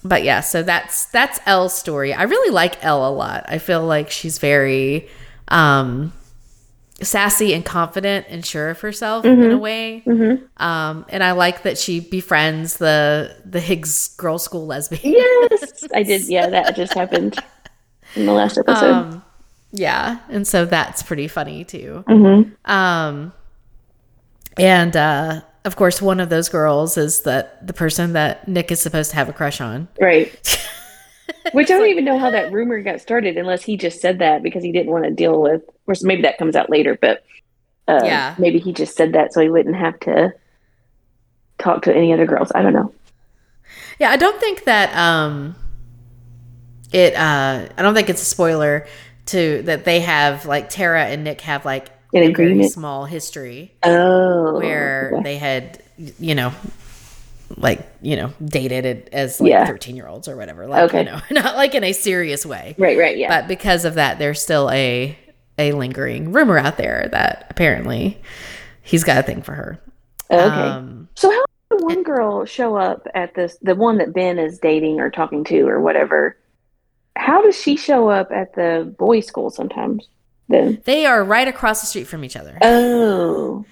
but 0.05 0.23
yeah, 0.23 0.41
so 0.41 0.63
that's 0.63 1.07
that's 1.07 1.41
Elle's 1.47 1.77
story. 1.77 2.13
I 2.13 2.25
really 2.25 2.51
like 2.51 2.85
Elle 2.85 3.09
a 3.09 3.11
lot. 3.11 3.45
I 3.49 3.59
feel 3.59 3.83
like 3.85 4.11
she's 4.11 4.39
very 4.39 5.09
um 5.49 6.13
sassy 7.03 7.53
and 7.53 7.65
confident 7.65 8.27
and 8.29 8.47
sure 8.47 8.71
of 8.71 8.81
herself 8.81 9.25
in 9.25 9.51
a 9.51 9.59
way. 9.59 10.03
Um 10.59 11.07
and 11.09 11.25
I 11.25 11.33
like 11.33 11.63
that 11.63 11.79
she 11.79 12.01
befriends 12.01 12.77
the 12.77 13.35
the 13.45 13.61
Higgs 13.61 14.09
girl 14.17 14.39
school 14.39 14.67
lesbian. 14.67 15.15
Yes, 15.15 15.85
I 15.95 16.03
did. 16.03 16.23
Yeah, 16.29 16.49
that 16.51 16.77
just 16.77 16.95
happened 16.95 17.39
in 18.15 18.27
the 18.27 18.33
last 18.33 18.59
episode. 18.59 18.93
Um, 18.93 19.25
yeah, 19.73 20.21
and 20.29 20.47
so 20.47 20.67
that's 20.67 21.03
pretty 21.03 21.29
funny 21.29 21.65
too. 21.65 22.05
Mm-hmm. 22.07 22.71
Um, 22.71 23.33
and 24.57 24.97
uh, 24.97 25.41
of 25.65 25.77
course, 25.77 26.03
one 26.03 26.21
of 26.21 26.29
those 26.29 26.49
girls 26.49 26.97
is 26.97 27.23
that 27.23 27.67
the 27.67 27.73
person 27.73 28.13
that 28.13 28.47
Nick 28.47 28.71
is 28.71 28.81
supposed 28.81 29.11
to 29.11 29.17
have 29.17 29.29
a 29.29 29.33
crush 29.33 29.61
on. 29.61 29.89
right. 30.01 30.31
Which 31.53 31.71
I 31.71 31.79
don't 31.79 31.89
even 31.89 32.05
know 32.05 32.19
how 32.19 32.31
that 32.31 32.53
rumor 32.53 32.81
got 32.83 33.01
started, 33.01 33.37
unless 33.39 33.63
he 33.63 33.77
just 33.77 34.01
said 34.01 34.19
that 34.19 34.43
because 34.43 34.63
he 34.63 34.73
didn't 34.73 34.93
want 34.93 35.05
to 35.05 35.11
deal 35.11 35.41
with. 35.41 35.63
Or 35.87 35.95
maybe 36.03 36.23
that 36.23 36.37
comes 36.39 36.55
out 36.57 36.69
later, 36.71 36.99
but 37.01 37.25
uh, 37.89 38.01
Yeah. 38.03 38.35
maybe 38.39 38.59
he 38.59 38.73
just 38.73 38.97
said 38.97 39.13
that 39.13 39.33
so 39.33 39.41
he 39.41 39.49
wouldn't 39.49 39.77
have 39.77 39.99
to 40.01 40.33
talk 41.59 41.83
to 41.83 41.95
any 41.95 42.13
other 42.13 42.27
girls. 42.27 42.51
I 42.55 42.63
don't 42.63 42.73
know. 42.73 42.93
Yeah, 43.99 44.11
I 44.11 44.17
don't 44.17 44.39
think 44.41 44.65
that 44.65 44.95
um, 44.97 45.55
it. 46.93 47.15
Uh, 47.15 47.69
I 47.77 47.83
don't 47.83 47.95
think 47.95 48.11
it's 48.11 48.23
a 48.23 48.27
spoiler 48.27 48.87
to 49.27 49.63
that 49.63 49.85
they 49.85 50.01
have 50.01 50.47
like 50.47 50.69
Tara 50.69 51.05
and 51.05 51.25
Nick 51.25 51.41
have 51.43 51.65
like 51.65 51.89
An 52.15 52.23
a 52.23 52.27
very 52.29 52.31
agreement? 52.31 52.73
small 52.73 53.05
history 53.05 53.73
Oh, 53.83 54.59
where 54.59 55.11
okay. 55.15 55.23
they 55.23 55.37
had 55.39 55.83
you 56.19 56.35
know 56.35 56.53
like 57.57 57.87
you 58.03 58.17
know 58.17 58.33
dated 58.45 58.85
it 58.87 59.09
as 59.13 59.41
like 59.41 59.51
Yeah. 59.51 59.67
13 59.67 59.97
year 59.97 60.09
olds 60.09 60.29
or 60.29 60.37
whatever 60.37 60.67
like 60.67 60.85
Okay. 60.85 61.01
you 61.01 61.05
know 61.05 61.21
not 61.31 61.57
like 61.57 61.75
in 61.75 61.85
a 61.85 61.93
serious 61.93 62.45
way 62.47 62.75
right, 62.79 62.99
right, 62.99 63.17
yeah, 63.17 63.29
but 63.29 63.49
because 63.49 63.85
of 63.85 63.95
that 63.95 64.19
there's 64.19 64.41
still 64.41 64.71
a 64.71 65.17
a 65.59 65.73
lingering 65.73 66.33
rumor 66.33 66.59
out 66.59 66.77
there 66.79 67.09
that 67.13 67.47
apparently 67.51 68.21
he's 68.83 69.05
got 69.05 69.19
a 69.19 69.23
thing 69.23 69.43
for 69.43 69.53
her 69.53 69.79
okay. 70.31 70.41
um 70.43 71.09
So 71.15 71.31
how 71.31 71.45
did 71.71 71.83
one 71.85 72.03
girl 72.03 72.45
show 72.45 72.77
up 72.77 73.07
at 73.15 73.35
this? 73.35 73.57
The 73.63 73.75
one 73.75 73.99
that 73.99 74.13
Ben 74.13 74.39
is 74.39 74.59
dating 74.59 75.01
or 75.01 75.11
talking 75.11 75.45
to 75.45 75.63
or 75.69 75.81
whatever. 75.81 76.37
How 77.17 77.43
does 77.43 77.61
she 77.61 77.77
show 77.77 78.09
up 78.11 78.31
at 78.33 78.55
the 78.55 78.93
boys' 78.99 79.27
school 79.27 79.51
sometimes? 79.51 80.09
Then 80.49 80.81
they 80.85 81.07
are 81.07 81.25
right 81.25 81.49
across 81.49 81.81
the 81.81 81.87
street 81.87 82.07
from 82.07 82.25
each 82.25 82.37
other 82.37 82.59
oh, 82.63 83.65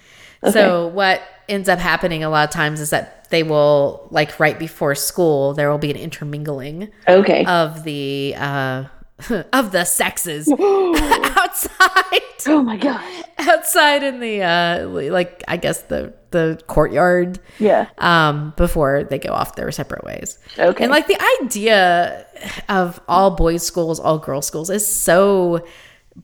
okay. 0.43 0.51
so 0.51 0.87
what 0.87 1.21
ends 1.49 1.69
up 1.69 1.79
happening 1.79 2.23
a 2.23 2.29
lot 2.29 2.43
of 2.45 2.49
times 2.51 2.79
is 2.79 2.89
that 2.91 3.29
they 3.29 3.43
will 3.43 4.07
like 4.11 4.39
right 4.39 4.57
before 4.57 4.95
school 4.95 5.53
there 5.53 5.69
will 5.69 5.77
be 5.77 5.91
an 5.91 5.97
intermingling 5.97 6.89
okay. 7.07 7.45
of 7.45 7.83
the 7.83 8.33
uh 8.37 8.85
of 9.53 9.71
the 9.71 9.83
sexes 9.85 10.47
outside 10.57 12.21
oh 12.47 12.61
my 12.63 12.77
god 12.77 13.03
outside 13.39 14.03
in 14.03 14.19
the 14.19 14.41
uh 14.41 14.87
like 14.87 15.43
i 15.47 15.55
guess 15.57 15.83
the 15.83 16.13
the 16.31 16.59
courtyard 16.67 17.39
Yeah. 17.59 17.87
um 17.99 18.53
before 18.57 19.03
they 19.03 19.19
go 19.19 19.31
off 19.33 19.55
their 19.55 19.71
separate 19.71 20.03
ways 20.03 20.39
Okay. 20.57 20.83
and 20.83 20.91
like 20.91 21.07
the 21.07 21.21
idea 21.43 22.25
of 22.69 22.99
all 23.07 23.31
boys 23.35 23.65
schools 23.65 23.99
all 23.99 24.17
girls 24.17 24.47
schools 24.47 24.69
is 24.69 24.85
so 24.87 25.65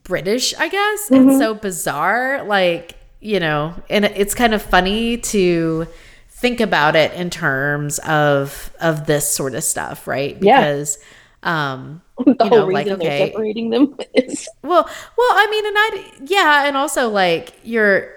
british 0.04 0.54
i 0.56 0.68
guess 0.68 1.10
and 1.12 1.38
so 1.38 1.54
bizarre 1.54 2.44
like 2.44 2.96
you 3.20 3.40
know 3.40 3.74
and 3.90 4.06
it's 4.06 4.36
kind 4.36 4.54
of 4.54 4.62
funny 4.62 5.18
to 5.18 5.88
think 6.30 6.60
about 6.60 6.96
it 6.96 7.12
in 7.14 7.30
terms 7.30 8.00
of 8.00 8.72
of 8.80 9.06
this 9.08 9.30
sort 9.30 9.56
of 9.56 9.64
stuff 9.64 10.08
right 10.08 10.38
Yeah. 10.42 10.60
because 10.62 10.98
um 11.44 12.02
the 12.26 12.32
you 12.32 12.50
whole 12.50 12.50
know, 12.50 12.66
like, 12.68 12.86
reason 12.86 13.00
okay. 13.02 13.08
they're 13.20 13.28
separating 13.28 13.70
them 13.70 13.96
is 14.14 14.48
well, 14.62 14.84
well, 14.84 15.32
I 15.32 15.48
mean, 15.50 15.66
and 15.66 15.76
I, 15.78 16.12
yeah, 16.26 16.68
and 16.68 16.76
also 16.76 17.08
like 17.10 17.54
you're, 17.64 18.10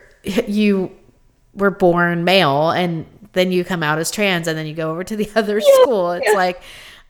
you 0.48 0.90
were 1.54 1.70
born 1.70 2.24
male, 2.24 2.70
and 2.70 3.06
then 3.32 3.52
you 3.52 3.64
come 3.64 3.84
out 3.84 4.00
as 4.00 4.10
trans, 4.10 4.48
and 4.48 4.58
then 4.58 4.66
you 4.66 4.74
go 4.74 4.90
over 4.90 5.04
to 5.04 5.14
the 5.14 5.30
other 5.36 5.60
school. 5.60 6.10
It's 6.12 6.26
yeah. 6.28 6.36
like, 6.36 6.60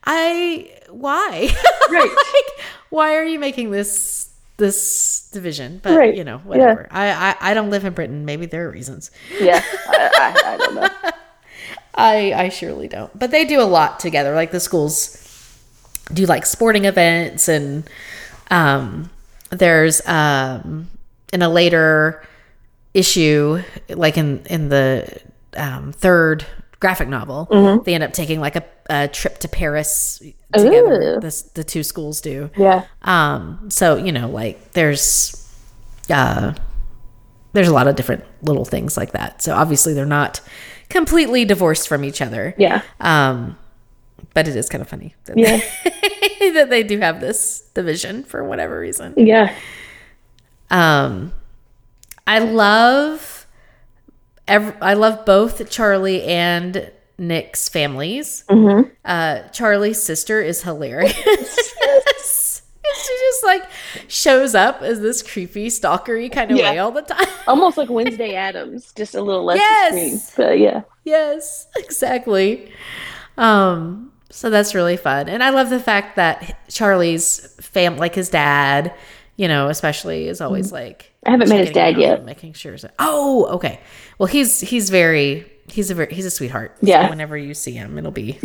I, 0.03 0.71
why, 0.91 1.49
Right. 1.89 2.09
like, 2.15 2.65
why 2.91 3.15
are 3.15 3.25
you 3.25 3.39
making 3.39 3.71
this 3.71 4.29
this 4.57 5.29
division? 5.31 5.79
But 5.83 5.97
Right. 5.97 6.15
you 6.15 6.23
know, 6.23 6.37
whatever. 6.39 6.87
I, 6.91 7.09
I, 7.11 7.35
I 7.51 7.53
don't 7.53 7.69
live 7.69 7.85
in 7.85 7.93
Britain. 7.93 8.25
Maybe 8.25 8.45
there 8.45 8.67
are 8.67 8.71
reasons. 8.71 9.11
yeah. 9.39 9.61
I, 9.89 10.11
I, 10.45 10.53
I 10.53 10.57
don't 10.57 10.75
know. 10.75 10.89
I, 11.95 12.33
I 12.33 12.49
surely 12.49 12.87
don't. 12.87 13.17
But 13.17 13.31
they 13.31 13.45
do 13.45 13.61
a 13.61 13.65
lot 13.69 13.99
together. 13.99 14.33
Like 14.35 14.51
the 14.51 14.59
schools 14.59 15.19
do 16.13 16.25
like 16.25 16.45
sporting 16.45 16.83
events 16.85 17.47
and 17.47 17.89
um 18.51 19.09
there's 19.51 20.05
um 20.05 20.89
in 21.31 21.41
a 21.41 21.47
later 21.47 22.21
issue 22.93 23.63
like 23.89 24.17
in 24.17 24.45
in 24.49 24.67
the 24.67 25.07
um 25.55 25.93
third 25.93 26.45
graphic 26.83 27.07
novel 27.07 27.81
they 27.85 27.93
end 27.95 28.03
up 28.03 28.11
taking 28.11 28.41
like 28.41 28.57
a, 28.57 28.63
a 28.89 29.07
trip 29.07 29.37
to 29.39 29.47
paris 29.47 30.21
together 30.53 31.17
this 31.21 31.43
the 31.57 31.63
two 31.63 31.81
schools 31.81 32.19
do 32.19 32.49
Yeah. 32.57 32.83
um 33.03 33.69
so 33.71 33.95
you 33.95 34.11
know 34.11 34.27
like 34.27 34.73
there's 34.73 35.39
uh 36.09 36.53
there's 37.53 37.69
a 37.69 37.73
lot 37.73 37.87
of 37.87 37.95
different 37.95 38.25
little 38.41 38.65
things 38.65 38.97
like 38.97 39.13
that 39.13 39.41
so 39.41 39.55
obviously 39.55 39.93
they're 39.93 40.05
not 40.21 40.41
completely 40.89 41.45
divorced 41.45 41.87
from 41.87 42.03
each 42.03 42.21
other 42.21 42.53
Yeah. 42.57 42.81
um 42.99 43.55
but 44.33 44.47
it 44.49 44.55
is 44.57 44.67
kind 44.67 44.81
of 44.81 44.89
funny 44.89 45.15
that, 45.25 45.37
Yeah. 45.37 45.61
they, 46.39 46.49
that 46.57 46.69
they 46.69 46.83
do 46.83 46.99
have 46.99 47.21
this 47.21 47.61
division 47.73 48.23
for 48.25 48.43
whatever 48.43 48.77
reason 48.77 49.13
Yeah. 49.15 49.55
um 50.69 51.31
i 52.27 52.39
love 52.39 53.32
ev- 54.47 54.75
i 54.81 54.93
love 54.93 55.25
both 55.25 55.69
charlie 55.69 56.23
and 56.23 56.91
nick's 57.17 57.69
families 57.69 58.43
Mm-hmm. 58.49 58.89
uh 59.05 59.47
charlie's 59.49 60.01
sister 60.01 60.41
is 60.41 60.63
hilarious 60.63 61.13
she 62.95 63.11
just 63.19 63.43
like 63.43 63.63
shows 64.07 64.53
up 64.55 64.81
as 64.81 64.99
this 65.01 65.21
creepy 65.23 65.67
stalkery 65.67 66.31
kind 66.31 66.51
of 66.51 66.57
Yeah. 66.57 66.71
way 66.71 66.77
all 66.79 66.91
the 66.91 67.01
time 67.01 67.27
Almost 67.47 67.77
like 67.77 67.89
Wednesday 67.89 68.35
Addams, 68.35 68.93
just 68.93 69.15
a 69.15 69.21
little 69.21 69.43
less 69.43 69.57
Yes. 69.57 69.93
extreme. 70.13 70.47
But 70.47 70.59
yeah. 70.59 70.81
yes 71.03 71.67
exactly 71.77 72.71
um 73.37 74.11
so 74.29 74.49
that's 74.49 74.75
really 74.75 74.97
fun 74.97 75.27
and 75.27 75.43
i 75.43 75.49
love 75.49 75.69
the 75.69 75.79
fact 75.79 76.15
that 76.17 76.59
charlie's 76.69 77.47
fam 77.61 77.97
like 77.97 78.13
his 78.15 78.29
dad 78.29 78.93
you 79.37 79.47
know 79.47 79.67
especially 79.69 80.27
is 80.27 80.39
always 80.41 80.71
like 80.71 81.11
I 81.25 81.31
haven't 81.31 81.49
met 81.49 81.59
his 81.61 81.71
dad 81.71 81.97
yet. 81.97 82.23
making 82.25 82.53
sure 82.53 82.75
oh 82.99 83.45
okay 83.55 83.79
well 84.23 84.31
he's 84.31 84.61
he's 84.61 84.89
very 84.89 85.45
he's 85.67 85.91
a 85.91 85.95
very 85.95 86.13
he's 86.13 86.25
a 86.25 86.31
sweetheart 86.31 86.77
So 86.79 86.87
Yeah. 86.87 87.09
whenever 87.09 87.35
you 87.37 87.53
see 87.53 87.73
him 87.73 87.97
it'll 87.97 88.11
be 88.11 88.39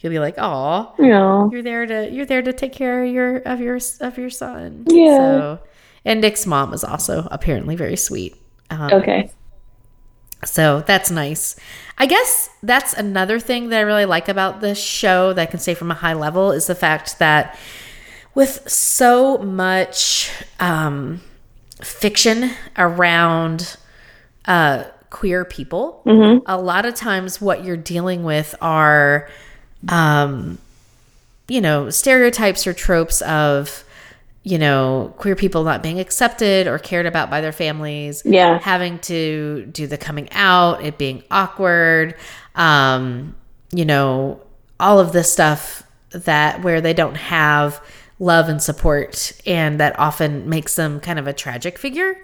you'll 0.00 0.10
be 0.12 0.18
like 0.18 0.34
oh 0.36 0.92
know. 0.98 1.48
you're 1.50 1.62
there 1.62 1.86
to 1.86 2.10
you're 2.10 2.26
there 2.26 2.42
to 2.42 2.52
take 2.52 2.74
care 2.74 3.02
of 3.02 3.10
your 3.10 3.36
of 3.38 3.60
your 3.60 3.78
of 4.02 4.18
your 4.18 4.28
son 4.28 4.84
Yeah. 4.86 5.16
so 5.16 5.58
and 6.04 6.20
nick's 6.20 6.44
mom 6.44 6.74
is 6.74 6.84
also 6.84 7.26
apparently 7.30 7.76
very 7.76 7.96
sweet 7.96 8.36
um, 8.68 8.92
Okay. 8.92 9.30
so 10.44 10.82
that's 10.86 11.10
nice. 11.10 11.56
I 11.96 12.04
guess 12.06 12.50
that's 12.62 12.92
another 12.92 13.40
thing 13.40 13.70
that 13.70 13.78
I 13.78 13.82
really 13.82 14.04
like 14.04 14.28
about 14.28 14.60
this 14.60 14.78
show 14.78 15.32
that 15.32 15.40
I 15.40 15.46
can 15.46 15.60
say 15.60 15.72
from 15.74 15.90
a 15.90 15.94
high 15.94 16.12
level 16.12 16.52
is 16.52 16.66
the 16.66 16.74
fact 16.74 17.18
that 17.20 17.56
with 18.34 18.68
so 18.68 19.38
much 19.38 20.30
um, 20.60 21.22
fiction 21.80 22.50
around 22.76 23.76
uh, 24.44 24.84
queer 25.10 25.44
people, 25.44 26.02
a 26.46 26.56
lot 26.60 26.84
of 26.86 26.94
times 26.94 27.40
what 27.40 27.64
you're 27.64 27.76
dealing 27.76 28.24
with 28.24 28.54
are, 28.60 29.28
um, 29.88 30.58
you 31.48 31.60
know, 31.60 31.90
stereotypes 31.90 32.66
or 32.66 32.72
tropes 32.72 33.22
of, 33.22 33.84
you 34.42 34.58
know, 34.58 35.12
queer 35.16 35.36
people 35.36 35.64
not 35.64 35.82
being 35.82 35.98
accepted 36.00 36.66
or 36.66 36.78
cared 36.78 37.06
about 37.06 37.30
by 37.30 37.40
their 37.40 37.52
families 37.52 38.22
Yeah. 38.24 38.58
having 38.58 38.98
to 39.00 39.66
do 39.72 39.86
the 39.86 39.96
coming 39.98 40.28
out, 40.32 40.84
it 40.84 40.98
being 40.98 41.22
awkward, 41.30 42.14
um, 42.54 43.34
you 43.72 43.84
know, 43.84 44.40
all 44.78 44.98
of 45.00 45.12
this 45.12 45.32
stuff 45.32 45.82
that 46.10 46.62
where 46.62 46.80
they 46.80 46.94
don't 46.94 47.16
have 47.16 47.80
love 48.18 48.48
and 48.48 48.62
support, 48.62 49.32
and 49.46 49.78
that 49.80 49.98
often 49.98 50.48
makes 50.48 50.74
them 50.76 51.00
kind 51.00 51.18
of 51.18 51.26
a 51.26 51.32
tragic 51.32 51.78
figure. 51.78 52.16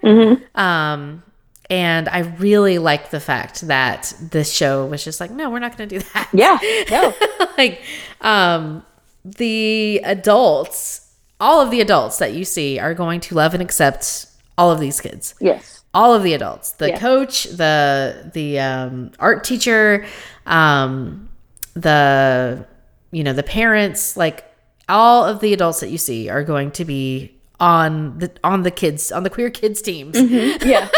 Um, 0.55 1.21
and 1.69 2.09
I 2.09 2.19
really 2.19 2.77
like 2.77 3.09
the 3.09 3.19
fact 3.19 3.61
that 3.67 4.13
this 4.19 4.51
show 4.51 4.85
was 4.85 5.03
just 5.03 5.19
like, 5.19 5.31
no, 5.31 5.49
we're 5.49 5.59
not 5.59 5.77
going 5.77 5.89
to 5.89 5.99
do 5.99 6.05
that. 6.13 6.29
Yeah. 6.33 6.59
No. 6.91 7.13
like, 7.57 7.81
um, 8.21 8.85
the 9.23 10.01
adults, 10.03 11.11
all 11.39 11.61
of 11.61 11.71
the 11.71 11.79
adults 11.81 12.17
that 12.17 12.33
you 12.33 12.43
see 12.45 12.79
are 12.79 12.93
going 12.93 13.19
to 13.21 13.35
love 13.35 13.53
and 13.53 13.63
accept 13.63 14.27
all 14.57 14.71
of 14.71 14.79
these 14.79 15.01
kids 15.01 15.33
yes. 15.39 15.83
all 15.93 16.13
of 16.13 16.23
the 16.23 16.33
adults 16.33 16.71
the 16.73 16.89
Yeah. 16.89 16.99
coach 16.99 17.45
the 17.45 18.29
the 18.33 18.59
um, 18.59 19.11
art 19.19 19.43
teacher 19.43 20.05
um, 20.45 21.27
the 21.73 22.65
you 23.11 23.23
know 23.23 23.33
the 23.33 23.43
parents 23.43 24.15
like 24.15 24.45
all 24.87 25.25
of 25.25 25.39
the 25.39 25.53
adults 25.53 25.79
that 25.79 25.89
you 25.89 25.97
see 25.97 26.29
are 26.29 26.43
going 26.43 26.71
to 26.71 26.85
be 26.85 27.35
on 27.63 28.17
the 28.19 28.29
on 28.43 28.63
the 28.63 28.71
kids 28.71 29.11
on 29.11 29.23
the 29.23 29.29
queer 29.29 29.49
kids 29.49 29.81
teams 29.81 30.19
Yeah. 30.19 30.89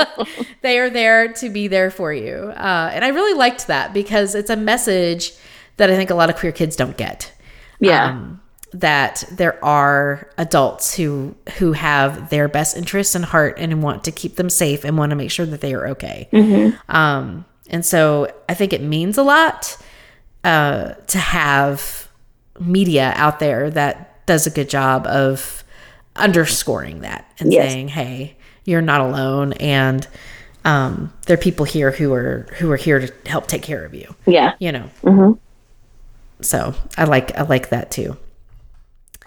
they 0.62 0.78
are 0.78 0.88
there 0.90 1.32
to 1.34 1.50
be 1.50 1.66
there 1.68 1.90
for 1.90 2.12
you 2.12 2.52
uh, 2.56 2.90
and 2.94 3.04
i 3.04 3.08
really 3.08 3.36
liked 3.36 3.66
that 3.66 3.92
because 3.92 4.34
it's 4.36 4.50
a 4.50 4.56
message 4.56 5.32
that 5.76 5.90
i 5.90 5.96
think 5.96 6.10
a 6.10 6.14
lot 6.14 6.30
of 6.30 6.36
queer 6.36 6.52
kids 6.52 6.76
don't 6.76 6.96
get 6.96 7.32
Yeah. 7.80 8.04
um, 8.10 8.40
that 8.72 9.24
there 9.32 9.62
are 9.64 10.28
adults 10.38 10.94
who 10.94 11.34
who 11.58 11.72
have 11.72 12.30
their 12.30 12.46
best 12.48 12.76
interests 12.76 13.14
in 13.16 13.22
heart 13.24 13.56
and 13.58 13.82
want 13.82 14.04
to 14.04 14.12
keep 14.12 14.36
them 14.36 14.50
safe 14.50 14.84
and 14.84 14.96
want 14.98 15.10
to 15.10 15.16
make 15.16 15.30
sure 15.30 15.46
that 15.46 15.60
they 15.60 15.74
are 15.74 15.86
okay. 15.88 16.28
Um, 16.88 17.44
and 17.70 17.84
so 17.86 18.32
I 18.48 18.54
think 18.54 18.72
it 18.72 18.82
means 18.82 19.16
a 19.18 19.22
lot 19.22 19.76
uh, 20.44 20.94
to 21.06 21.18
have 21.18 22.08
media 22.60 23.12
out 23.16 23.38
there 23.40 23.70
that 23.70 24.26
does 24.26 24.46
a 24.46 24.50
good 24.50 24.68
job 24.68 25.06
of 25.06 25.63
underscoring 26.16 27.00
that 27.00 27.30
and 27.38 27.52
Yes. 27.52 27.72
saying, 27.72 27.88
"Hey, 27.88 28.36
you're 28.64 28.82
not 28.82 29.00
alone," 29.00 29.52
and 29.54 30.06
um, 30.64 31.12
there 31.26 31.34
are 31.34 31.38
people 31.38 31.64
here 31.66 31.90
who 31.90 32.12
are 32.14 32.46
who 32.58 32.70
are 32.70 32.76
here 32.76 33.00
to 33.00 33.12
help 33.28 33.46
take 33.46 33.62
care 33.62 33.84
of 33.84 33.94
you. 33.94 34.14
yeah. 34.26 34.54
You 34.58 34.72
know. 34.72 34.90
Mm-hmm. 35.02 35.32
So 36.42 36.74
I 36.96 37.04
like 37.04 37.36
I 37.38 37.42
like 37.42 37.68
that 37.70 37.90
too. 37.90 38.16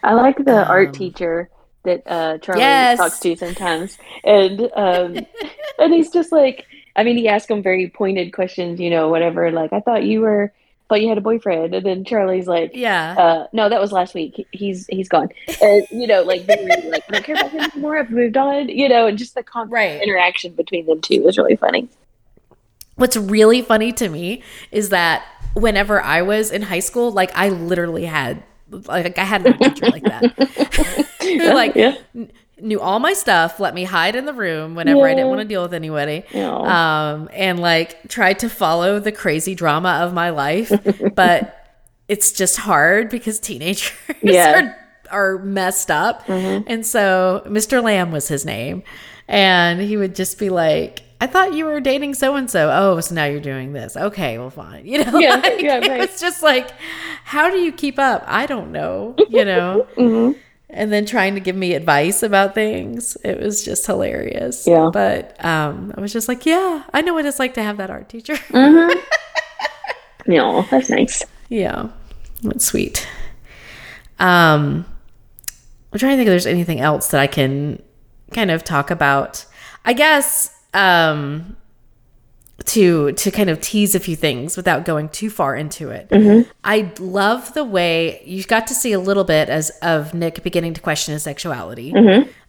I 0.04 0.14
like 0.14 0.38
the 0.38 0.66
art 0.66 0.94
teacher 0.94 1.50
that 1.84 2.04
uh, 2.06 2.38
Charlie 2.40 2.62
Um, 2.64 2.70
Yes. 2.70 2.98
talks 2.98 3.20
to 3.20 3.36
sometimes, 3.36 3.98
and 4.24 4.62
um, 4.76 5.26
and 5.80 5.94
he's 5.94 6.12
just 6.12 6.32
like, 6.32 6.66
I 6.96 7.04
mean, 7.04 7.18
he 7.18 7.28
asks 7.28 7.50
him 7.50 7.64
very 7.64 7.90
pointed 7.90 8.34
questions, 8.34 8.80
you 8.80 8.90
know, 8.90 9.10
whatever. 9.10 9.52
Like, 9.52 9.74
I 9.74 9.80
thought 9.80 10.04
you 10.04 10.22
were, 10.22 10.54
thought 10.90 11.02
you 11.02 11.10
had 11.10 11.18
a 11.18 11.22
boyfriend, 11.22 11.74
and 11.76 11.86
then 11.86 12.06
Charlie's 12.06 12.48
like, 12.48 12.72
Yeah. 12.74 13.16
uh, 13.18 13.48
no, 13.54 13.68
that 13.70 13.80
was 13.82 13.92
last 13.92 14.14
week. 14.16 14.48
He's 14.52 14.88
he's 14.88 15.10
gone. 15.10 15.30
And, 15.62 15.86
you 15.92 16.08
know, 16.08 16.22
like 16.24 16.44
very 16.44 16.66
like 16.90 17.04
I 17.10 17.12
don't 17.12 17.26
care 17.26 17.36
about 17.36 17.52
him 17.52 17.60
anymore. 17.62 17.98
I've 17.98 18.10
moved 18.10 18.38
on. 18.38 18.70
You 18.70 18.88
know, 18.90 19.08
and 19.08 19.18
just 19.18 19.36
the 19.36 19.44
constant 19.44 19.74
Right. 19.74 20.02
interaction 20.02 20.54
between 20.54 20.86
them 20.86 21.02
two 21.02 21.24
was 21.24 21.38
really 21.38 21.56
funny. 21.56 21.90
What's 22.96 23.16
really 23.18 23.62
funny 23.62 23.92
to 23.94 24.10
me 24.10 24.42
is 24.72 24.90
that 24.90 25.24
whenever 25.54 26.02
I 26.02 26.22
was 26.24 26.50
in 26.52 26.64
high 26.64 26.80
school, 26.80 27.12
like 27.12 27.32
I 27.36 27.50
literally 27.50 28.06
had 28.06 28.42
like 28.70 29.18
I 29.18 29.24
had 29.24 29.46
a 29.46 29.54
teacher 29.54 29.86
like 29.88 30.04
that. 30.04 31.08
Like 31.54 31.76
yeah. 31.76 31.96
Kn- 32.58 32.68
knew 32.68 32.80
all 32.82 33.00
my 33.00 33.14
stuff, 33.14 33.60
let 33.60 33.74
me 33.74 33.84
hide 33.84 34.16
in 34.16 34.26
the 34.26 34.34
room 34.34 34.76
whenever 34.76 35.08
I 35.08 35.14
didn't 35.14 35.30
want 35.30 35.42
to 35.42 35.48
deal 35.48 35.62
with 35.64 35.74
anybody. 35.74 36.24
Aw. 36.34 37.14
Um 37.16 37.30
and 37.34 37.60
like 37.60 38.08
tried 38.10 38.40
to 38.40 38.50
follow 38.50 39.00
the 39.00 39.12
crazy 39.12 39.56
drama 39.56 40.00
of 40.04 40.14
my 40.14 40.30
life, 40.32 40.72
but 41.16 41.54
it's 42.08 42.32
just 42.32 42.58
hard 42.58 43.10
because 43.10 43.40
teenagers 43.40 43.92
Yeah. 44.22 44.54
are 44.62 44.76
are 45.10 45.38
messed 45.40 45.90
up. 45.92 46.28
And 46.30 46.86
so 46.86 47.42
Mr. 47.48 47.82
Lamb 47.82 48.12
was 48.12 48.28
his 48.28 48.44
name. 48.46 48.84
And 49.30 49.80
he 49.82 49.96
would 49.98 50.16
just 50.16 50.38
be 50.40 50.50
like, 50.50 51.02
I 51.20 51.28
thought 51.28 51.54
you 51.54 51.66
were 51.66 51.80
dating 51.82 52.14
so 52.14 52.36
and 52.36 52.50
so. 52.50 52.70
Oh, 52.74 53.00
so 53.02 53.16
now 53.16 53.26
you're 53.26 53.40
doing 53.42 53.74
this. 53.74 53.98
Okay, 53.98 54.38
well, 54.38 54.50
fine. 54.50 54.86
You 54.92 55.04
know, 55.04 55.18
Yeah, 55.20 55.36
like, 55.36 55.62
yeah, 55.62 55.78
it 55.78 55.88
right. 55.90 56.00
was 56.00 56.20
just 56.20 56.44
like, 56.44 56.72
how 57.24 57.50
do 57.50 57.58
you 57.58 57.72
keep 57.72 57.98
up? 58.00 58.24
I 58.28 58.46
don't 58.46 58.72
know, 58.72 59.16
you 59.30 59.44
know? 59.46 59.88
Mm-hmm. 59.98 60.40
And 60.70 60.92
then 60.92 61.06
trying 61.06 61.34
to 61.36 61.40
give 61.40 61.56
me 61.56 61.74
advice 61.74 62.24
about 62.24 62.54
things. 62.54 63.16
It 63.24 63.40
was 63.40 63.64
just 63.64 63.86
hilarious. 63.86 64.68
Yeah. 64.68 64.90
But 64.92 65.44
um, 65.44 65.94
I 65.98 66.02
was 66.02 66.12
just 66.12 66.28
like, 66.28 66.46
yeah, 66.46 66.84
I 66.94 67.02
know 67.02 67.14
what 67.14 67.26
it's 67.26 67.40
like 67.40 67.54
to 67.54 67.64
have 67.64 67.78
that 67.78 67.90
art 67.90 68.10
teacher. 68.10 68.36
Mm-hmm. 68.50 69.00
No, 70.30 70.64
that's 70.70 70.90
nice. 70.90 71.24
Yeah, 71.48 71.88
that's 72.44 72.66
sweet. 72.66 73.08
Um, 74.20 74.86
I'm 75.94 76.00
trying 76.00 76.12
to 76.12 76.18
think 76.18 76.28
if 76.28 76.32
there's 76.32 76.46
anything 76.46 76.82
else 76.82 77.08
that 77.12 77.22
I 77.22 77.28
can 77.28 77.82
kind 78.32 78.52
of 78.52 78.64
talk 78.64 78.92
about. 78.92 79.46
I 79.86 79.94
guess 79.94 80.54
um, 80.74 81.56
to 82.66 83.12
to 83.14 83.32
kind 83.32 83.50
of 83.50 83.62
tease 83.62 83.96
a 83.96 84.00
few 84.00 84.16
things 84.16 84.58
without 84.58 84.84
going 84.86 85.10
too 85.10 85.30
far 85.30 85.56
into 85.56 85.90
it. 85.90 86.08
I 86.64 86.92
love 87.00 87.54
the 87.54 87.64
way 87.64 88.22
you 88.26 88.44
got 88.44 88.68
to 88.68 88.74
see 88.74 88.92
a 88.94 89.00
little 89.00 89.24
bit 89.24 89.48
as 89.50 89.70
of 89.82 90.14
Nick 90.14 90.44
beginning 90.44 90.74
to 90.74 90.82
question 90.82 91.14
his 91.14 91.24
sexuality. 91.24 91.94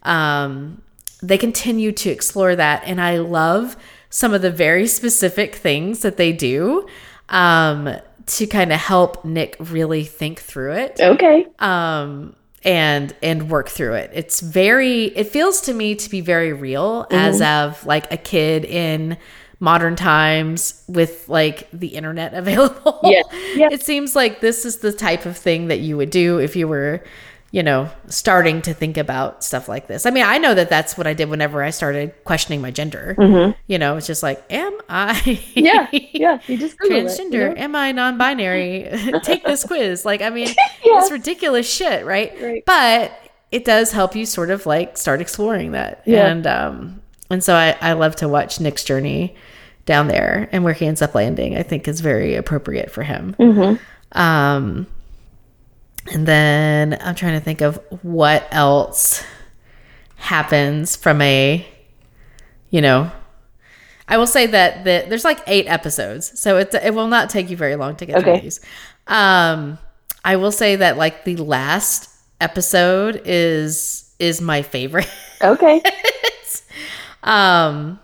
Um, 0.03 0.83
they 1.23 1.37
continue 1.39 1.93
to 1.93 2.11
explore 2.11 2.55
that, 2.57 2.83
and 2.87 3.01
I 3.01 3.19
love 3.19 3.77
some 4.11 4.33
of 4.33 4.41
the 4.43 4.51
very 4.51 4.87
specific 4.87 5.55
things 5.57 6.01
that 6.01 6.17
they 6.17 6.33
do 6.33 6.87
um, 7.29 7.91
to 8.27 8.47
kind 8.47 8.73
of 8.73 8.79
help 8.79 9.25
Nick 9.25 9.57
really 9.59 10.05
think 10.05 10.39
through 10.41 10.73
it 10.73 10.99
Okay. 11.01 11.47
um 11.59 12.35
and 12.65 13.15
and 13.23 13.51
work 13.51 13.69
through 13.69 13.93
it 13.95 14.11
it's 14.13 14.41
very 14.41 15.05
it 15.17 15.29
feels 15.29 15.61
to 15.61 15.73
me 15.73 15.95
to 15.95 16.11
be 16.11 16.21
very 16.21 16.53
real 16.53 17.07
as 17.11 17.41
mm-hmm. 17.41 17.69
of 17.69 17.87
like 17.87 18.11
a 18.13 18.17
kid 18.17 18.65
in 18.65 19.17
modern 19.61 19.97
times 19.97 20.83
with 20.89 21.29
like 21.29 21.69
the 21.73 21.89
internet 21.89 22.35
available 22.35 23.01
Yeah. 23.05 23.23
Yeah. 23.55 23.69
it 23.71 23.83
seems 23.83 24.17
like 24.17 24.41
this 24.41 24.65
is 24.65 24.79
the 24.79 24.93
type 24.93 25.27
of 25.27 25.37
thing 25.37 25.69
that 25.69 25.81
you 25.81 25.97
would 25.97 26.11
do 26.11 26.39
if 26.39 26.57
you 26.57 26.69
were 26.69 27.03
you 27.51 27.63
know 27.63 27.89
starting 28.09 28.61
to 28.61 28.75
think 28.75 28.99
about 28.99 29.43
stuff 29.43 29.69
like 29.69 29.87
this 29.87 30.05
i 30.05 30.11
mean 30.11 30.25
i 30.25 30.37
know 30.37 30.55
that 30.55 30.69
that's 30.69 30.99
what 30.99 31.07
i 31.07 31.15
did 31.15 31.31
whenever 31.31 31.63
i 31.63 31.71
started 31.71 32.13
questioning 32.25 32.61
my 32.61 32.71
gender 32.71 33.55
you 33.67 33.79
know 33.79 33.97
it's 33.97 34.07
just 34.07 34.23
like 34.23 34.43
am 34.53 34.77
i 34.89 35.15
Mm-hmm. 35.15 35.59
Yeah. 35.59 35.89
Yeah. 35.93 36.39
You 36.47 36.59
just 36.59 36.77
Google 36.79 36.99
it, 36.99 37.01
you 37.01 37.07
transgender 37.09 37.55
know? 37.57 37.63
am 37.63 37.75
i 37.75 37.93
non-binary 37.93 38.91
take 39.23 39.45
this 39.45 39.65
quiz 39.65 40.05
like 40.05 40.21
i 40.21 40.29
mean 40.31 40.49
Yeah. 40.85 40.99
it's 41.01 41.11
ridiculous 41.11 41.71
shit 41.71 42.05
right? 42.05 42.33
Right. 42.41 42.63
but 42.67 43.13
it 43.51 43.65
does 43.65 43.93
help 43.93 44.15
you 44.15 44.27
sort 44.27 44.51
of 44.51 44.67
like 44.67 44.99
start 44.99 45.21
exploring 45.23 45.73
that 45.73 46.03
Yeah. 46.05 46.27
and 46.27 46.47
um 46.47 47.03
and 47.31 47.43
so 47.43 47.55
I, 47.55 47.77
I 47.81 47.93
love 47.95 48.17
to 48.17 48.29
watch 48.29 48.61
nick's 48.61 48.85
journey 48.85 49.37
down 49.87 50.09
there 50.09 50.51
and 50.53 50.65
where 50.65 50.75
he 50.75 50.85
ends 50.87 51.01
up 51.01 51.15
landing 51.15 51.57
i 51.57 51.63
think 51.63 51.89
is 51.89 52.01
very 52.01 52.35
appropriate 52.35 52.91
for 52.91 53.05
him 53.05 53.35
Mm-hmm. 53.39 54.19
um 54.21 54.87
and 56.13 56.27
then 56.27 56.97
i'm 57.01 57.15
trying 57.15 57.39
to 57.39 57.45
think 57.45 57.61
of 57.61 57.81
what 58.03 58.47
else 58.51 59.25
happens 60.17 60.97
from 60.97 61.21
a 61.21 61.67
you 62.71 62.81
know 62.81 63.11
I 64.11 64.17
will 64.17 64.27
say 64.27 64.47
that 64.47 64.85
the, 64.85 65.05
there's 65.07 65.25
like 65.25 65.41
eight 65.47 65.67
episodes, 65.67 66.41
so 66.41 66.57
it 66.57 66.75
it 66.75 66.95
will 66.95 67.09
not 67.09 67.29
take 67.29 67.51
you 67.51 67.59
very 67.59 67.77
long 67.77 67.95
to 67.97 68.07
get 68.07 68.23
through 68.23 68.41
these. 68.41 68.59
Um, 69.07 69.79
I 70.25 70.37
will 70.37 70.53
say 70.53 70.77
that 70.77 70.97
like 70.97 71.25
the 71.25 71.37
last 71.37 72.11
episode 72.41 73.21
is 73.25 74.15
is 74.19 74.41
my 74.41 74.63
favorite. 74.63 75.11
Okay. 75.43 75.81
um, 77.23 78.01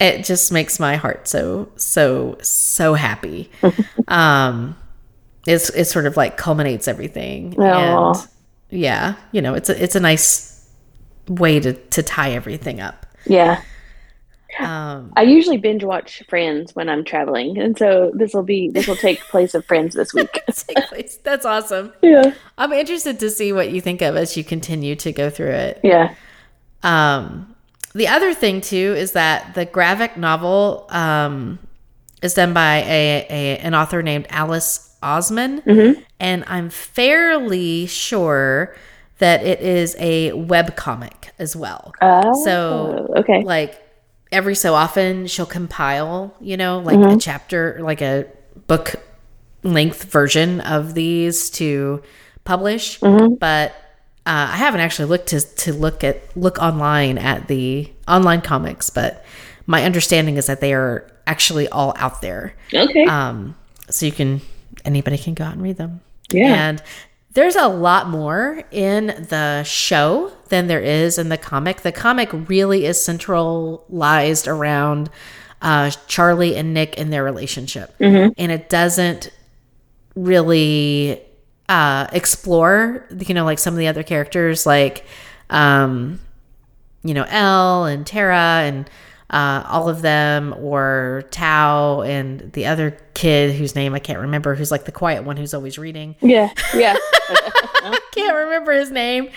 it 0.00 0.24
just 0.24 0.50
makes 0.52 0.80
my 0.80 0.96
heart 0.96 1.28
so 1.28 1.70
so 1.76 2.38
so 2.42 2.94
happy. 2.94 3.50
um, 4.08 4.76
it's 5.46 5.70
it 5.70 5.86
sort 5.86 6.06
of 6.06 6.16
like 6.16 6.36
culminates 6.36 6.88
everything, 6.88 7.58
Aw. 7.58 8.12
and 8.12 8.28
yeah, 8.70 9.14
you 9.32 9.42
know, 9.42 9.54
it's 9.54 9.68
a 9.68 9.82
it's 9.82 9.94
a 9.94 10.00
nice 10.00 10.68
way 11.28 11.60
to 11.60 11.72
to 11.72 12.02
tie 12.02 12.32
everything 12.32 12.80
up. 12.80 13.06
Yeah. 13.26 13.62
Um, 14.58 15.12
I 15.16 15.22
usually 15.22 15.58
binge 15.58 15.84
watch 15.84 16.22
Friends 16.28 16.74
when 16.74 16.88
I'm 16.88 17.04
traveling, 17.04 17.58
and 17.58 17.78
so 17.78 18.10
this 18.14 18.34
will 18.34 18.42
be 18.42 18.68
this 18.68 18.88
will 18.88 18.96
take 18.96 19.20
place 19.20 19.54
of 19.54 19.64
Friends 19.64 19.94
this 19.94 20.12
week. 20.12 20.40
That's 21.22 21.46
awesome. 21.46 21.92
Yeah. 22.02 22.34
I'm 22.58 22.72
interested 22.72 23.20
to 23.20 23.30
see 23.30 23.52
what 23.52 23.70
you 23.70 23.80
think 23.80 24.02
of 24.02 24.16
as 24.16 24.36
you 24.36 24.44
continue 24.44 24.96
to 24.96 25.12
go 25.12 25.30
through 25.30 25.52
it. 25.52 25.80
Yeah. 25.84 26.14
Um, 26.82 27.54
the 27.94 28.08
other 28.08 28.34
thing 28.34 28.60
too 28.60 28.94
is 28.96 29.12
that 29.12 29.54
the 29.54 29.64
graphic 29.64 30.16
novel 30.16 30.86
um, 30.90 31.58
is 32.22 32.34
done 32.34 32.52
by 32.52 32.78
a, 32.78 33.26
a 33.30 33.58
an 33.58 33.74
author 33.74 34.02
named 34.02 34.26
Alice 34.30 34.89
Oseman, 35.02 35.62
and 36.18 36.44
I'm 36.46 36.70
fairly 36.70 37.86
sure 37.86 38.74
that 39.18 39.44
it 39.44 39.60
is 39.60 39.96
a 39.98 40.32
web 40.32 40.76
comic 40.76 41.30
as 41.38 41.54
well. 41.54 41.92
Oh. 42.00 42.44
So, 42.44 43.14
okay. 43.18 43.42
like 43.42 43.82
every 44.32 44.54
so 44.54 44.74
often 44.74 45.26
she'll 45.26 45.44
compile 45.44 46.32
you 46.40 46.56
know 46.56 46.78
like 46.78 46.96
a 46.96 47.16
chapter 47.16 47.80
like 47.82 48.00
a 48.00 48.24
book 48.68 48.94
length 49.64 50.04
version 50.04 50.60
of 50.60 50.94
these 50.94 51.50
to 51.50 52.00
publish 52.44 53.00
but 53.40 53.74
uh, 54.26 54.48
I 54.52 54.56
haven't 54.56 54.80
actually 54.80 55.08
looked 55.08 55.28
to 55.28 55.40
to 55.40 55.72
look 55.72 56.04
at 56.04 56.36
look 56.36 56.58
online 56.58 57.16
at 57.16 57.48
the 57.48 57.90
online 58.06 58.42
comics, 58.42 58.90
but 58.90 59.24
my 59.66 59.84
understanding 59.84 60.36
is 60.36 60.46
that 60.46 60.60
they 60.60 60.74
are 60.74 61.10
actually 61.26 61.68
all 61.68 61.94
out 61.96 62.20
there. 62.20 62.54
Okay. 62.72 63.04
Um, 63.06 63.56
so 63.88 64.04
you 64.04 64.12
can 64.12 64.42
anybody 64.84 65.18
can 65.18 65.34
go 65.34 65.44
out 65.44 65.52
and 65.54 65.62
read 65.62 65.76
them. 65.76 66.00
Yeah. 66.30 66.68
And 66.68 66.82
there's 67.32 67.56
a 67.56 67.68
lot 67.68 68.08
more 68.08 68.64
in 68.70 69.06
the 69.06 69.62
show 69.62 70.32
than 70.48 70.66
there 70.66 70.80
is 70.80 71.18
in 71.18 71.28
the 71.28 71.38
comic. 71.38 71.82
The 71.82 71.92
comic 71.92 72.30
really 72.48 72.86
is 72.86 73.02
centralized 73.02 74.48
around 74.48 75.10
uh, 75.62 75.90
Charlie 76.06 76.56
and 76.56 76.74
Nick 76.74 76.98
and 76.98 77.12
their 77.12 77.22
relationship, 77.22 77.94
and 78.36 78.50
it 78.50 78.68
doesn't 78.68 79.30
really 80.16 81.20
uh, 81.68 82.08
explore, 82.12 83.06
you 83.16 83.34
know, 83.34 83.44
like 83.44 83.58
some 83.60 83.74
of 83.74 83.78
the 83.78 83.86
other 83.86 84.02
characters, 84.02 84.66
like, 84.66 85.04
um, 85.50 86.18
you 87.04 87.14
know, 87.14 87.24
Elle 87.28 87.84
and 87.84 88.06
Tara 88.06 88.62
and 88.64 88.90
uh, 89.30 89.64
all 89.66 89.88
of 89.88 90.02
them, 90.02 90.54
or 90.58 91.24
Tao 91.30 92.02
and 92.02 92.52
the 92.52 92.66
other 92.66 92.96
kid 93.14 93.54
whose 93.54 93.74
name 93.74 93.94
I 93.94 93.98
can't 94.00 94.18
remember, 94.18 94.54
who's 94.54 94.70
like 94.70 94.84
the 94.84 94.92
quiet 94.92 95.24
one 95.24 95.36
who's 95.36 95.54
always 95.54 95.78
reading. 95.78 96.16
yeah. 96.20 96.50
Yeah. 96.74 96.96
Can't 98.12 98.34
remember 98.34 98.72
his 98.72 98.90
name, 98.90 99.30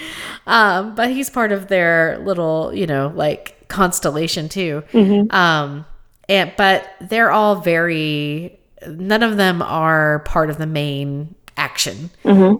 um, 0.47 0.95
but 0.95 1.09
he's 1.11 1.29
part 1.29 1.51
of 1.51 1.67
their 1.67 2.17
little, 2.19 2.73
you 2.73 2.87
know, 2.87 3.11
like 3.15 3.67
constellation 3.69 4.49
too. 4.49 4.83
Um, 5.29 5.85
and 6.27 6.51
but 6.57 6.89
they're 6.99 7.31
all 7.31 7.57
very. 7.57 8.59
None 8.87 9.23
of 9.23 9.37
them 9.37 9.61
are 9.61 10.19
part 10.19 10.49
of 10.49 10.57
the 10.57 10.65
main 10.65 11.35
action 11.55 12.09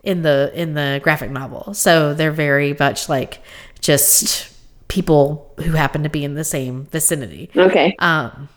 in 0.04 0.22
the 0.22 0.52
in 0.54 0.76
the 0.76 1.02
graphic 1.04 1.32
novel. 1.32 1.74
So 1.74 2.14
they're 2.14 2.32
very 2.32 2.76
much 2.80 3.10
like 3.10 3.42
just 3.82 4.53
people 4.94 5.52
who 5.58 5.72
happen 5.72 6.04
to 6.04 6.10
be 6.10 6.24
in 6.24 6.36
the 6.36 6.44
same 6.44 6.86
vicinity. 6.86 7.50
Okay. 7.56 7.96
Um, 7.98 8.48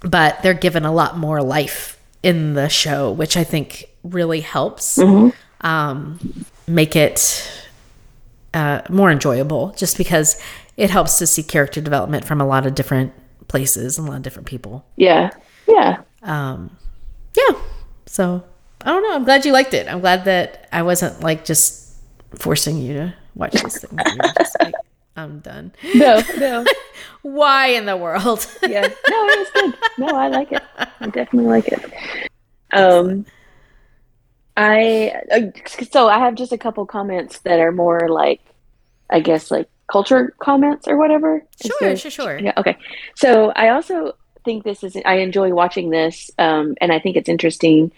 but 0.00 0.42
they're 0.42 0.54
given 0.54 0.84
a 0.84 0.90
lot 0.90 1.16
more 1.16 1.40
life 1.40 2.00
in 2.24 2.54
the 2.54 2.68
show, 2.68 3.12
which 3.12 3.36
I 3.36 3.44
think 3.44 3.88
really 4.02 4.40
helps 4.40 4.98
um, 5.60 6.18
make 6.66 6.96
it 6.96 7.48
uh, 8.52 8.82
more 8.90 9.12
enjoyable. 9.12 9.72
Just 9.76 9.96
because 9.96 10.36
it 10.76 10.90
helps 10.90 11.18
to 11.18 11.28
see 11.28 11.44
character 11.44 11.80
development 11.80 12.24
from 12.24 12.40
a 12.40 12.46
lot 12.46 12.66
of 12.66 12.74
different 12.74 13.12
places 13.46 13.98
and 13.98 14.08
a 14.08 14.10
lot 14.10 14.16
of 14.16 14.22
different 14.22 14.48
people. 14.48 14.84
Yeah. 14.96 15.30
Yeah. 15.68 16.02
Um, 16.22 16.76
yeah. 17.36 17.56
So 18.06 18.42
I 18.80 18.86
don't 18.86 19.04
know. 19.04 19.14
I'm 19.14 19.24
glad 19.24 19.44
you 19.44 19.52
liked 19.52 19.74
it. 19.74 19.86
I'm 19.86 20.00
glad 20.00 20.24
that 20.24 20.68
I 20.72 20.82
wasn't 20.82 21.20
like 21.20 21.44
just 21.44 21.94
forcing 22.34 22.78
you 22.78 22.94
to 22.94 23.14
watch 23.36 23.52
this 23.52 23.78
thing. 23.78 24.72
You 25.16 25.24
were 25.24 25.34
just 25.34 25.40
like, 25.40 25.40
I'm 25.40 25.40
done. 25.40 25.72
No. 25.94 26.22
No. 26.38 26.64
Why 27.22 27.68
in 27.68 27.86
the 27.86 27.96
world? 27.96 28.46
yeah. 28.68 28.80
No, 28.82 28.88
it 29.28 29.38
was 29.38 29.48
good. 29.54 29.74
No, 29.98 30.06
I 30.08 30.28
like 30.28 30.52
it. 30.52 30.62
I 30.76 31.06
definitely 31.06 31.44
like 31.48 31.68
it. 31.68 32.30
Um, 32.72 33.26
I 34.56 35.12
so 35.90 36.08
I 36.08 36.18
have 36.18 36.34
just 36.34 36.52
a 36.52 36.58
couple 36.58 36.84
comments 36.86 37.38
that 37.40 37.58
are 37.58 37.72
more 37.72 38.08
like, 38.08 38.40
I 39.10 39.20
guess 39.20 39.50
like 39.50 39.68
culture 39.90 40.34
comments 40.38 40.86
or 40.88 40.96
whatever. 40.96 41.42
Sure, 41.64 41.76
there- 41.80 41.96
sure, 41.96 42.10
sure. 42.10 42.38
Yeah. 42.38 42.52
Okay. 42.56 42.76
So 43.14 43.50
I 43.56 43.68
also 43.70 44.12
think 44.44 44.64
this 44.64 44.82
is. 44.84 44.96
I 45.04 45.16
enjoy 45.16 45.52
watching 45.54 45.90
this, 45.90 46.30
um, 46.38 46.74
and 46.80 46.92
I 46.92 46.98
think 46.98 47.16
it's 47.16 47.28
interesting 47.28 47.92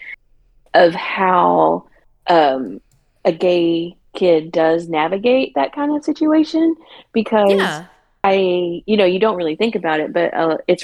of 0.73 0.93
how 0.93 1.87
um, 2.27 2.81
a 3.23 3.31
gay 3.31 3.97
kid 4.15 4.51
does 4.51 4.87
navigate 4.89 5.53
that 5.55 5.73
kind 5.73 5.95
of 5.95 6.03
situation 6.03 6.75
because 7.13 7.59
Yeah. 7.59 7.85
I, 8.23 8.81
you 8.87 8.97
know, 8.97 9.05
you 9.05 9.19
don't 9.19 9.35
really 9.37 9.55
think 9.55 9.75
about 9.75 9.99
it, 9.99 10.11
but 10.13 10.33
uh, 10.33 10.57
it's 10.67 10.83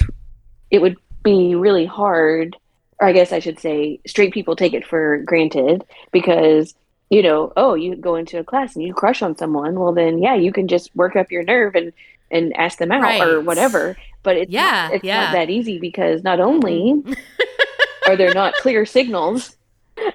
it 0.70 0.80
would 0.80 0.96
be 1.24 1.54
really 1.54 1.86
hard, 1.86 2.56
or 3.00 3.08
I 3.08 3.12
guess 3.12 3.32
I 3.32 3.40
should 3.40 3.58
say, 3.58 4.00
straight 4.06 4.32
people 4.32 4.54
take 4.56 4.74
it 4.74 4.86
for 4.86 5.18
granted 5.18 5.84
because 6.12 6.74
you 7.10 7.22
know, 7.22 7.52
oh, 7.58 7.74
you 7.74 7.94
go 7.94 8.14
into 8.14 8.38
a 8.38 8.44
class 8.44 8.74
and 8.74 8.82
you 8.86 8.94
crush 8.94 9.20
on 9.20 9.36
someone, 9.36 9.78
well, 9.78 9.92
then 9.92 10.18
yeah, 10.22 10.34
you 10.34 10.50
can 10.50 10.66
just 10.66 10.94
work 10.96 11.14
up 11.14 11.30
your 11.30 11.42
nerve 11.44 11.74
and 11.74 11.92
and 12.30 12.56
ask 12.56 12.78
them 12.78 12.90
out 12.92 13.20
or 13.20 13.40
whatever. 13.42 13.96
But 14.22 14.36
it's 14.36 14.50
Yeah, 14.50 14.86
not, 14.88 14.94
it's 14.94 15.04
yeah. 15.04 15.24
not 15.24 15.32
that 15.32 15.50
easy 15.50 15.78
because 15.78 16.22
not 16.24 16.40
only 16.40 17.02
are 18.06 18.16
there 18.16 18.32
not 18.32 18.54
clear 18.54 18.86
signals 18.86 19.56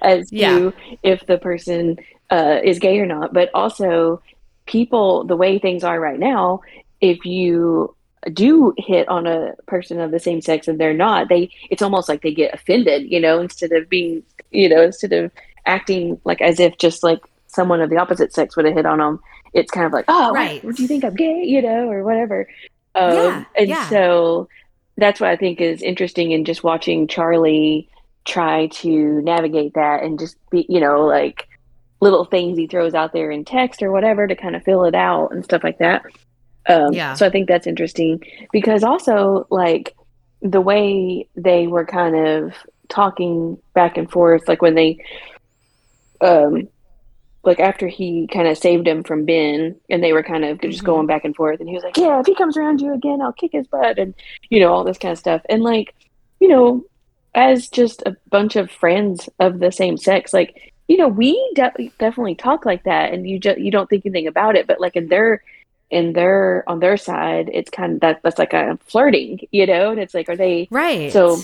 as 0.02 0.32
Yeah. 0.32 0.58
to 0.58 0.74
if 1.02 1.24
the 1.26 1.38
person 1.38 1.98
uh, 2.30 2.60
is 2.62 2.78
gay 2.78 2.98
or 2.98 3.06
not, 3.06 3.32
but 3.32 3.50
also 3.54 4.22
people, 4.66 5.24
the 5.24 5.36
way 5.36 5.58
things 5.58 5.84
are 5.84 5.98
right 5.98 6.18
now, 6.18 6.60
if 7.00 7.24
you 7.24 7.94
do 8.32 8.74
hit 8.76 9.08
on 9.08 9.26
a 9.26 9.54
person 9.66 10.00
of 10.00 10.10
the 10.10 10.18
same 10.18 10.40
sex 10.40 10.68
and 10.68 10.78
they're 10.78 10.92
not, 10.94 11.28
they 11.28 11.50
it's 11.70 11.82
almost 11.82 12.08
like 12.08 12.22
they 12.22 12.34
get 12.34 12.52
offended, 12.52 13.10
you 13.10 13.20
know, 13.20 13.40
instead 13.40 13.72
of 13.72 13.88
being, 13.88 14.22
you 14.50 14.68
know, 14.68 14.82
instead 14.82 15.12
of 15.12 15.30
acting 15.66 16.20
like 16.24 16.40
as 16.40 16.58
if 16.60 16.76
just 16.78 17.02
like 17.02 17.20
someone 17.46 17.80
of 17.80 17.90
the 17.90 17.96
opposite 17.96 18.32
sex 18.32 18.56
would 18.56 18.64
have 18.66 18.74
hit 18.74 18.86
on 18.86 18.98
them. 18.98 19.20
It's 19.54 19.70
kind 19.70 19.86
of 19.86 19.92
like, 19.92 20.04
oh, 20.08 20.32
Right. 20.32 20.62
right. 20.62 20.76
do 20.76 20.82
you 20.82 20.88
think 20.88 21.04
I'm 21.04 21.14
gay, 21.14 21.44
you 21.44 21.62
know, 21.62 21.90
or 21.90 22.04
whatever. 22.04 22.48
Um, 22.94 23.12
Yeah, 23.14 23.44
and 23.56 23.68
yeah. 23.68 23.88
so 23.88 24.48
that's 24.96 25.20
what 25.20 25.30
I 25.30 25.36
think 25.36 25.60
is 25.60 25.80
interesting 25.80 26.32
in 26.32 26.44
just 26.44 26.62
watching 26.64 27.06
Charlie 27.06 27.88
try 28.24 28.66
to 28.66 29.22
navigate 29.22 29.74
that 29.74 30.02
and 30.02 30.18
just 30.18 30.36
be, 30.50 30.66
you 30.68 30.80
know, 30.80 31.06
like 31.06 31.47
little 32.00 32.24
things 32.24 32.56
he 32.56 32.66
throws 32.66 32.94
out 32.94 33.12
there 33.12 33.30
in 33.30 33.44
text 33.44 33.82
or 33.82 33.90
whatever 33.90 34.26
to 34.26 34.36
kind 34.36 34.54
of 34.54 34.62
fill 34.62 34.84
it 34.84 34.94
out 34.94 35.32
and 35.32 35.44
stuff 35.44 35.64
like 35.64 35.78
that. 35.78 36.02
Um, 36.68 36.92
Yeah. 36.92 37.14
So 37.14 37.26
I 37.26 37.30
think 37.30 37.48
that's 37.48 37.66
interesting 37.66 38.22
because 38.52 38.84
also 38.84 39.46
like 39.50 39.94
the 40.40 40.60
way 40.60 41.28
they 41.34 41.66
were 41.66 41.84
kind 41.84 42.14
of 42.14 42.54
talking 42.88 43.58
back 43.74 43.96
and 43.96 44.10
forth, 44.10 44.46
like 44.48 44.62
when 44.62 44.74
they, 44.76 44.98
um, 46.20 46.68
like 47.44 47.60
after 47.60 47.86
he 47.88 48.26
kind 48.26 48.46
of 48.48 48.58
saved 48.58 48.86
him 48.86 49.02
from 49.02 49.24
Ben 49.24 49.74
and 49.88 50.02
they 50.02 50.12
were 50.12 50.22
kind 50.22 50.44
of 50.44 50.60
just 50.60 50.82
Mhm. 50.82 50.86
going 50.86 51.06
back 51.06 51.24
and 51.24 51.34
forth 51.34 51.60
and 51.60 51.68
he 51.68 51.74
was 51.74 51.84
like, 51.84 51.96
yeah, 51.96 52.20
if 52.20 52.26
he 52.26 52.34
comes 52.34 52.56
around 52.56 52.80
you 52.80 52.92
again, 52.92 53.22
I'll 53.22 53.32
kick 53.32 53.52
his 53.52 53.66
butt 53.66 53.98
and, 53.98 54.14
you 54.50 54.60
know, 54.60 54.72
all 54.72 54.84
this 54.84 54.98
kind 54.98 55.12
of 55.12 55.18
stuff. 55.18 55.42
And 55.48 55.62
like, 55.62 55.94
you 56.40 56.48
know, 56.48 56.84
as 57.34 57.68
just 57.68 58.02
a 58.06 58.16
bunch 58.30 58.56
of 58.56 58.70
friends 58.70 59.28
of 59.38 59.60
the 59.60 59.70
same 59.72 59.96
sex, 59.96 60.32
like, 60.34 60.72
you 60.88 60.96
know, 60.96 61.08
we 61.08 61.32
de- 61.54 61.92
definitely 61.98 62.34
talk 62.34 62.66
like 62.66 62.84
that 62.84 63.12
and 63.12 63.28
you 63.28 63.38
just, 63.38 63.58
you 63.60 63.70
don't 63.70 63.88
think 63.88 64.04
anything 64.04 64.26
about 64.26 64.56
it, 64.56 64.66
but 64.66 64.80
like 64.80 64.96
in 64.96 65.08
their, 65.08 65.42
in 65.90 66.14
their, 66.14 66.64
on 66.66 66.80
their 66.80 66.96
side, 66.96 67.50
it's 67.52 67.70
kind 67.70 67.94
of 67.94 68.00
that, 68.00 68.20
that's 68.22 68.38
like 68.38 68.54
a 68.54 68.78
flirting, 68.86 69.40
you 69.52 69.66
know, 69.66 69.90
and 69.90 70.00
it's 70.00 70.14
like, 70.14 70.28
are 70.28 70.36
they, 70.36 70.66
Right. 70.70 71.12
So- 71.12 71.38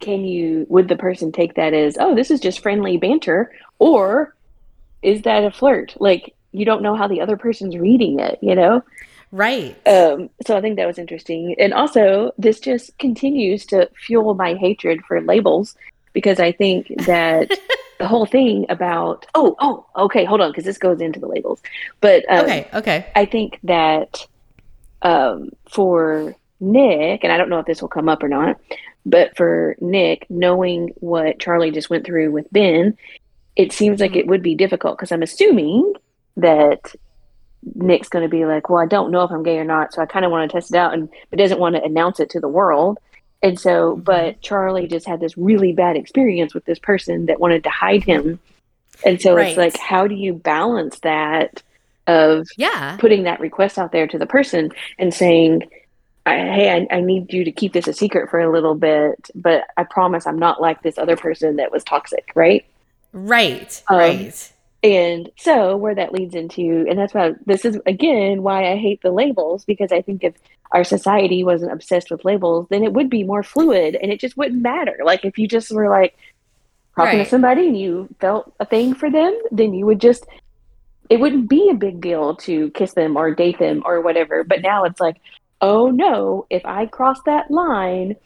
can 0.00 0.24
you 0.24 0.66
would 0.68 0.88
the 0.88 0.96
person 0.96 1.30
take 1.30 1.54
that 1.54 1.74
as 1.74 1.96
oh 2.00 2.14
this 2.14 2.30
is 2.30 2.40
just 2.40 2.60
friendly 2.60 2.96
banter 2.96 3.52
or 3.78 4.34
is 5.02 5.22
that 5.22 5.44
a 5.44 5.50
flirt 5.50 5.94
like 6.00 6.34
you 6.52 6.64
don't 6.64 6.82
know 6.82 6.96
how 6.96 7.06
the 7.06 7.20
other 7.20 7.36
person's 7.36 7.76
reading 7.76 8.18
it 8.18 8.38
you 8.42 8.54
know 8.54 8.82
right. 9.30 9.76
um 9.86 10.28
so 10.46 10.56
i 10.56 10.60
think 10.60 10.76
that 10.76 10.86
was 10.86 10.98
interesting 10.98 11.54
and 11.58 11.72
also 11.72 12.32
this 12.38 12.58
just 12.60 12.96
continues 12.98 13.66
to 13.66 13.88
fuel 14.06 14.34
my 14.34 14.54
hatred 14.54 15.00
for 15.06 15.20
labels 15.20 15.76
because 16.12 16.40
i 16.40 16.50
think 16.50 16.88
that 17.06 17.50
the 18.00 18.08
whole 18.08 18.26
thing 18.26 18.66
about 18.68 19.26
oh 19.36 19.54
oh 19.60 19.86
okay 19.94 20.24
hold 20.24 20.40
on 20.40 20.50
because 20.50 20.64
this 20.64 20.78
goes 20.78 21.00
into 21.00 21.20
the 21.20 21.28
labels 21.28 21.62
but 22.00 22.24
um, 22.28 22.44
okay. 22.44 22.68
Okay. 22.74 23.06
I 23.14 23.26
think 23.26 23.60
that 23.62 24.26
um, 25.02 25.50
for 25.68 26.34
Nick, 26.60 27.24
and 27.24 27.32
I 27.32 27.36
don't 27.36 27.48
know 27.48 27.58
if 27.58 27.66
this 27.66 27.80
will 27.80 27.88
come 27.88 28.08
up 28.08 28.22
or 28.22 28.28
not, 28.28 28.60
but 29.06 29.36
for 29.36 29.76
Nick, 29.80 30.26
knowing 30.28 30.92
what 30.96 31.38
Charlie 31.40 31.70
just 31.70 31.90
went 31.90 32.04
through 32.04 32.30
with 32.30 32.50
Ben, 32.52 32.96
it 33.56 33.72
seems 33.72 34.00
like 34.00 34.16
it 34.16 34.26
would 34.26 34.42
be 34.42 34.54
difficult 34.54 34.98
because 34.98 35.12
I'm 35.12 35.22
assuming 35.22 35.94
that 36.36 36.94
Nick's 37.74 38.08
going 38.08 38.22
to 38.22 38.28
be 38.28 38.44
like, 38.44 38.68
well, 38.68 38.82
I 38.82 38.86
don't 38.86 39.10
know 39.10 39.22
if 39.22 39.30
I'm 39.30 39.42
gay 39.42 39.58
or 39.58 39.64
not, 39.64 39.92
so 39.92 40.02
I 40.02 40.06
kind 40.06 40.24
of 40.24 40.30
want 40.30 40.50
to 40.50 40.54
test 40.54 40.72
it 40.72 40.76
out, 40.76 40.92
and 40.92 41.08
but 41.30 41.38
doesn't 41.38 41.60
want 41.60 41.76
to 41.76 41.82
announce 41.82 42.20
it 42.20 42.30
to 42.30 42.40
the 42.40 42.48
world. 42.48 42.98
And 43.42 43.58
so, 43.58 43.96
Mhm. 43.96 44.04
but 44.04 44.40
Charlie 44.42 44.86
just 44.86 45.06
had 45.06 45.20
this 45.20 45.36
really 45.38 45.72
bad 45.72 45.96
experience 45.96 46.54
with 46.54 46.64
this 46.64 46.78
person 46.78 47.26
that 47.26 47.40
wanted 47.40 47.64
to 47.64 47.70
hide 47.70 48.04
him. 48.04 48.38
And 49.04 49.20
so 49.20 49.34
Right. 49.34 49.48
it's 49.48 49.56
like, 49.56 49.76
how 49.78 50.06
do 50.06 50.14
you 50.14 50.34
balance 50.34 50.98
that 51.00 51.62
of 52.06 52.46
Yeah. 52.56 52.96
putting 52.98 53.22
that 53.22 53.40
request 53.40 53.78
out 53.78 53.92
there 53.92 54.06
to 54.06 54.18
the 54.18 54.26
person 54.26 54.72
and 54.98 55.14
saying, 55.14 55.62
"Hey, 56.26 56.86
I, 56.90 56.96
I 56.96 57.00
need 57.00 57.32
you 57.32 57.44
to 57.44 57.52
keep 57.52 57.72
this 57.72 57.88
a 57.88 57.92
secret 57.92 58.28
for 58.28 58.40
a 58.40 58.50
little 58.52 58.74
bit, 58.74 59.30
but 59.34 59.64
I 59.76 59.84
promise 59.84 60.26
I'm 60.26 60.38
not 60.38 60.60
like 60.60 60.82
this 60.82 60.98
other 60.98 61.16
person 61.16 61.56
that 61.56 61.72
was 61.72 61.82
toxic, 61.84 62.30
right?" 62.34 62.64
Right. 63.12 63.82
Um, 63.88 63.98
right. 63.98 64.52
And 64.82 65.30
so, 65.36 65.76
where 65.76 65.94
that 65.94 66.12
leads 66.12 66.34
into, 66.34 66.86
and 66.88 66.98
that's 66.98 67.12
why 67.12 67.32
this 67.44 67.64
is 67.66 67.78
again 67.84 68.42
why 68.42 68.72
I 68.72 68.76
hate 68.76 69.02
the 69.02 69.10
labels 69.10 69.64
because 69.66 69.92
I 69.92 70.00
think 70.00 70.24
if 70.24 70.34
our 70.72 70.84
society 70.84 71.44
wasn't 71.44 71.72
obsessed 71.72 72.10
with 72.10 72.24
labels, 72.24 72.66
then 72.70 72.82
it 72.82 72.92
would 72.94 73.10
be 73.10 73.22
more 73.22 73.42
fluid 73.42 73.96
and 74.00 74.10
it 74.10 74.20
just 74.20 74.36
wouldn't 74.38 74.62
matter. 74.62 74.96
Like 75.04 75.24
if 75.26 75.36
you 75.38 75.46
just 75.46 75.70
were 75.70 75.90
like 75.90 76.16
talking 76.96 77.18
Right. 77.18 77.24
to 77.24 77.30
somebody 77.30 77.66
and 77.66 77.78
you 77.78 78.08
felt 78.20 78.54
a 78.58 78.64
thing 78.64 78.94
for 78.94 79.10
them, 79.10 79.38
then 79.50 79.74
you 79.74 79.84
would 79.84 80.00
just 80.00 80.24
it 81.10 81.20
wouldn't 81.20 81.48
be 81.50 81.68
a 81.70 81.74
big 81.74 82.00
deal 82.00 82.36
to 82.36 82.70
kiss 82.70 82.94
them 82.94 83.16
or 83.16 83.34
date 83.34 83.58
them 83.58 83.82
or 83.84 84.00
whatever. 84.00 84.44
But 84.44 84.62
now 84.62 84.84
it's 84.84 85.00
like, 85.00 85.16
oh 85.60 85.90
no, 85.90 86.46
if 86.48 86.64
I 86.64 86.86
cross 86.86 87.18
that 87.26 87.50
line, 87.50 88.16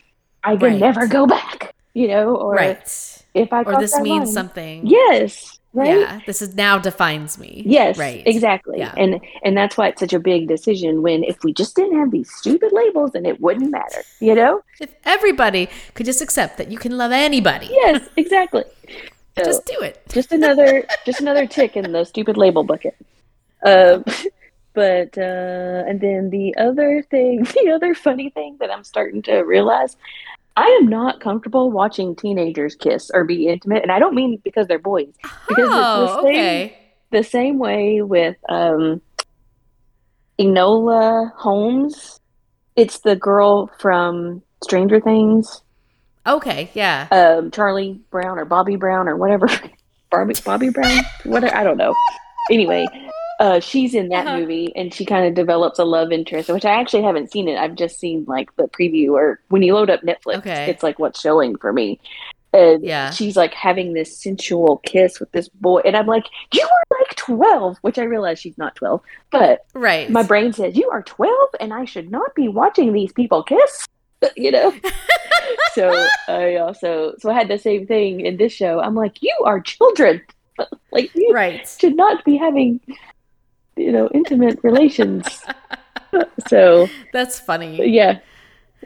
I 0.44 0.57
can 0.57 0.72
Right. 0.72 0.78
never 0.80 1.07
go 1.09 1.26
back. 1.26 1.74
You 1.94 2.09
know, 2.09 2.36
or 2.36 2.52
right. 2.55 3.22
if 3.34 3.52
I 3.52 3.62
Or 3.62 3.80
this 3.80 3.92
that 3.92 4.02
means 4.02 4.26
line- 4.26 4.34
something. 4.34 4.86
Yes, 4.86 5.59
right. 5.75 5.99
Yeah. 6.01 6.20
This 6.27 6.41
is 6.41 6.55
now 6.55 6.79
defines 6.79 7.37
me. 7.39 7.62
Yes, 7.66 7.99
Right. 7.99 8.22
exactly. 8.27 8.79
Yeah. 8.79 8.95
And 8.97 9.20
and 9.45 9.57
that's 9.57 9.77
why 9.77 9.89
it's 9.89 10.01
such 10.01 10.12
a 10.14 10.18
big 10.18 10.49
decision 10.49 11.03
when 11.03 11.22
if 11.25 11.45
we 11.45 11.53
just 11.53 11.77
didn't 11.77 11.99
have 11.99 12.11
these 12.11 12.31
stupid 12.33 12.72
labels 12.72 13.11
then 13.12 13.27
it 13.27 13.41
wouldn't 13.41 13.70
matter, 13.70 14.03
you 14.20 14.35
know? 14.35 14.62
If 14.81 14.91
everybody 15.05 15.68
could 15.95 16.07
just 16.07 16.22
accept 16.22 16.57
that 16.59 16.70
you 16.70 16.79
can 16.79 16.97
love 16.97 17.12
anybody, 17.12 17.68
Yes, 17.70 18.09
exactly. 18.16 18.64
So 19.37 19.43
just 19.45 19.66
do 19.66 19.81
it. 19.81 20.01
just 20.09 20.31
another 20.31 20.87
just 21.05 21.20
another 21.20 21.45
tick 21.47 21.77
in 21.77 21.91
the 21.91 22.05
stupid 22.05 22.37
label 22.37 22.62
bucket. 22.62 22.95
Um 23.66 24.05
but 24.75 25.16
uh 25.18 25.83
and 25.89 26.01
then 26.01 26.31
the 26.31 26.55
other 26.57 27.03
thing, 27.11 27.43
the 27.59 27.72
other 27.75 27.95
funny 27.95 28.31
thing 28.31 28.57
that 28.61 28.70
I'm 28.70 28.85
starting 28.85 29.22
to 29.22 29.39
realize 29.41 29.97
I 30.57 30.66
am 30.80 30.88
not 30.88 31.20
comfortable 31.20 31.70
watching 31.70 32.14
teenagers 32.14 32.74
kiss 32.76 33.11
or 33.12 33.24
be 33.24 33.48
intimate, 33.48 33.82
and 33.82 33.90
I 33.90 33.98
don't 33.98 34.14
mean 34.14 34.40
because 34.44 34.66
they're 34.68 34.78
boys. 34.78 35.12
Because 35.48 35.64
it's 35.64 35.74
the 35.74 36.18
oh, 36.18 36.22
same- 36.22 36.26
okay. 36.34 36.78
the 37.11 37.22
same 37.24 37.59
way 37.59 38.02
with 38.02 38.36
um 38.48 39.00
Enola 40.38 41.32
Holmes. 41.36 42.20
It's 42.76 43.00
the 43.00 43.14
girl 43.16 43.70
from 43.78 44.42
Stranger 44.62 45.00
Things, 45.00 45.62
Okay. 46.26 46.70
Yeah. 46.74 47.07
um, 47.11 47.50
Charlie 47.50 48.00
Brown 48.11 48.38
or 48.38 48.44
Bobby 48.44 48.76
Brown 48.76 49.09
or 49.09 49.16
whatever. 49.16 49.46
Barbie, 50.11 50.34
Bobby 50.44 50.70
Brown? 50.70 51.02
What 51.24 51.44
I 51.52 51.64
don't 51.64 51.76
know. 51.76 51.94
Anyway, 52.50 52.86
uh, 53.41 53.61
she's 53.61 53.95
in 53.95 54.09
that 54.09 54.26
Uh-huh. 54.26 54.39
movie 54.41 54.72
and 54.76 54.93
she 54.95 55.05
kind 55.05 55.26
of 55.26 55.35
develops 55.35 55.78
a 55.78 55.85
love 55.85 56.12
interest, 56.12 56.49
which 56.49 56.64
I 56.64 56.72
actually 56.80 57.03
haven't 57.03 57.32
seen 57.32 57.49
it. 57.49 57.59
I've 57.59 57.74
just 57.74 57.99
seen 57.99 58.24
like 58.28 58.55
the 58.57 58.64
preview 58.64 59.12
or 59.12 59.41
when 59.49 59.62
you 59.62 59.74
load 59.74 59.91
up 59.91 60.03
Netflix, 60.03 60.39
Okay. 60.39 60.66
it's 60.70 60.82
like 60.82 60.99
what's 60.99 61.20
showing 61.20 61.57
for 61.57 61.72
me. 61.72 61.99
And 62.53 62.85
Yeah. 62.85 63.11
she's 63.11 63.37
like 63.37 63.53
having 63.53 63.95
this 63.95 64.16
sensual 64.16 64.76
kiss 64.85 65.18
with 65.18 65.32
this 65.32 65.49
boy. 65.49 65.80
And 65.85 65.97
I'm 65.97 66.07
like, 66.07 66.26
you 66.53 66.62
are 66.62 66.99
like 67.01 67.16
12, 67.16 67.78
which 67.80 67.99
I 67.99 68.05
realize 68.05 68.39
she's 68.39 68.57
not 68.57 68.76
12, 68.76 69.01
but 69.32 69.64
Right. 69.74 70.09
my 70.09 70.22
brain 70.22 70.53
says, 70.53 70.76
you 70.76 70.89
are 70.91 71.03
12 71.03 71.49
and 71.59 71.74
I 71.74 71.85
should 71.85 72.11
not 72.12 72.32
be 72.37 72.47
watching 72.47 72.93
these 72.93 73.12
people 73.12 73.43
kiss, 73.43 73.85
you 74.37 74.53
know? 74.53 74.72
so 75.74 76.07
I 76.28 76.57
also, 76.57 77.14
so 77.18 77.30
I 77.30 77.35
had 77.35 77.49
the 77.49 77.59
same 77.59 77.87
thing 77.89 78.20
in 78.20 78.37
this 78.37 78.53
show. 78.53 78.78
I'm 78.78 78.95
like, 78.95 79.20
you 79.20 79.35
are 79.45 79.61
children. 79.61 80.22
like, 80.93 81.11
you 81.16 81.32
right. 81.32 81.66
should 81.80 81.97
not 81.97 82.24
be 82.24 82.37
having, 82.37 82.80
you 83.77 83.93
know, 83.93 84.09
intimate 84.14 84.59
relations. 84.62 85.27
so, 86.49 86.89
That's 87.12 87.39
funny. 87.41 87.91
yeah, 87.93 88.18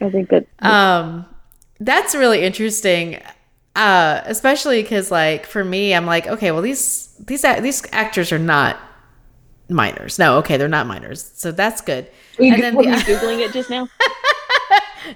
I 0.01 0.11
think 0.11 0.31
that, 0.31 0.47
Um, 0.61 1.27
that's 1.81 2.15
really 2.15 2.43
interesting. 2.43 3.21
Uh, 3.77 4.23
especially 4.25 4.83
because 4.83 5.11
like 5.13 5.47
for 5.47 5.63
me, 5.65 5.95
I'm 5.95 6.05
like, 6.07 6.27
okay, 6.27 6.51
well 6.51 6.63
these 6.63 7.15
these 7.21 7.43
these 7.61 7.85
actors 7.93 8.33
are 8.33 8.39
not 8.39 8.77
minors. 9.69 10.19
No, 10.19 10.39
okay, 10.39 10.57
they're 10.57 10.67
not 10.67 10.87
minors, 10.89 11.31
so 11.37 11.53
that's 11.53 11.81
good. 11.81 12.09
were 12.39 12.47
you, 12.47 12.55
and 12.55 12.63
then 12.63 12.75
were 12.75 12.83
you 12.83 12.91
Googling 13.07 13.39
it 13.47 13.53
just 13.53 13.71
now? 13.71 13.89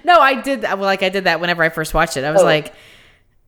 No, 0.05 0.19
I 0.19 0.41
did 0.41 0.61
that. 0.61 0.79
Well, 0.79 0.85
like 0.87 1.03
I 1.03 1.09
did 1.09 1.25
that 1.25 1.39
whenever 1.39 1.61
I 1.61 1.69
first 1.69 1.93
watched 1.93 2.17
it. 2.17 2.23
I 2.23 2.31
was 2.31 2.41
Oh. 2.41 2.45
like, 2.45 2.73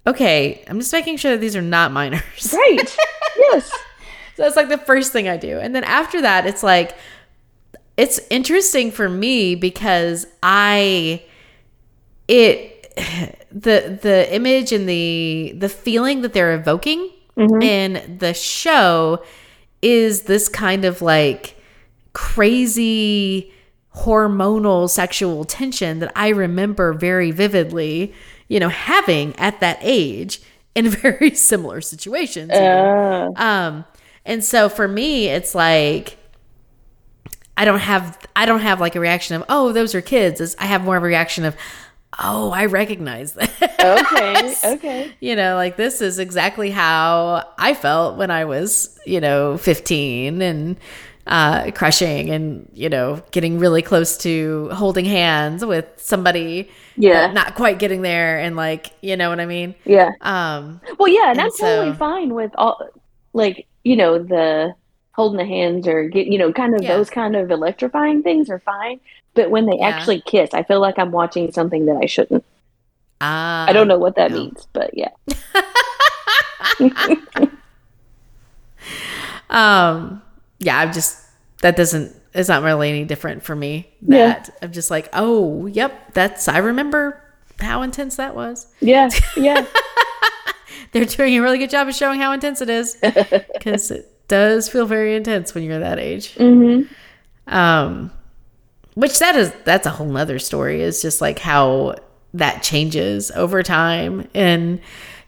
okay, 0.05 0.63
I'm 0.67 0.79
just 0.79 0.93
making 0.93 1.17
sure 1.17 1.31
that 1.31 1.39
these 1.39 1.55
are 1.55 1.61
not 1.61 1.91
minors. 1.91 2.53
right. 2.53 2.97
Yes. 3.37 3.71
So 4.35 4.43
that's 4.43 4.55
like 4.55 4.69
the 4.69 4.77
first 4.77 5.11
thing 5.13 5.27
I 5.27 5.37
do. 5.37 5.59
And 5.59 5.73
then 5.75 5.83
after 5.83 6.21
that, 6.21 6.45
it's 6.45 6.63
like, 6.63 6.95
it's 7.97 8.19
interesting 8.29 8.91
for 8.91 9.07
me 9.07 9.55
because 9.55 10.27
I, 10.43 11.23
it, 12.27 12.93
the, 13.51 13.97
the 14.01 14.33
image 14.33 14.71
and 14.71 14.87
the, 14.89 15.53
the 15.57 15.69
feeling 15.69 16.21
that 16.21 16.33
they're 16.33 16.53
evoking 16.53 17.09
in 17.61 18.17
the 18.19 18.33
show 18.33 19.23
is 19.81 20.23
this 20.23 20.47
kind 20.47 20.85
of 20.85 21.01
like 21.01 21.57
crazy 22.13 23.51
hormonal 23.93 24.89
sexual 24.89 25.45
tension 25.45 25.99
that 25.99 26.11
I 26.15 26.29
remember 26.29 26.93
very 26.93 27.31
vividly, 27.31 28.13
you 28.47 28.59
know, 28.59 28.69
having 28.69 29.35
at 29.37 29.59
that 29.59 29.77
age 29.81 30.41
in 30.75 30.89
very 30.89 31.35
similar 31.35 31.81
situations. 31.81 32.51
Uh, 32.51 33.27
Um, 33.35 33.85
and 34.25 34.43
so 34.43 34.69
for 34.69 34.87
me, 34.87 35.27
it's 35.27 35.53
like 35.55 36.17
I 37.57 37.65
don't 37.65 37.79
have 37.79 38.17
I 38.35 38.45
don't 38.45 38.61
have 38.61 38.79
like 38.81 38.95
a 38.95 38.99
reaction 38.99 39.35
of 39.35 39.43
oh 39.49 39.71
those 39.71 39.95
are 39.95 40.01
kids. 40.01 40.41
It's, 40.41 40.55
I 40.59 40.65
have 40.65 40.83
more 40.83 40.97
of 40.97 41.03
a 41.03 41.05
reaction 41.05 41.45
of 41.45 41.55
oh 42.19 42.51
I 42.51 42.65
recognize 42.65 43.33
that. 43.33 43.51
okay. 43.79 44.55
Okay. 44.75 45.13
you 45.19 45.35
know, 45.35 45.55
like 45.55 45.77
this 45.77 46.01
is 46.01 46.19
exactly 46.19 46.71
how 46.71 47.47
I 47.57 47.73
felt 47.73 48.17
when 48.17 48.31
I 48.31 48.45
was 48.45 48.97
you 49.05 49.21
know 49.21 49.57
fifteen 49.57 50.41
and 50.41 50.77
uh, 51.27 51.71
crushing 51.71 52.29
and 52.29 52.69
you 52.73 52.89
know 52.89 53.23
getting 53.31 53.57
really 53.59 53.81
close 53.81 54.17
to 54.19 54.69
holding 54.73 55.05
hands 55.05 55.65
with 55.65 55.87
somebody. 55.97 56.69
Yeah. 56.97 57.31
not 57.31 57.55
quite 57.55 57.79
getting 57.79 58.01
there, 58.01 58.39
and 58.39 58.55
like 58.55 58.91
you 59.01 59.17
know 59.17 59.29
what 59.29 59.39
I 59.39 59.45
mean. 59.45 59.75
Yeah. 59.85 60.11
Um, 60.21 60.81
Well, 60.99 61.09
yeah, 61.09 61.29
and, 61.31 61.39
And 61.39 61.41
I'm 61.41 61.51
totally 61.59 61.93
fine 61.93 62.33
with 62.33 62.51
all, 62.55 62.79
like, 63.33 63.67
you 63.85 63.95
know, 63.95 64.17
the 64.19 64.75
holding 65.13 65.37
the 65.37 65.45
hands 65.45 65.87
or 65.87 66.09
get, 66.09 66.27
you 66.27 66.37
know, 66.37 66.51
kind 66.51 66.75
of 66.75 66.83
Yeah. 66.83 66.97
those 66.97 67.09
kind 67.09 67.37
of 67.37 67.49
electrifying 67.49 68.21
things 68.21 68.49
are 68.49 68.59
fine. 68.59 68.99
But 69.33 69.49
when 69.49 69.65
they 69.65 69.77
Yeah. 69.77 69.87
actually 69.87 70.19
kiss, 70.21 70.53
I 70.53 70.63
feel 70.63 70.81
like 70.81 70.99
I'm 70.99 71.11
watching 71.11 71.51
something 71.53 71.85
that 71.85 71.95
I 72.01 72.05
shouldn't. 72.05 72.43
ah, 73.21 73.65
I 73.65 73.71
don't 73.71 73.87
know 73.87 73.97
what 73.97 74.15
that 74.17 74.31
no. 74.31 74.37
means, 74.37 74.67
but 74.73 74.91
yeah. 74.93 75.11
Um, 79.49 80.21
yeah, 80.59 80.79
I'm 80.79 80.91
just 80.91 81.21
that 81.61 81.75
doesn't 81.75 82.15
it's 82.33 82.49
not 82.49 82.63
really 82.63 82.89
any 82.89 83.05
different 83.05 83.43
for 83.43 83.55
me. 83.55 83.89
Yeah. 84.01 84.33
That 84.33 84.49
I'm 84.61 84.71
just 84.71 84.91
like, 84.91 85.07
oh, 85.13 85.67
yep, 85.67 86.13
that's 86.13 86.47
I 86.47 86.57
remember 86.57 87.21
how 87.59 87.81
intense 87.83 88.15
that 88.17 88.35
was. 88.35 88.67
Yeah. 88.81 89.09
Yeah. 89.37 89.65
They're 90.95 91.03
doing 91.03 91.35
a 91.37 91.41
really 91.41 91.57
good 91.57 91.69
job 91.69 91.89
of 91.89 91.93
showing 91.93 92.21
how 92.21 92.31
intense 92.31 92.61
it 92.61 92.69
is 92.69 92.95
because 93.53 93.91
it 93.91 94.27
does 94.29 94.69
feel 94.69 94.85
very 94.85 95.13
intense 95.15 95.53
when 95.53 95.65
you're 95.65 95.79
that 95.79 95.99
age. 95.99 96.33
hmm 96.35 96.83
Um, 97.47 98.11
which 98.93 99.19
that 99.19 99.35
is 99.35 99.51
that's 99.65 99.85
a 99.85 99.89
whole 99.89 100.07
nother 100.07 100.39
story. 100.39 100.81
Is 100.81 101.01
just 101.01 101.19
like 101.19 101.39
how 101.39 101.95
that 102.33 102.63
changes 102.63 103.29
over 103.31 103.61
time 103.61 104.27
and 104.33 104.79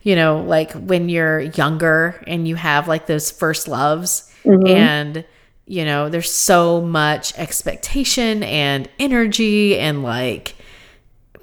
you 0.04 0.16
know 0.16 0.42
like 0.42 0.72
when 0.74 1.10
you're 1.10 1.40
younger 1.42 2.24
and 2.28 2.48
you 2.48 2.56
have 2.56 2.88
like 2.88 3.08
those 3.08 3.30
first 3.32 3.68
loves 3.68 4.32
and 4.68 5.26
you 5.66 5.84
know 5.84 6.08
there's 6.10 6.32
so 6.32 6.80
much 6.82 7.34
expectation 7.38 8.42
and 8.44 8.90
energy 9.00 9.78
and 9.78 10.04
like 10.04 10.56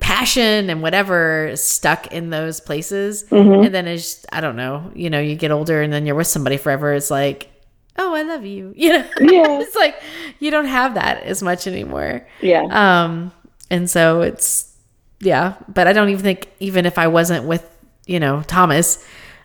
passion 0.05 0.69
and 0.69 0.83
whatever 0.83 1.51
stuck 1.57 2.13
in 2.13 2.29
those 2.29 2.61
places. 2.61 3.25
And 3.31 3.75
then 3.75 3.87
it's 3.89 4.27
i 4.31 4.41
don't 4.43 4.55
know 4.57 4.91
you 4.95 5.09
know 5.09 5.19
you 5.19 5.35
get 5.35 5.51
older 5.51 5.81
and 5.81 5.91
then 5.91 6.05
you're 6.05 6.15
with 6.15 6.27
somebody 6.27 6.59
forever 6.59 6.93
it's 6.93 7.11
like 7.11 7.49
oh 7.97 8.15
i 8.15 8.21
love 8.23 8.45
you. 8.45 8.75
You 8.77 8.91
know? 8.93 9.05
Yeah. 9.19 9.61
it's 9.65 9.75
like 9.75 9.97
you 10.41 10.51
don't 10.51 10.67
have 10.67 10.95
that 10.95 11.23
as 11.23 11.43
much 11.43 11.67
anymore. 11.67 12.27
Yeah. 12.43 12.65
um 12.71 13.33
and 13.71 13.89
so 13.89 14.21
it's 14.21 14.77
yeah 15.21 15.55
but 15.73 15.87
i 15.87 15.93
don't 15.95 16.11
even 16.11 16.23
think 16.23 16.51
even 16.61 16.85
if 16.85 16.99
i 16.99 17.07
wasn't 17.09 17.47
with 17.47 17.65
you 18.07 18.21
know 18.21 18.43
thomas 18.47 19.03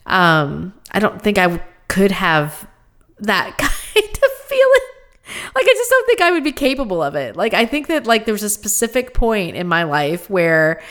um 0.07 0.73
i 0.91 0.99
don't 0.99 1.21
think 1.21 1.37
i 1.37 1.43
w- 1.43 1.61
could 1.87 2.11
have 2.11 2.67
that 3.19 3.57
kind 3.57 3.71
of 3.71 3.78
feeling 3.78 3.78
like 5.55 5.65
i 5.65 5.73
just 5.73 5.89
don't 5.89 6.05
think 6.07 6.21
i 6.21 6.31
would 6.31 6.43
be 6.43 6.51
capable 6.51 7.01
of 7.01 7.15
it 7.15 7.35
like 7.35 7.53
i 7.53 7.65
think 7.65 7.87
that 7.87 8.05
like 8.05 8.25
there's 8.25 8.43
a 8.43 8.49
specific 8.49 9.13
point 9.13 9.55
in 9.55 9.67
my 9.67 9.83
life 9.83 10.29
where 10.29 10.81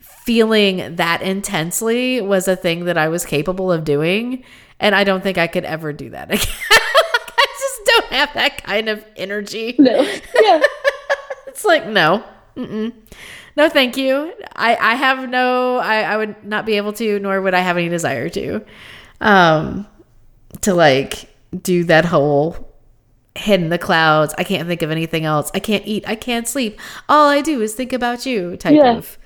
feeling 0.00 0.96
that 0.96 1.20
intensely 1.22 2.20
was 2.20 2.48
a 2.48 2.56
thing 2.56 2.84
that 2.86 2.96
i 2.98 3.08
was 3.08 3.24
capable 3.24 3.70
of 3.70 3.84
doing 3.84 4.42
and 4.80 4.94
i 4.94 5.04
don't 5.04 5.22
think 5.22 5.38
i 5.38 5.46
could 5.46 5.64
ever 5.64 5.92
do 5.92 6.10
that 6.10 6.30
again 6.30 6.46
i 6.70 7.46
just 7.60 7.80
don't 7.86 8.12
have 8.12 8.32
that 8.34 8.62
kind 8.64 8.88
of 8.88 9.04
energy 9.16 9.74
no. 9.78 10.00
Yeah. 10.40 10.60
it's 11.46 11.64
like 11.64 11.86
no, 11.86 12.24
Mm-mm. 12.56 12.92
no, 13.56 13.68
thank 13.68 13.96
you. 13.96 14.32
I 14.54 14.76
I 14.76 14.94
have 14.94 15.28
no. 15.28 15.76
I 15.78 16.02
I 16.02 16.16
would 16.16 16.44
not 16.44 16.66
be 16.66 16.76
able 16.76 16.92
to, 16.94 17.18
nor 17.20 17.40
would 17.40 17.54
I 17.54 17.60
have 17.60 17.76
any 17.76 17.88
desire 17.88 18.28
to, 18.30 18.64
um, 19.20 19.86
to 20.62 20.74
like 20.74 21.32
do 21.62 21.84
that 21.84 22.04
whole 22.04 22.73
head 23.36 23.60
in 23.60 23.68
the 23.68 23.78
clouds. 23.78 24.34
I 24.38 24.44
can't 24.44 24.68
think 24.68 24.82
of 24.82 24.90
anything 24.90 25.24
else. 25.24 25.50
I 25.54 25.58
can't 25.58 25.86
eat. 25.86 26.04
I 26.06 26.14
can't 26.14 26.46
sleep. 26.46 26.78
All 27.08 27.28
I 27.28 27.40
do 27.40 27.60
is 27.60 27.74
think 27.74 27.92
about 27.92 28.26
you. 28.26 28.56
Type 28.56 28.74
Yeah. 28.74 28.96
of, 28.96 29.18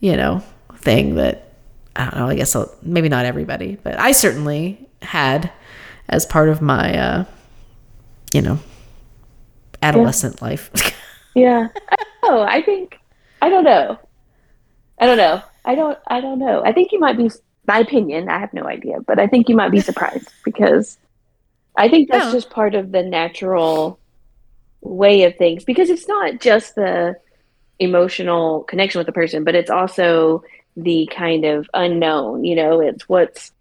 you 0.00 0.16
know, 0.16 0.42
thing 0.76 1.14
that 1.16 1.52
I 1.96 2.04
don't 2.10 2.20
know. 2.20 2.28
I 2.28 2.34
guess 2.36 2.54
I'll, 2.54 2.72
maybe 2.82 3.08
not 3.08 3.24
everybody, 3.24 3.76
but 3.82 3.98
I 3.98 4.12
certainly 4.12 4.86
had 5.02 5.50
as 6.08 6.24
part 6.26 6.48
of 6.48 6.60
my 6.62 6.96
uh 6.96 7.24
you 8.34 8.42
know, 8.42 8.58
adolescent 9.82 10.42
life. 10.42 10.70
Yeah. 11.34 11.68
Oh, 12.24 12.40
I 12.42 12.62
think 12.62 12.98
I 13.40 13.48
don't 13.48 13.62
know. 13.62 13.96
I 14.98 15.06
don't 15.06 15.18
know. 15.18 15.40
I 15.64 15.76
don't 15.76 15.96
I 16.08 16.20
don't 16.20 16.40
know. 16.40 16.64
I 16.64 16.72
think 16.72 16.90
you 16.90 16.98
might 16.98 17.16
be 17.16 17.30
my 17.68 17.78
opinion, 17.78 18.28
I 18.28 18.40
have 18.40 18.52
no 18.52 18.64
idea, 18.64 18.96
but 19.06 19.20
I 19.20 19.28
think 19.28 19.48
you 19.48 19.54
might 19.54 19.70
be 19.70 19.78
surprised 19.80 20.30
because 20.44 20.98
I 21.78 21.88
think 21.88 22.10
that's 22.10 22.26
Yeah. 22.26 22.32
just 22.32 22.50
part 22.50 22.74
of 22.74 22.92
the 22.92 23.02
natural 23.02 23.98
way 24.82 25.22
of 25.24 25.36
things 25.36 25.64
because 25.64 25.90
it's 25.90 26.06
not 26.08 26.40
just 26.40 26.74
the 26.74 27.16
emotional 27.78 28.64
connection 28.64 28.98
with 28.98 29.06
the 29.06 29.12
person, 29.12 29.44
but 29.44 29.54
it's 29.54 29.70
also 29.70 30.42
the 30.76 31.08
kind 31.14 31.44
of 31.44 31.68
unknown, 31.74 32.44
you 32.44 32.54
know, 32.54 32.80
it's 32.80 33.08
what's 33.08 33.52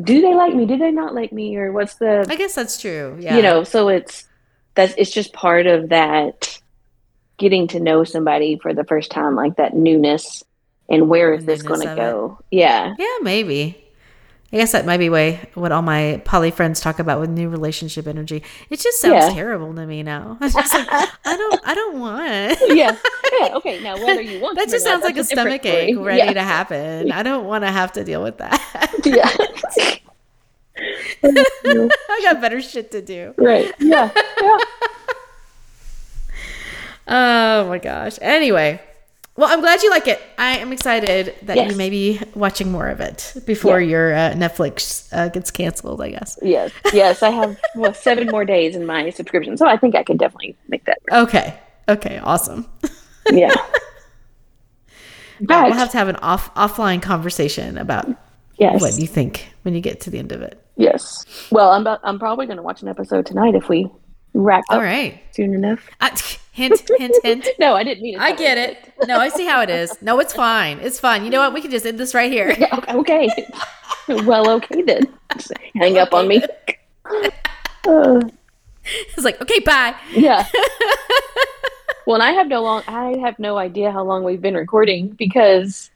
do 0.00 0.20
they 0.20 0.32
like 0.34 0.54
me? 0.54 0.66
Do 0.66 0.78
they 0.78 0.92
not 0.92 1.14
like 1.14 1.32
me? 1.32 1.56
Or 1.56 1.72
what's 1.72 1.94
the 1.94 2.24
I 2.28 2.36
guess 2.36 2.54
that's 2.54 2.80
true. 2.80 3.16
Yeah. 3.20 3.36
you 3.36 3.42
know 3.42 3.64
so 3.64 3.88
it's 3.88 4.28
that's 4.74 4.94
it's 4.96 5.10
just 5.10 5.32
part 5.32 5.66
of 5.66 5.88
that 5.88 6.58
getting 7.38 7.66
to 7.68 7.80
know 7.80 8.04
somebody 8.04 8.58
for 8.62 8.72
the 8.74 8.84
first 8.84 9.10
time 9.10 9.34
like 9.34 9.56
that 9.56 9.74
newness 9.74 10.44
and 10.88 11.08
where 11.08 11.32
is 11.34 11.44
this 11.46 11.62
going 11.62 11.80
to 11.80 11.90
of 11.90 11.96
go 11.96 12.38
yeah 12.50 12.94
Yeah, 12.98 13.16
maybe. 13.22 13.82
I 14.52 14.56
guess 14.56 14.72
that 14.72 14.84
might 14.84 14.96
be 14.96 15.08
way 15.08 15.48
what 15.54 15.70
all 15.70 15.82
my 15.82 16.20
poly 16.24 16.50
friends 16.50 16.80
talk 16.80 16.98
about 16.98 17.20
with 17.20 17.30
new 17.30 17.48
relationship 17.48 18.08
energy. 18.08 18.42
It 18.68 18.80
just 18.80 19.00
sounds 19.00 19.26
Yeah. 19.26 19.30
terrible 19.32 19.72
to 19.74 19.86
me 19.86 20.02
now. 20.02 20.38
Like 20.40 20.52
I 20.56 21.36
don't 21.36 21.60
I 21.64 21.74
don't 21.74 22.00
want. 22.00 22.58
yeah 22.76 22.96
yeah 23.38 23.54
okay 23.54 23.80
now 23.82 23.94
whether 23.96 24.20
you 24.20 24.40
want 24.40 24.58
That 24.58 24.68
just 24.68 24.84
not, 24.84 24.90
sounds 24.94 25.04
like 25.04 25.16
a 25.16 25.24
stomach 25.24 25.64
ache 25.64 25.94
ready 25.96 26.18
yeah. 26.18 26.32
to 26.32 26.42
happen. 26.42 27.12
I 27.12 27.22
don't 27.22 27.44
want 27.46 27.62
to 27.64 27.70
have 27.70 27.92
to 27.92 28.02
deal 28.04 28.22
with 28.24 28.38
that. 28.38 28.60
yeah 29.04 29.30
I 31.22 32.20
got 32.24 32.40
better 32.40 32.60
shit 32.60 32.90
to 32.92 33.02
do. 33.02 33.34
right 33.36 33.72
yeah 33.78 34.10
yeah 34.42 34.58
Oh 37.12 37.68
my 37.68 37.78
gosh. 37.78 38.18
Anyway, 38.22 38.80
well, 39.36 39.48
I'm 39.50 39.60
glad 39.60 39.82
you 39.82 39.90
like 39.90 40.06
it. 40.08 40.20
I 40.36 40.58
am 40.58 40.72
excited 40.72 41.34
that 41.42 41.56
Yes. 41.56 41.70
you 41.70 41.76
may 41.76 41.88
be 41.88 42.20
watching 42.34 42.70
more 42.70 42.88
of 42.88 43.00
it 43.00 43.34
before 43.46 43.80
your 43.80 44.12
uh, 44.12 44.32
Netflix 44.34 45.08
uh, 45.12 45.28
gets 45.28 45.50
canceled. 45.50 46.00
I 46.02 46.10
guess. 46.10 46.38
yes 46.42 46.72
yes 46.92 47.22
i 47.22 47.30
have 47.30 47.58
well, 47.76 47.94
seven 47.94 48.28
more 48.28 48.44
days 48.44 48.76
in 48.76 48.84
my 48.86 49.10
subscription 49.10 49.56
so 49.56 49.66
i 49.66 49.76
think 49.76 49.94
i 49.94 50.02
can 50.02 50.16
definitely 50.16 50.56
make 50.68 50.84
that 50.84 50.98
work. 51.10 51.28
Okay. 51.28 51.58
Okay. 51.88 52.18
Awesome. 52.18 52.66
yeah 53.32 53.54
but 55.40 55.64
we'll 55.64 55.74
have 55.74 55.90
to 55.90 55.98
have 55.98 56.08
an 56.08 56.16
off 56.16 56.54
offline 56.54 57.00
conversation 57.00 57.78
about 57.78 58.06
yes 58.58 58.80
what 58.80 58.98
you 58.98 59.06
think 59.06 59.48
when 59.62 59.74
you 59.74 59.80
get 59.80 60.00
to 60.02 60.10
the 60.10 60.18
end 60.18 60.32
of 60.32 60.42
it. 60.42 60.62
yes 60.76 61.24
well 61.50 61.70
i'm 61.70 61.80
about, 61.82 62.00
i'm 62.04 62.18
probably 62.18 62.46
going 62.46 62.56
to 62.58 62.62
watch 62.62 62.82
an 62.82 62.88
episode 62.88 63.24
tonight 63.26 63.54
if 63.54 63.68
we 63.68 63.90
wrap 64.34 64.62
up 64.70 64.76
All 64.76 64.82
right. 64.82 65.20
soon 65.32 65.54
enough 65.54 65.88
hint, 66.52 66.80
hint, 66.98 67.14
hint. 67.22 67.46
no 67.58 67.74
i 67.74 67.82
didn't 67.84 68.02
mean 68.02 68.14
it 68.16 68.20
I 68.20 68.32
get 68.34 68.56
way. 68.58 68.76
it. 69.00 69.08
No, 69.08 69.18
I 69.18 69.28
see 69.28 69.46
how 69.46 69.60
it 69.62 69.70
is. 69.70 69.96
No, 70.02 70.18
it's 70.20 70.32
fine. 70.34 70.78
It's 70.80 70.98
fine. 71.00 71.24
You 71.24 71.30
know 71.30 71.40
what? 71.40 71.54
We 71.54 71.60
can 71.62 71.70
just 71.70 71.86
end 71.86 71.98
this 71.98 72.14
right 72.14 72.30
here. 72.30 72.54
Yeah, 72.58 72.84
okay. 72.88 73.28
well, 74.08 74.50
okay 74.50 74.82
then. 74.82 75.06
Just 75.36 75.52
hang 75.74 75.96
up 75.98 76.12
on 76.12 76.28
me. 76.28 76.42
Uh, 77.86 78.20
It's 79.16 79.24
like, 79.24 79.40
okay, 79.40 79.60
bye. 79.60 79.94
yeah. 80.12 80.46
well, 82.06 82.14
and 82.14 82.22
I 82.22 82.32
have 82.32 82.48
no 82.48 82.62
long. 82.62 82.82
I 82.88 83.16
have 83.22 83.38
no 83.38 83.56
idea 83.58 83.90
how 83.92 84.02
long 84.02 84.24
we've 84.24 84.40
been 84.40 84.54
recording 84.54 85.08
because 85.10 85.90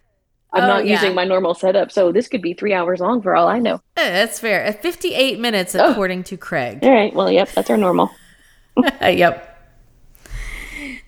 I'm 0.52 0.64
Oh, 0.64 0.66
not 0.68 0.86
yeah. 0.86 0.92
using 0.94 1.14
my 1.14 1.24
normal 1.24 1.54
setup. 1.54 1.90
So 1.90 2.12
this 2.12 2.28
could 2.28 2.42
be 2.42 2.54
three 2.54 2.72
hours 2.72 3.00
long 3.00 3.20
for 3.22 3.34
all 3.36 3.48
I 3.48 3.58
know. 3.58 3.80
Eh, 3.96 4.10
That's 4.12 4.38
fair. 4.38 4.72
58 4.72 5.38
minutes, 5.40 5.74
Oh. 5.74 5.90
according 5.90 6.24
to 6.24 6.36
Craig. 6.36 6.78
All 6.82 6.90
right. 6.92 7.12
Well, 7.12 7.30
yep. 7.30 7.50
That's 7.52 7.68
our 7.70 7.76
normal. 7.76 8.10
Yep. 9.02 9.50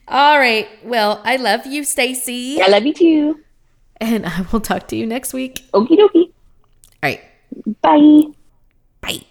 All 0.08 0.38
right. 0.38 0.68
Well, 0.84 1.20
I 1.24 1.36
love 1.36 1.66
you, 1.66 1.82
Stacy. 1.84 2.60
I 2.62 2.68
love 2.68 2.86
you 2.86 2.94
too. 2.94 3.40
And 4.00 4.26
I 4.26 4.46
will 4.52 4.60
talk 4.60 4.86
to 4.88 4.96
you 4.96 5.06
next 5.06 5.32
week. 5.32 5.64
Okie 5.72 5.98
dokie. 5.98 6.30
All 7.02 7.02
right. 7.02 7.20
Bye. 7.82 8.22
Bye. 9.00 9.22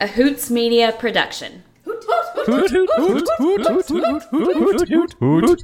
A 0.00 0.06
Hoots 0.08 0.50
Media 0.50 0.92
production. 0.98 1.62
Hoot, 1.84 2.04
hoot, 2.04 2.70
hoot, 2.70 2.90
hoot, 2.96 3.28
hoot, 3.38 3.66
hoot, 3.66 3.86
hoot, 3.86 4.22
hoot, 4.30 4.88
hoot, 4.88 4.88
hoot, 4.88 5.44
hoot. 5.44 5.60